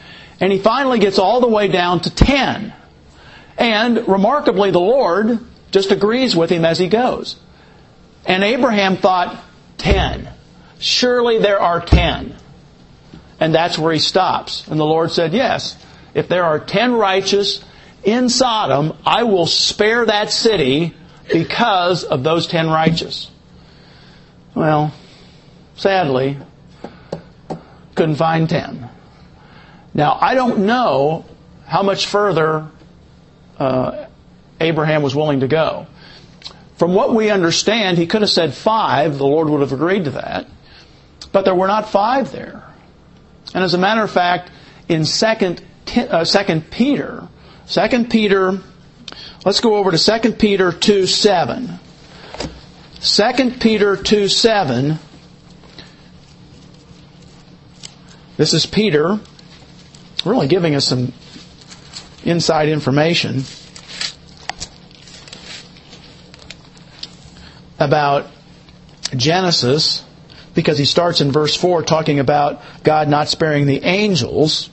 And 0.41 0.51
he 0.51 0.59
finally 0.61 0.99
gets 0.99 1.19
all 1.19 1.43
the 1.43 1.47
way 1.47 1.69
down 1.69 2.01
to 2.01 2.11
10. 2.11 2.73
And 3.59 4.09
remarkably, 4.09 4.71
the 4.71 4.81
Lord 4.81 5.41
just 5.73 5.91
agrees 5.91 6.35
with 6.35 6.49
him 6.49 6.65
as 6.65 6.79
he 6.79 6.89
goes. 6.89 7.37
And 8.25 8.43
Abraham 8.43 8.97
thought, 8.97 9.45
10. 9.77 10.27
Surely 10.79 11.37
there 11.37 11.61
are 11.61 11.85
10. 11.85 12.35
And 13.39 13.55
that's 13.55 13.79
where 13.79 13.93
he 13.93 13.99
stops. 13.99 14.67
And 14.69 14.81
the 14.81 14.87
Lord 14.87 15.11
said, 15.11 15.35
Yes, 15.35 15.77
if 16.15 16.29
there 16.29 16.45
are 16.45 16.59
10 16.59 16.95
righteous 16.95 17.65
in 18.03 18.29
Sodom, 18.29 18.97
I 19.05 19.25
will 19.25 19.47
spare 19.47 20.07
that 20.07 20.31
city 20.31 20.95
because 21.33 22.05
of 22.05 22.23
those 22.23 22.47
10 22.47 22.69
righteous. 22.69 23.31
Well, 24.55 24.93
sadly, 25.77 26.39
couldn't 27.95 28.17
find 28.17 28.49
10. 28.49 28.89
Now, 29.95 30.19
I 30.21 30.35
don't 30.35 30.67
know 30.67 31.25
how 31.67 31.83
much 31.83 32.07
further 32.07 32.67
uh, 33.59 34.07
Abraham 34.61 35.03
was 35.03 35.15
willing 35.15 35.41
to 35.41 35.49
go. 35.49 35.87
From 36.77 36.95
what 36.95 37.15
we 37.15 37.31
understand, 37.31 37.99
he 37.99 38.07
could 38.07 38.23
have 38.23 38.31
said 38.31 38.55
five. 38.55 39.19
The 39.19 39.27
Lord 39.27 39.49
would 39.51 39.61
have 39.61 39.73
agreed 39.73 40.05
to 40.05 40.11
that. 40.13 40.47
But 41.33 41.45
there 41.45 41.55
were 41.55 41.67
not 41.67 41.91
five 41.91 42.33
there. 42.33 42.65
And 43.55 43.63
as 43.63 43.75
a 43.75 43.79
matter 43.79 44.03
of 44.03 44.11
fact, 44.11 44.51
in 44.89 45.05
Second, 45.05 45.61
uh, 45.61 45.65
Uh, 45.97 46.25
second 46.25 46.71
Peter, 46.71 47.27
Second 47.67 48.11
Peter, 48.11 48.61
let's 49.45 49.61
go 49.61 49.77
over 49.77 49.91
to 49.91 49.99
Second 49.99 50.39
Peter 50.39 50.73
two 50.73 51.07
seven. 51.07 51.79
Second 53.01 53.61
Peter 53.61 53.97
two 53.97 54.29
seven. 54.29 54.99
This 58.37 58.55
is 58.55 58.67
Peter, 58.67 59.21
really 60.25 60.49
giving 60.49 60.75
us 60.75 60.87
some 60.87 61.13
inside 62.25 62.69
information 62.69 63.45
about 67.79 68.27
Genesis 69.17 70.05
because 70.55 70.79
he 70.79 70.85
starts 70.85 71.21
in 71.21 71.33
verse 71.33 71.57
4 71.57 71.83
talking 71.83 72.19
about 72.19 72.63
God 72.83 73.09
not 73.09 73.29
sparing 73.29 73.67
the 73.67 73.83
angels. 73.85 74.71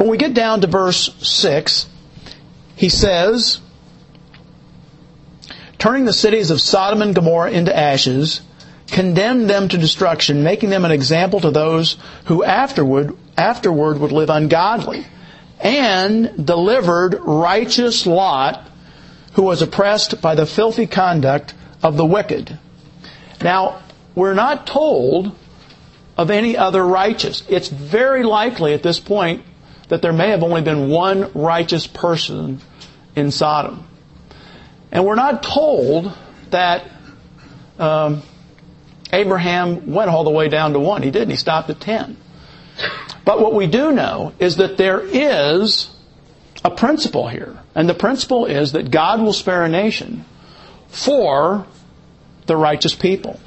When 0.00 0.08
we 0.08 0.16
get 0.16 0.32
down 0.32 0.62
to 0.62 0.66
verse 0.66 1.14
6, 1.18 1.86
he 2.74 2.88
says, 2.88 3.60
Turning 5.76 6.06
the 6.06 6.14
cities 6.14 6.50
of 6.50 6.62
Sodom 6.62 7.02
and 7.02 7.14
Gomorrah 7.14 7.50
into 7.50 7.76
ashes, 7.76 8.40
condemned 8.86 9.50
them 9.50 9.68
to 9.68 9.76
destruction, 9.76 10.42
making 10.42 10.70
them 10.70 10.86
an 10.86 10.90
example 10.90 11.40
to 11.40 11.50
those 11.50 11.98
who 12.24 12.42
afterward, 12.42 13.14
afterward 13.36 13.98
would 13.98 14.10
live 14.10 14.30
ungodly 14.30 15.06
and 15.60 16.46
delivered 16.46 17.20
righteous 17.20 18.06
Lot, 18.06 18.66
who 19.34 19.42
was 19.42 19.60
oppressed 19.60 20.22
by 20.22 20.34
the 20.34 20.46
filthy 20.46 20.86
conduct 20.86 21.52
of 21.82 21.98
the 21.98 22.06
wicked. 22.06 22.58
Now, 23.42 23.82
we're 24.14 24.32
not 24.32 24.66
told 24.66 25.36
of 26.16 26.30
any 26.30 26.56
other 26.56 26.86
righteous. 26.86 27.42
It's 27.50 27.68
very 27.68 28.22
likely 28.22 28.72
at 28.72 28.82
this 28.82 28.98
point 28.98 29.44
that 29.90 30.02
there 30.02 30.12
may 30.12 30.30
have 30.30 30.42
only 30.42 30.62
been 30.62 30.88
one 30.88 31.30
righteous 31.34 31.86
person 31.86 32.60
in 33.14 33.30
Sodom. 33.30 33.86
And 34.90 35.04
we're 35.04 35.16
not 35.16 35.42
told 35.42 36.16
that 36.50 36.90
um, 37.78 38.22
Abraham 39.12 39.92
went 39.92 40.08
all 40.08 40.24
the 40.24 40.30
way 40.30 40.48
down 40.48 40.72
to 40.72 40.80
one. 40.80 41.02
He 41.02 41.10
didn't. 41.10 41.30
He 41.30 41.36
stopped 41.36 41.70
at 41.70 41.80
ten. 41.80 42.16
But 43.24 43.40
what 43.40 43.52
we 43.52 43.66
do 43.66 43.92
know 43.92 44.32
is 44.38 44.56
that 44.56 44.76
there 44.76 45.00
is 45.00 45.90
a 46.64 46.70
principle 46.70 47.28
here. 47.28 47.58
And 47.74 47.88
the 47.88 47.94
principle 47.94 48.46
is 48.46 48.72
that 48.72 48.90
God 48.90 49.20
will 49.20 49.32
spare 49.32 49.64
a 49.64 49.68
nation 49.68 50.24
for 50.88 51.66
the 52.46 52.56
righteous 52.56 52.94
people. 52.94 53.40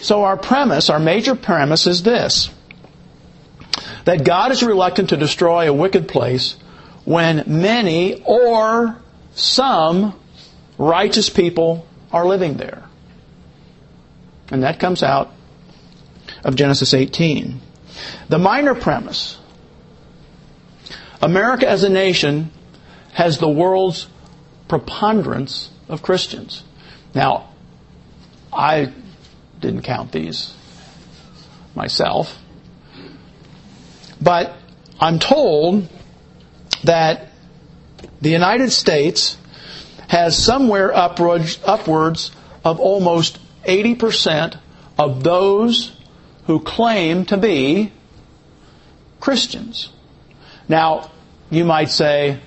So 0.00 0.24
our 0.24 0.36
premise, 0.36 0.90
our 0.90 0.98
major 0.98 1.34
premise 1.34 1.86
is 1.86 2.02
this. 2.02 2.50
That 4.04 4.24
God 4.24 4.52
is 4.52 4.62
reluctant 4.62 5.10
to 5.10 5.16
destroy 5.16 5.68
a 5.68 5.72
wicked 5.72 6.08
place 6.08 6.56
when 7.04 7.44
many 7.46 8.22
or 8.24 8.96
some 9.34 10.18
righteous 10.78 11.30
people 11.30 11.86
are 12.12 12.26
living 12.26 12.56
there. 12.56 12.84
And 14.50 14.62
that 14.62 14.78
comes 14.78 15.02
out 15.02 15.32
of 16.42 16.56
Genesis 16.56 16.94
18. 16.94 17.60
The 18.28 18.38
minor 18.38 18.74
premise 18.74 19.38
America 21.22 21.66
as 21.66 21.82
a 21.84 21.88
nation 21.88 22.50
has 23.14 23.38
the 23.38 23.48
world's 23.48 24.08
preponderance 24.68 25.70
of 25.88 26.02
Christians. 26.02 26.62
Now, 27.14 27.48
I 28.52 28.92
didn't 29.60 29.82
count 29.82 30.12
these 30.12 30.54
myself, 31.74 32.38
but 34.24 34.56
I'm 34.98 35.18
told 35.18 35.86
that 36.82 37.28
the 38.22 38.30
United 38.30 38.72
States 38.72 39.36
has 40.08 40.42
somewhere 40.42 40.94
upwards, 40.94 41.58
upwards 41.64 42.30
of 42.64 42.80
almost 42.80 43.38
80% 43.64 44.58
of 44.98 45.22
those 45.22 45.94
who 46.46 46.60
claim 46.60 47.26
to 47.26 47.36
be 47.36 47.92
Christians. 49.20 49.90
Now, 50.68 51.10
you 51.50 51.64
might 51.64 51.90
say, 51.90 52.40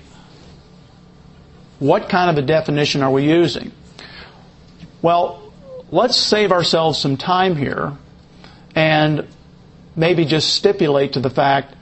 what 1.78 2.08
kind 2.08 2.30
of 2.30 2.42
a 2.42 2.46
definition 2.46 3.02
are 3.02 3.10
we 3.10 3.24
using? 3.24 3.70
Well, 5.00 5.52
let's 5.90 6.16
save 6.16 6.50
ourselves 6.50 6.98
some 6.98 7.16
time 7.16 7.54
here 7.54 7.96
and 8.74 9.28
maybe 9.98 10.24
just 10.24 10.54
stipulate 10.54 11.14
to 11.14 11.20
the 11.20 11.30
fact 11.30 11.74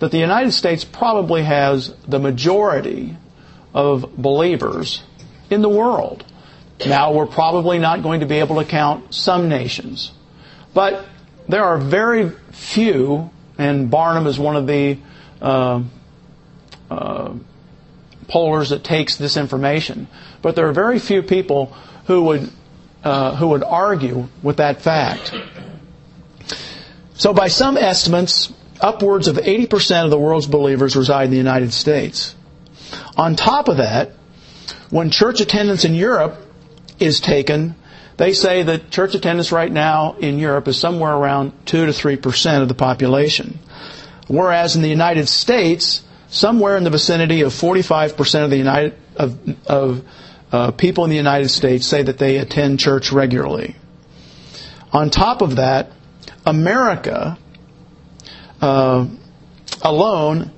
that 0.00 0.10
the 0.10 0.18
United 0.18 0.52
States 0.52 0.84
probably 0.84 1.44
has 1.44 1.94
the 2.08 2.18
majority 2.18 3.16
of 3.72 4.16
believers 4.16 5.02
in 5.48 5.62
the 5.62 5.68
world. 5.68 6.24
Now, 6.84 7.12
we're 7.12 7.26
probably 7.26 7.78
not 7.78 8.02
going 8.02 8.20
to 8.20 8.26
be 8.26 8.36
able 8.36 8.56
to 8.56 8.64
count 8.64 9.14
some 9.14 9.48
nations. 9.48 10.12
But 10.74 11.04
there 11.48 11.64
are 11.64 11.78
very 11.78 12.30
few, 12.52 13.30
and 13.58 13.90
Barna 13.90 14.26
is 14.26 14.38
one 14.38 14.56
of 14.56 14.66
the 14.66 14.98
uh, 15.40 15.82
uh, 16.90 17.34
pollers 18.28 18.70
that 18.70 18.82
takes 18.82 19.16
this 19.16 19.36
information, 19.36 20.08
but 20.42 20.56
there 20.56 20.68
are 20.68 20.72
very 20.72 20.98
few 20.98 21.22
people 21.22 21.66
who 22.06 22.22
would 22.24 22.50
uh, 23.04 23.34
who 23.36 23.48
would 23.48 23.62
argue 23.62 24.28
with 24.42 24.58
that 24.58 24.82
fact. 24.82 25.34
So, 27.20 27.34
by 27.34 27.48
some 27.48 27.76
estimates, 27.76 28.50
upwards 28.80 29.28
of 29.28 29.36
80% 29.36 30.04
of 30.06 30.10
the 30.10 30.18
world's 30.18 30.46
believers 30.46 30.96
reside 30.96 31.24
in 31.24 31.30
the 31.30 31.36
United 31.36 31.74
States. 31.74 32.34
On 33.14 33.36
top 33.36 33.68
of 33.68 33.76
that, 33.76 34.12
when 34.88 35.10
church 35.10 35.42
attendance 35.42 35.84
in 35.84 35.94
Europe 35.94 36.38
is 36.98 37.20
taken, 37.20 37.74
they 38.16 38.32
say 38.32 38.62
that 38.62 38.90
church 38.90 39.14
attendance 39.14 39.52
right 39.52 39.70
now 39.70 40.14
in 40.14 40.38
Europe 40.38 40.66
is 40.66 40.78
somewhere 40.80 41.12
around 41.12 41.52
2 41.66 41.84
to 41.84 41.92
3% 41.92 42.62
of 42.62 42.68
the 42.68 42.74
population. 42.74 43.58
Whereas 44.26 44.74
in 44.74 44.80
the 44.80 44.88
United 44.88 45.28
States, 45.28 46.02
somewhere 46.30 46.78
in 46.78 46.84
the 46.84 46.90
vicinity 46.90 47.42
of 47.42 47.52
45% 47.52 48.44
of 48.44 48.48
the 48.48 48.56
United, 48.56 48.94
of, 49.16 49.38
of 49.66 50.04
uh, 50.50 50.70
people 50.70 51.04
in 51.04 51.10
the 51.10 51.16
United 51.16 51.50
States 51.50 51.86
say 51.86 52.02
that 52.02 52.16
they 52.16 52.38
attend 52.38 52.80
church 52.80 53.12
regularly. 53.12 53.76
On 54.90 55.10
top 55.10 55.42
of 55.42 55.56
that, 55.56 55.92
America 56.46 57.38
uh, 58.60 59.06
alone 59.82 60.50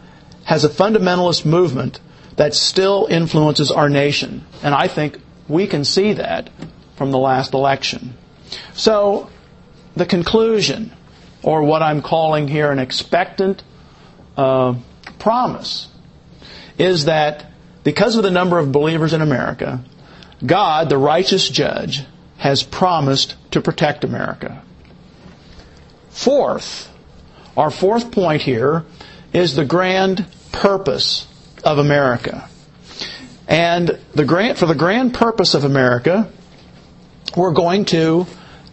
has 0.45 0.65
a 0.65 0.69
fundamentalist 0.69 1.45
movement 1.45 2.01
that 2.37 2.55
still 2.55 3.07
influences 3.11 3.71
our 3.71 3.89
nation. 3.89 4.45
And 4.63 4.75
I 4.75 4.89
think 4.89 5.19
we 5.49 5.67
can 5.67 5.85
see 5.85 6.15
that 6.15 6.51
from 6.97 7.11
the 7.11 7.19
last 7.19 7.55
election. 7.55 8.15
So, 8.75 9.31
the 9.97 10.07
conclusion, 10.07 10.93
or 11.43 11.63
what 11.63 11.83
I'm 11.83 12.03
calling 12.03 12.49
here 12.49 12.71
an 12.71 12.79
expectant 12.79 13.63
uh, 14.37 14.75
promise, 15.19 15.89
is 16.79 17.05
that 17.05 17.47
because 17.85 18.17
of 18.17 18.23
the 18.23 18.31
number 18.31 18.59
of 18.59 18.73
believers 18.73 19.13
in 19.13 19.21
America, 19.21 19.85
God, 20.45 20.89
the 20.89 20.99
righteous 20.99 21.49
judge, 21.49 22.05
has 22.39 22.63
promised 22.63 23.37
to 23.53 23.61
protect 23.61 24.05
America. 24.05 24.63
Fourth, 26.13 26.91
our 27.57 27.71
fourth 27.71 28.13
point 28.13 28.43
here 28.43 28.85
is 29.33 29.57
the 29.57 29.65
grand 29.65 30.27
purpose 30.53 31.27
of 31.65 31.79
America. 31.79 32.49
And 33.49 33.99
the 34.15 34.25
grand, 34.25 34.59
for 34.59 34.67
the 34.67 34.75
grand 34.75 35.15
purpose 35.15 35.55
of 35.55 35.65
America, 35.65 36.31
we're 37.37 37.53
going 37.53 37.87
to 37.87 38.27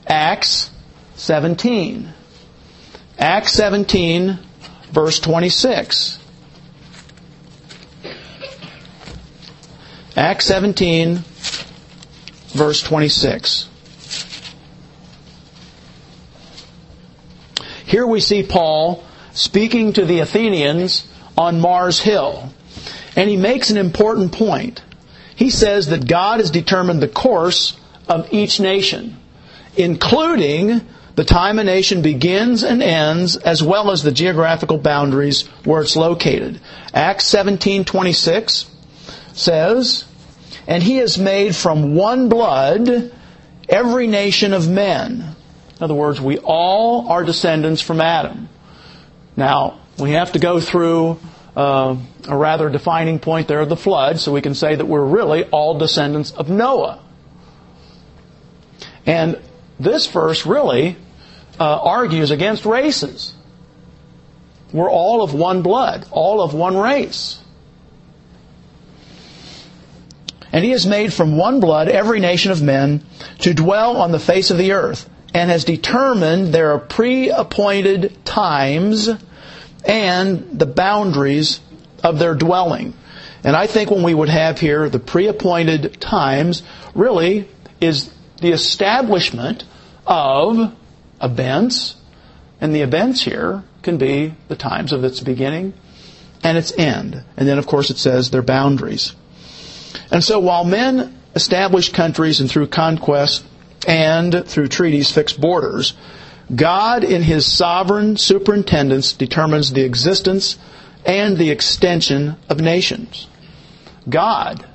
Acts 0.06 0.70
17. 1.16 2.14
Acts 3.18 3.54
17, 3.54 4.40
verse 4.92 5.20
26. 5.20 6.20
Acts 10.16 10.46
17, 10.46 11.24
verse 12.50 12.84
26. 12.84 13.69
Here 17.90 18.06
we 18.06 18.20
see 18.20 18.44
Paul 18.44 19.04
speaking 19.34 19.94
to 19.94 20.06
the 20.06 20.20
Athenians 20.20 21.08
on 21.36 21.60
Mars 21.60 22.00
Hill. 22.00 22.54
And 23.16 23.28
he 23.28 23.36
makes 23.36 23.72
an 23.72 23.78
important 23.78 24.32
point. 24.32 24.84
He 25.36 25.50
says 25.50 25.88
that 25.88 26.08
God 26.08 26.40
has 26.40 26.52
determined 26.52 27.02
the 27.02 27.08
course 27.08 27.76
of 28.08 28.32
each 28.32 28.60
nation, 28.60 29.18
including 29.76 30.82
the 31.16 31.24
time 31.24 31.58
a 31.58 31.64
nation 31.64 32.04
begins 32.04 32.62
and 32.62 32.84
ends, 32.84 33.38
as 33.38 33.64
well 33.64 33.90
as 33.90 34.04
the 34.04 34.12
geographical 34.12 34.78
boundaries 34.78 35.48
where 35.64 35.82
it's 35.82 35.96
located. 35.96 36.60
Acts 36.94 37.26
17:26 37.26 38.68
says, 39.34 40.04
"And 40.68 40.84
he 40.84 40.98
has 40.98 41.18
made 41.18 41.56
from 41.56 41.96
one 41.96 42.30
blood 42.30 43.12
every 43.68 44.06
nation 44.06 44.54
of 44.54 44.70
men." 44.70 45.36
In 45.80 45.86
other 45.86 45.94
words, 45.94 46.20
we 46.20 46.38
all 46.40 47.08
are 47.08 47.24
descendants 47.24 47.82
from 47.82 48.02
Adam. 48.02 48.50
Now, 49.38 49.80
we 49.98 50.12
have 50.12 50.34
to 50.34 50.40
go 50.40 50.60
through 50.60 51.18
uh, 51.56 51.96
a 52.28 52.38
rather 52.38 52.70
defining 52.70 53.20
point 53.20 53.48
there 53.48 53.62
of 53.62 53.70
the 53.70 53.78
flood, 53.78 54.20
so 54.20 54.34
we 54.34 54.42
can 54.42 54.56
say 54.56 54.76
that 54.76 54.86
we're 54.86 55.06
really 55.06 55.46
all 55.46 55.78
descendants 55.78 56.32
of 56.32 56.50
Noah. 56.50 57.02
And 59.06 59.42
this 59.80 60.06
verse 60.08 60.46
really 60.46 60.98
uh, 61.58 61.64
argues 61.64 62.32
against 62.32 62.66
races. 62.66 63.34
We're 64.74 64.92
all 64.92 65.22
of 65.22 65.34
one 65.34 65.62
blood, 65.62 66.06
all 66.12 66.42
of 66.42 66.54
one 66.54 66.76
race. 66.76 67.42
And 70.52 70.66
he 70.66 70.72
has 70.72 70.86
made 70.86 71.14
from 71.14 71.38
one 71.38 71.62
blood 71.62 71.88
every 71.88 72.20
nation 72.20 72.52
of 72.52 72.62
men 72.62 73.06
to 73.40 73.54
dwell 73.54 73.96
on 73.96 74.12
the 74.12 74.20
face 74.20 74.52
of 74.52 74.58
the 74.58 74.74
earth 74.74 75.10
and 75.34 75.50
has 75.50 75.64
determined 75.64 76.54
their 76.54 76.78
pre-appointed 76.78 78.26
times 78.26 79.10
and 79.86 80.60
the 80.60 80.66
boundaries 80.66 81.60
of 82.04 82.20
their 82.20 82.34
dwelling. 82.36 82.94
And 83.44 83.56
I 83.56 83.68
think 83.68 83.92
when 83.92 84.04
we 84.04 84.14
would 84.14 84.30
have 84.30 84.60
here 84.60 84.90
the 84.90 85.00
pre-appointed 85.00 86.02
times 86.02 86.64
really 86.94 87.48
is 87.80 88.12
the 88.42 88.52
establishment 88.52 89.64
of 90.06 90.76
events, 91.22 91.96
and 92.60 92.74
the 92.74 92.82
events 92.82 93.22
here 93.22 93.64
can 93.82 93.98
be 93.98 94.34
the 94.48 94.56
times 94.56 94.92
of 94.92 95.04
its 95.04 95.20
beginning 95.20 95.74
and 96.44 96.58
its 96.58 96.72
end. 96.78 97.24
And 97.38 97.48
then 97.48 97.58
of 97.58 97.68
course 97.68 97.90
it 97.90 97.98
says 97.98 98.32
their 98.32 98.42
boundaries. 98.42 99.16
And 100.12 100.24
so 100.24 100.40
while 100.40 100.64
men 100.64 101.18
established 101.36 101.94
countries 101.94 102.40
and 102.40 102.50
through 102.50 102.68
conquest 102.68 103.46
and 103.88 104.46
through 104.46 104.68
treaties 104.68 105.12
fixed 105.12 105.40
borders. 105.40 105.94
God, 106.54 107.04
in 107.04 107.22
His 107.22 107.52
sovereign 107.52 108.18
superintendence, 108.18 109.14
determines 109.14 109.72
the 109.72 109.84
existence 109.84 110.58
and 111.06 111.38
the 111.38 111.52
extension 111.52 112.36
of 112.50 112.60
nations. 112.60 113.28
God 114.10 114.66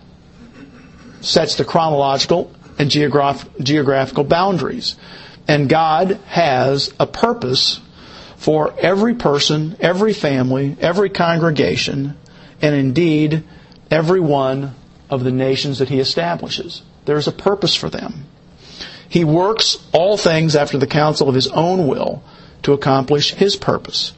sets 1.21 1.57
the 1.57 1.65
chronological 1.65 2.53
and 2.79 2.91
geograph- 2.91 3.49
geographical 3.61 4.25
boundaries. 4.25 4.97
And 5.47 5.69
God 5.69 6.19
has 6.27 6.93
a 6.99 7.07
purpose 7.07 7.81
for 8.37 8.75
every 8.79 9.15
person, 9.15 9.77
every 9.81 10.13
family, 10.13 10.77
every 10.81 11.11
congregation, 11.11 12.17
and 12.61 12.75
indeed 12.75 13.43
every 13.91 14.21
one 14.21 14.75
of 15.11 15.25
the 15.25 15.33
nations 15.33 15.79
that 15.79 15.89
He 15.89 16.01
establishes. 16.01 16.83
There's 17.05 17.29
a 17.29 17.33
purpose 17.33 17.75
for 17.75 17.91
them. 17.91 18.27
He 19.15 19.23
works 19.23 19.79
all 19.93 20.17
things 20.17 20.57
after 20.57 20.77
the 20.77 20.89
counsel 20.89 21.29
of 21.29 21.37
his 21.37 21.47
own 21.47 21.87
will 21.87 22.21
to 22.65 22.73
accomplish 22.73 23.33
his 23.33 23.55
purpose. 23.55 24.13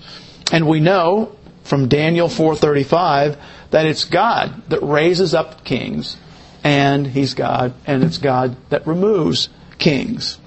And 0.50 0.66
we 0.66 0.80
know 0.80 1.36
from 1.64 1.88
Daniel 1.88 2.28
4:35 2.28 3.36
that 3.72 3.84
it's 3.84 4.04
God 4.04 4.62
that 4.70 4.82
raises 4.82 5.34
up 5.34 5.64
kings 5.64 6.16
and 6.64 7.08
he's 7.08 7.34
God 7.34 7.74
and 7.86 8.02
it's 8.02 8.16
God 8.16 8.56
that 8.70 8.86
removes 8.86 9.50
kings. 9.76 10.38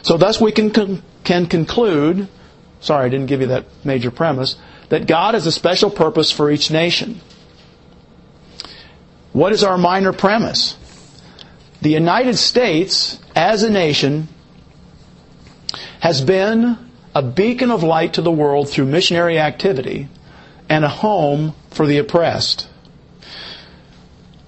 So 0.00 0.16
thus 0.16 0.40
we 0.40 0.52
can 0.52 1.02
can 1.22 1.44
conclude, 1.44 2.28
sorry 2.80 3.04
I 3.04 3.08
didn't 3.10 3.26
give 3.26 3.42
you 3.42 3.48
that 3.48 3.66
major 3.84 4.10
premise, 4.10 4.56
that 4.88 5.06
God 5.06 5.34
has 5.34 5.46
a 5.46 5.52
special 5.52 5.90
purpose 5.90 6.30
for 6.30 6.50
each 6.50 6.70
nation. 6.70 7.20
What 9.34 9.52
is 9.52 9.62
our 9.62 9.76
minor 9.76 10.14
premise? 10.14 10.78
The 11.80 11.90
United 11.90 12.36
States, 12.36 13.18
as 13.36 13.62
a 13.62 13.70
nation, 13.70 14.28
has 16.00 16.20
been 16.20 16.76
a 17.14 17.22
beacon 17.22 17.70
of 17.70 17.82
light 17.82 18.14
to 18.14 18.22
the 18.22 18.30
world 18.30 18.68
through 18.68 18.86
missionary 18.86 19.38
activity 19.38 20.08
and 20.68 20.84
a 20.84 20.88
home 20.88 21.54
for 21.70 21.86
the 21.86 21.98
oppressed. 21.98 22.68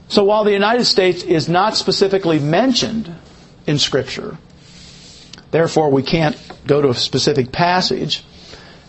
So 0.08 0.24
while 0.24 0.44
the 0.44 0.52
United 0.52 0.84
States 0.84 1.22
is 1.22 1.48
not 1.48 1.76
specifically 1.76 2.40
mentioned 2.40 3.14
in 3.66 3.78
Scripture, 3.78 4.36
therefore 5.52 5.90
we 5.90 6.02
can't 6.02 6.36
go 6.66 6.82
to 6.82 6.88
a 6.88 6.94
specific 6.94 7.52
passage 7.52 8.24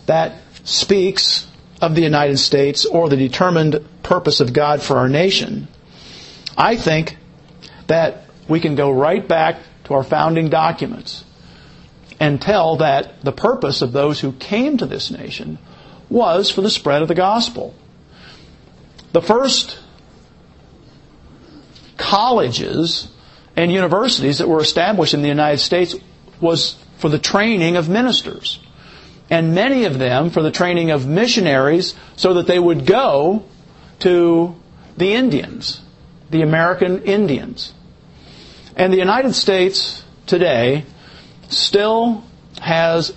that 0.07 0.33
speaks 0.63 1.47
of 1.79 1.95
the 1.95 2.01
United 2.01 2.37
States 2.37 2.85
or 2.85 3.09
the 3.09 3.17
determined 3.17 3.83
purpose 4.03 4.39
of 4.39 4.53
God 4.53 4.81
for 4.81 4.97
our 4.97 5.09
nation, 5.09 5.67
I 6.57 6.75
think 6.75 7.17
that 7.87 8.20
we 8.47 8.59
can 8.59 8.75
go 8.75 8.91
right 8.91 9.27
back 9.27 9.57
to 9.85 9.93
our 9.93 10.03
founding 10.03 10.49
documents 10.49 11.23
and 12.19 12.41
tell 12.41 12.77
that 12.77 13.21
the 13.23 13.31
purpose 13.31 13.81
of 13.81 13.91
those 13.91 14.19
who 14.19 14.31
came 14.33 14.77
to 14.77 14.85
this 14.85 15.09
nation 15.11 15.57
was 16.09 16.51
for 16.51 16.61
the 16.61 16.69
spread 16.69 17.01
of 17.01 17.07
the 17.07 17.15
gospel. 17.15 17.73
The 19.11 19.21
first 19.21 19.79
colleges 21.97 23.07
and 23.55 23.71
universities 23.71 24.37
that 24.37 24.47
were 24.47 24.61
established 24.61 25.13
in 25.13 25.21
the 25.21 25.27
United 25.27 25.59
States 25.59 25.95
was 26.39 26.77
for 26.97 27.09
the 27.09 27.19
training 27.19 27.75
of 27.75 27.89
ministers. 27.89 28.59
and 29.31 29.55
many 29.55 29.85
of 29.85 29.97
them 29.97 30.29
for 30.29 30.41
the 30.43 30.51
training 30.51 30.91
of 30.91 31.07
missionaries 31.07 31.95
so 32.17 32.33
that 32.33 32.47
they 32.47 32.59
would 32.59 32.85
go 32.85 33.43
to 33.99 34.53
the 34.97 35.13
Indians, 35.13 35.79
the 36.29 36.41
American 36.41 37.01
Indians. 37.03 37.73
And 38.75 38.93
the 38.93 38.97
United 38.97 39.33
States 39.33 40.03
today 40.25 40.85
still 41.49 42.23
has 42.61 43.13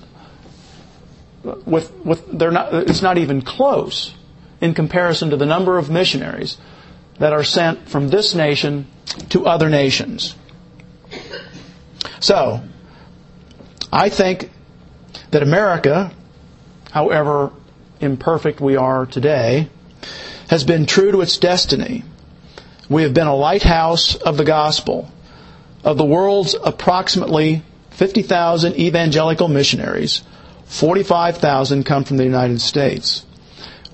with 1.42 1.92
with 2.04 2.38
they're 2.38 2.50
not 2.50 2.72
it's 2.74 3.02
not 3.02 3.18
even 3.18 3.42
close 3.42 4.14
in 4.60 4.74
comparison 4.74 5.30
to 5.30 5.36
the 5.36 5.46
number 5.46 5.78
of 5.78 5.90
missionaries 5.90 6.56
that 7.18 7.32
are 7.32 7.44
sent 7.44 7.88
from 7.88 8.08
this 8.08 8.34
nation 8.34 8.86
to 9.28 9.46
other 9.46 9.68
nations. 9.68 10.34
So, 12.20 12.62
I 13.92 14.08
think 14.08 14.50
that 15.30 15.42
America, 15.42 16.12
however 16.90 17.52
imperfect 18.00 18.60
we 18.60 18.76
are 18.76 19.06
today, 19.06 19.68
has 20.48 20.64
been 20.64 20.86
true 20.86 21.12
to 21.12 21.20
its 21.20 21.38
destiny. 21.38 22.04
We 22.88 23.02
have 23.02 23.14
been 23.14 23.26
a 23.26 23.36
lighthouse 23.36 24.14
of 24.14 24.36
the 24.36 24.44
gospel. 24.44 25.10
Of 25.84 25.98
the 25.98 26.04
world's 26.04 26.56
approximately 26.64 27.62
50,000 27.90 28.74
evangelical 28.76 29.48
missionaries, 29.48 30.22
45,000 30.64 31.84
come 31.84 32.04
from 32.04 32.16
the 32.16 32.24
United 32.24 32.60
States. 32.60 33.24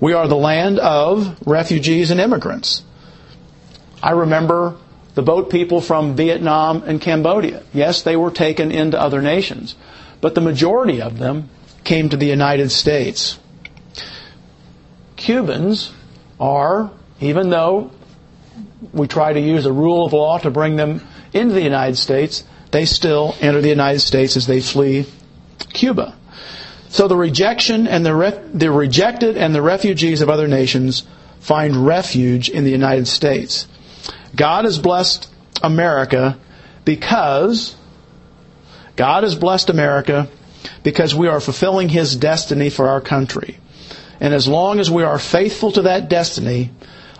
We 0.01 0.13
are 0.13 0.29
the 0.29 0.37
land 0.37 0.79
of 0.79 1.37
refugees 1.47 2.11
and 2.11 2.21
immigrants. 2.21 2.85
I 4.03 4.13
remember 4.13 4.77
the 5.15 5.23
boat 5.23 5.51
people 5.51 5.81
from 5.81 6.15
Vietnam 6.15 6.85
and 6.85 7.01
Cambodia. 7.01 7.65
Yes, 7.75 8.03
they 8.03 8.17
were 8.17 8.31
taken 8.31 8.71
into 8.71 8.99
other 8.99 9.21
nations, 9.21 9.75
but 10.21 10.35
the 10.35 10.41
majority 10.41 11.03
of 11.03 11.19
them 11.19 11.51
came 11.85 12.09
to 12.09 12.17
the 12.17 12.27
United 12.27 12.71
States. 12.71 13.39
Cubans 15.17 15.93
are, 16.39 16.91
even 17.21 17.51
though 17.51 17.91
we 18.93 19.07
try 19.07 19.33
to 19.33 19.41
use 19.41 19.67
a 19.67 19.73
rule 19.73 20.07
of 20.07 20.13
law 20.13 20.39
to 20.39 20.51
bring 20.51 20.77
them 20.77 21.03
into 21.33 21.55
the 21.55 21.63
United 21.63 21.97
States, 21.97 22.45
they 22.71 22.85
still 22.85 23.35
enter 23.41 23.61
the 23.61 23.69
United 23.69 24.01
States 24.01 24.37
as 24.37 24.47
they 24.47 24.61
flee 24.61 25.07
Cuba. 25.73 26.17
So 26.89 27.07
the 27.07 27.17
rejection 27.17 27.87
and 27.87 28.05
the, 28.05 28.15
re- 28.15 28.41
the 28.53 28.71
rejected 28.71 29.37
and 29.37 29.55
the 29.55 29.63
refugees 29.63 30.23
of 30.23 30.29
other 30.29 30.49
nations 30.49 31.05
find 31.41 31.87
refuge 31.87 32.49
in 32.49 32.65
the 32.65 32.71
United 32.71 33.07
States. 33.07 33.67
God 34.35 34.65
has 34.65 34.79
blessed 34.79 35.29
America 35.63 36.39
because 36.85 37.77
God 38.97 39.23
has 39.23 39.35
blessed 39.35 39.71
America 39.71 40.29
because 40.83 41.15
we 41.15 41.29
are 41.29 41.41
fulfilling 41.41 41.89
His 41.89 42.17
destiny 42.17 42.71
for 42.71 42.89
our 42.89 43.01
country. 43.01 43.59
And 44.21 44.35
as 44.35 44.47
long 44.47 44.79
as 44.79 44.91
we 44.91 45.03
are 45.03 45.19
faithful 45.19 45.73
to 45.73 45.83
that 45.83 46.09
destiny, 46.09 46.71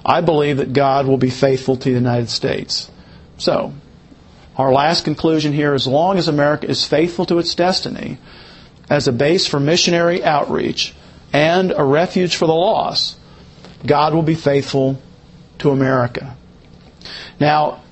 I 0.05 0.21
believe 0.21 0.59
that 0.59 0.73
God 0.73 1.07
will 1.07 1.17
be 1.17 1.31
faithful 1.31 1.77
to 1.77 1.85
the 1.89 1.95
United 1.95 2.29
States. 2.29 2.91
So, 3.39 3.73
our 4.61 4.73
last 4.73 5.05
conclusion 5.05 5.55
here 5.55 5.73
as 5.73 5.87
long 5.87 6.19
as 6.19 6.29
America 6.29 6.69
is 6.69 6.85
faithful 6.85 7.25
to 7.25 7.39
its 7.39 7.55
destiny 7.55 8.19
as 8.91 9.09
a 9.09 9.13
base 9.13 9.47
for 9.47 9.59
missionary 9.59 10.23
outreach 10.23 10.95
and 11.33 11.73
a 11.75 11.83
refuge 11.83 12.37
for 12.37 12.47
the 12.47 12.53
lost, 12.53 13.17
God 13.87 14.13
will 14.13 14.23
be 14.23 14.35
faithful 14.35 15.01
to 15.61 15.71
America. 15.71 16.37
Now, 17.39 17.83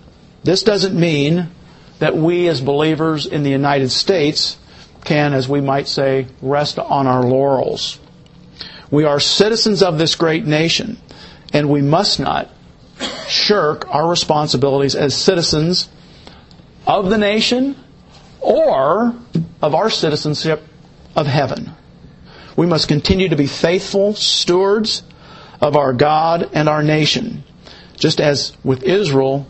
this 0.44 0.62
doesn't 0.62 0.94
mean 0.94 1.48
that 2.00 2.14
we 2.14 2.48
as 2.48 2.60
believers 2.60 3.24
in 3.24 3.44
the 3.44 3.50
United 3.50 3.90
States 3.90 4.58
can, 5.04 5.32
as 5.32 5.48
we 5.48 5.62
might 5.62 5.88
say, 5.88 6.26
rest 6.42 6.78
on 6.78 7.06
our 7.06 7.22
laurels. 7.22 7.98
We 8.90 9.04
are 9.04 9.20
citizens 9.20 9.82
of 9.82 9.98
this 9.98 10.16
great 10.16 10.44
nation, 10.44 10.98
and 11.50 11.70
we 11.70 11.80
must 11.80 12.20
not 12.20 12.50
shirk 13.26 13.88
our 13.88 14.06
responsibilities 14.06 14.94
as 14.94 15.16
citizens 15.16 15.88
of 16.88 17.10
the 17.10 17.18
nation 17.18 17.76
or 18.40 19.14
of 19.60 19.74
our 19.74 19.90
citizenship 19.90 20.62
of 21.14 21.26
heaven. 21.26 21.70
We 22.56 22.66
must 22.66 22.88
continue 22.88 23.28
to 23.28 23.36
be 23.36 23.46
faithful 23.46 24.14
stewards 24.14 25.02
of 25.60 25.76
our 25.76 25.92
God 25.92 26.50
and 26.54 26.68
our 26.68 26.82
nation. 26.82 27.44
Just 27.96 28.20
as 28.20 28.56
with 28.64 28.82
Israel, 28.82 29.46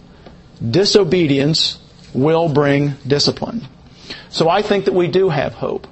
disobedience 0.70 1.78
will 2.12 2.48
bring 2.48 2.94
discipline. 3.06 3.66
So 4.30 4.48
I 4.48 4.62
think 4.62 4.86
that 4.86 4.94
we 4.94 5.06
do 5.06 5.28
have 5.28 5.54
hope. 5.54 5.86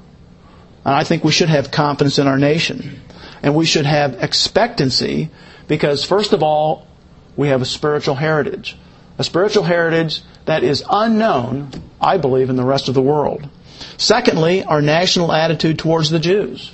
And 0.85 0.95
I 0.95 1.05
think 1.05 1.23
we 1.25 1.33
should 1.33 1.49
have 1.49 1.71
confidence 1.71 2.19
in 2.19 2.27
our 2.27 2.39
nation. 2.39 3.01
And 3.43 3.55
we 3.55 3.67
should 3.67 3.87
have 3.87 4.23
expectancy 4.23 5.31
because, 5.69 6.05
first 6.05 6.33
of 6.33 6.43
all, 6.43 6.87
we 7.37 7.49
have 7.49 7.63
a 7.63 7.67
spiritual 7.67 8.15
heritage. 8.15 8.77
A 9.19 9.25
spiritual 9.25 9.65
heritage 9.65 10.23
that 10.45 10.63
is 10.63 10.85
unknown, 10.89 11.71
I 12.01 12.19
believe, 12.19 12.51
in 12.51 12.57
the 12.57 12.65
rest 12.65 12.89
of 12.89 12.95
the 12.95 13.03
world. 13.03 13.49
Secondly, 13.97 14.63
our 14.63 14.83
national 14.83 15.33
attitude 15.33 15.79
towards 15.79 16.11
the 16.11 16.19
Jews. 16.19 16.73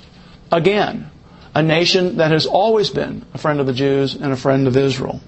Again, 0.51 1.09
a 1.55 1.63
nation 1.63 2.17
that 2.17 2.31
has 2.31 2.45
always 2.45 2.89
been 2.89 3.25
a 3.33 3.37
friend 3.37 3.59
of 3.59 3.67
the 3.67 3.73
Jews 3.73 4.15
and 4.15 4.33
a 4.33 4.37
friend 4.37 4.67
of 4.67 4.75
Israel. 4.75 5.21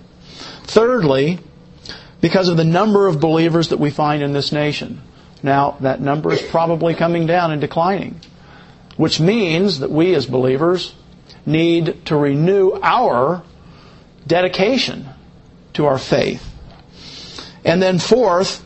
Thirdly, 0.63 1.39
because 2.21 2.49
of 2.49 2.57
the 2.57 2.63
number 2.63 3.07
of 3.07 3.19
believers 3.19 3.69
that 3.69 3.79
we 3.79 3.91
find 3.91 4.23
in 4.23 4.33
this 4.33 4.51
nation. 4.51 5.01
Now, 5.43 5.77
that 5.81 6.01
number 6.01 6.33
is 6.33 6.41
probably 6.41 6.95
coming 6.95 7.27
down 7.27 7.51
and 7.51 7.61
declining, 7.61 8.19
which 8.97 9.19
means 9.19 9.79
that 9.79 9.91
we 9.91 10.15
as 10.15 10.25
believers 10.25 10.95
need 11.45 12.05
to 12.05 12.15
renew 12.15 12.71
our 12.81 13.43
dedication 14.25 15.07
to 15.73 15.85
our 15.85 15.99
faith. 15.99 16.54
And 17.65 17.81
then 17.81 17.97
fourth, 17.97 18.63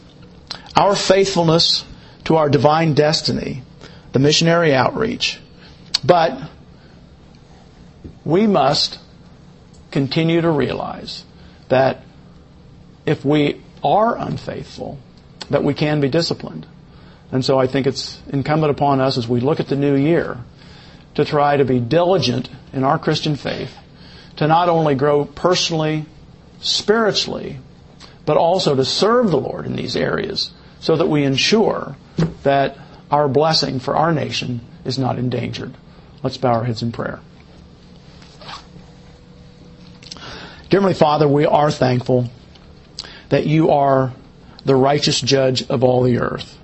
our 0.76 0.96
faithfulness 0.96 1.86
to 2.26 2.36
our 2.36 2.50
divine 2.50 2.94
destiny, 2.94 3.64
the 4.12 4.20
missionary 4.20 4.76
outreach. 4.76 5.40
But 6.04 6.40
we 8.26 8.46
must 8.46 9.00
continue 9.90 10.42
to 10.42 10.52
realize 10.52 11.24
that 11.70 12.04
if 13.06 13.24
we 13.24 13.62
are 13.84 14.18
unfaithful, 14.18 15.00
that 15.50 15.64
we 15.64 15.74
can 15.74 16.02
be 16.02 16.10
disciplined. 16.10 16.68
And 17.32 17.44
so 17.44 17.58
I 17.58 17.68
think 17.68 17.88
it's 17.88 18.22
incumbent 18.28 18.72
upon 18.72 19.00
us 19.02 19.18
as 19.18 19.28
we 19.28 19.40
look 19.40 19.60
at 19.60 19.68
the 19.68 19.76
new 19.76 19.96
year 19.96 20.38
to 21.16 21.26
try 21.26 21.58
to 21.58 21.66
be 21.66 21.80
diligent 21.80 22.50
in 22.74 22.84
our 22.84 23.00
Christian 23.00 23.36
faith, 23.36 23.76
to 24.38 24.48
not 24.48 24.70
only 24.70 24.96
grow 24.96 25.26
personally, 25.26 26.06
spiritually, 26.62 27.58
but 28.26 28.38
also 28.38 28.76
to 28.76 28.86
serve 28.86 29.32
the 29.32 29.40
Lord 29.40 29.66
in 29.66 29.76
these 29.76 29.96
areas 29.96 30.52
so 30.80 30.96
that 30.96 31.08
we 31.08 31.24
ensure 31.24 31.96
that 32.44 32.78
our 33.12 33.28
blessing 33.28 33.80
for 33.80 33.96
our 33.96 34.14
nation 34.14 34.62
is 34.86 34.98
not 34.98 35.18
endangered. 35.18 35.74
Let's 36.24 36.38
bow 36.38 36.54
our 36.54 36.64
heads 36.64 36.82
in 36.82 36.92
prayer. 36.92 37.20
Dear 40.70 40.82
Heavenly 40.82 40.94
Father, 40.94 41.28
we 41.28 41.46
are 41.46 41.72
thankful 41.72 42.30
that 43.30 43.48
you 43.48 43.72
are 43.72 44.14
the 44.66 44.76
righteous 44.76 45.20
judge 45.20 45.68
of 45.70 45.84
all 45.84 46.04
the 46.04 46.20
earth. 46.20 46.58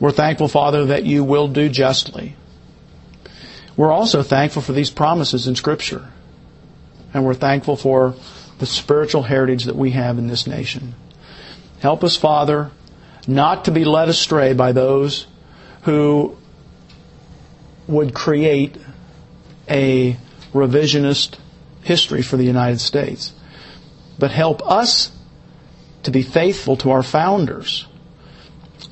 We're 0.00 0.12
thankful, 0.12 0.48
Father, 0.48 0.86
that 0.86 1.04
you 1.04 1.24
will 1.24 1.48
do 1.48 1.68
justly. 1.68 2.36
We're 3.76 3.92
also 3.92 4.22
thankful 4.22 4.62
for 4.62 4.72
these 4.72 4.90
promises 4.90 5.46
in 5.46 5.54
Scripture. 5.54 6.08
And 7.14 7.24
we're 7.24 7.34
thankful 7.34 7.76
for 7.76 8.14
the 8.58 8.66
spiritual 8.66 9.22
heritage 9.22 9.64
that 9.64 9.76
we 9.76 9.90
have 9.90 10.18
in 10.18 10.26
this 10.26 10.46
nation. 10.46 10.94
Help 11.80 12.02
us, 12.02 12.16
Father, 12.16 12.70
not 13.26 13.66
to 13.66 13.70
be 13.70 13.84
led 13.84 14.08
astray 14.08 14.52
by 14.52 14.72
those 14.72 15.26
who 15.82 16.36
would 17.86 18.14
create 18.14 18.76
a 19.68 20.16
revisionist 20.52 21.38
history 21.82 22.22
for 22.22 22.36
the 22.36 22.44
United 22.44 22.80
States. 22.80 23.32
But 24.18 24.30
help 24.30 24.68
us 24.68 25.12
to 26.02 26.10
be 26.10 26.22
faithful 26.22 26.76
to 26.78 26.90
our 26.90 27.02
founders, 27.02 27.86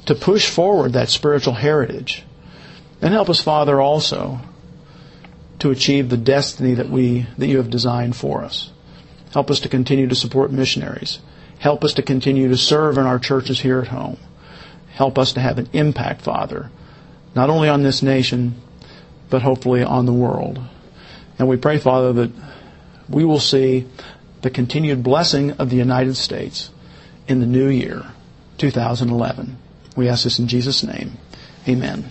to 0.06 0.14
push 0.14 0.48
forward 0.48 0.92
that 0.92 1.08
spiritual 1.08 1.54
heritage. 1.54 2.24
And 3.02 3.12
help 3.12 3.28
us, 3.28 3.40
Father, 3.40 3.80
also 3.80 4.40
to 5.58 5.70
achieve 5.70 6.08
the 6.08 6.16
destiny 6.16 6.74
that 6.74 6.88
we 6.88 7.26
that 7.38 7.46
you 7.46 7.56
have 7.58 7.70
designed 7.70 8.16
for 8.16 8.44
us. 8.44 8.70
Help 9.36 9.50
us 9.50 9.60
to 9.60 9.68
continue 9.68 10.06
to 10.06 10.14
support 10.14 10.50
missionaries. 10.50 11.18
Help 11.58 11.84
us 11.84 11.92
to 11.92 12.02
continue 12.02 12.48
to 12.48 12.56
serve 12.56 12.96
in 12.96 13.04
our 13.04 13.18
churches 13.18 13.60
here 13.60 13.80
at 13.80 13.88
home. 13.88 14.16
Help 14.94 15.18
us 15.18 15.34
to 15.34 15.40
have 15.40 15.58
an 15.58 15.68
impact, 15.74 16.22
Father, 16.22 16.70
not 17.34 17.50
only 17.50 17.68
on 17.68 17.82
this 17.82 18.02
nation, 18.02 18.54
but 19.28 19.42
hopefully 19.42 19.82
on 19.82 20.06
the 20.06 20.12
world. 20.14 20.58
And 21.38 21.48
we 21.48 21.58
pray, 21.58 21.76
Father, 21.76 22.14
that 22.14 22.30
we 23.10 23.26
will 23.26 23.38
see 23.38 23.86
the 24.40 24.48
continued 24.48 25.02
blessing 25.02 25.50
of 25.50 25.68
the 25.68 25.76
United 25.76 26.16
States 26.16 26.70
in 27.28 27.40
the 27.40 27.46
new 27.46 27.68
year, 27.68 28.06
2011. 28.56 29.58
We 29.96 30.08
ask 30.08 30.24
this 30.24 30.38
in 30.38 30.48
Jesus' 30.48 30.82
name. 30.82 31.18
Amen. 31.68 32.06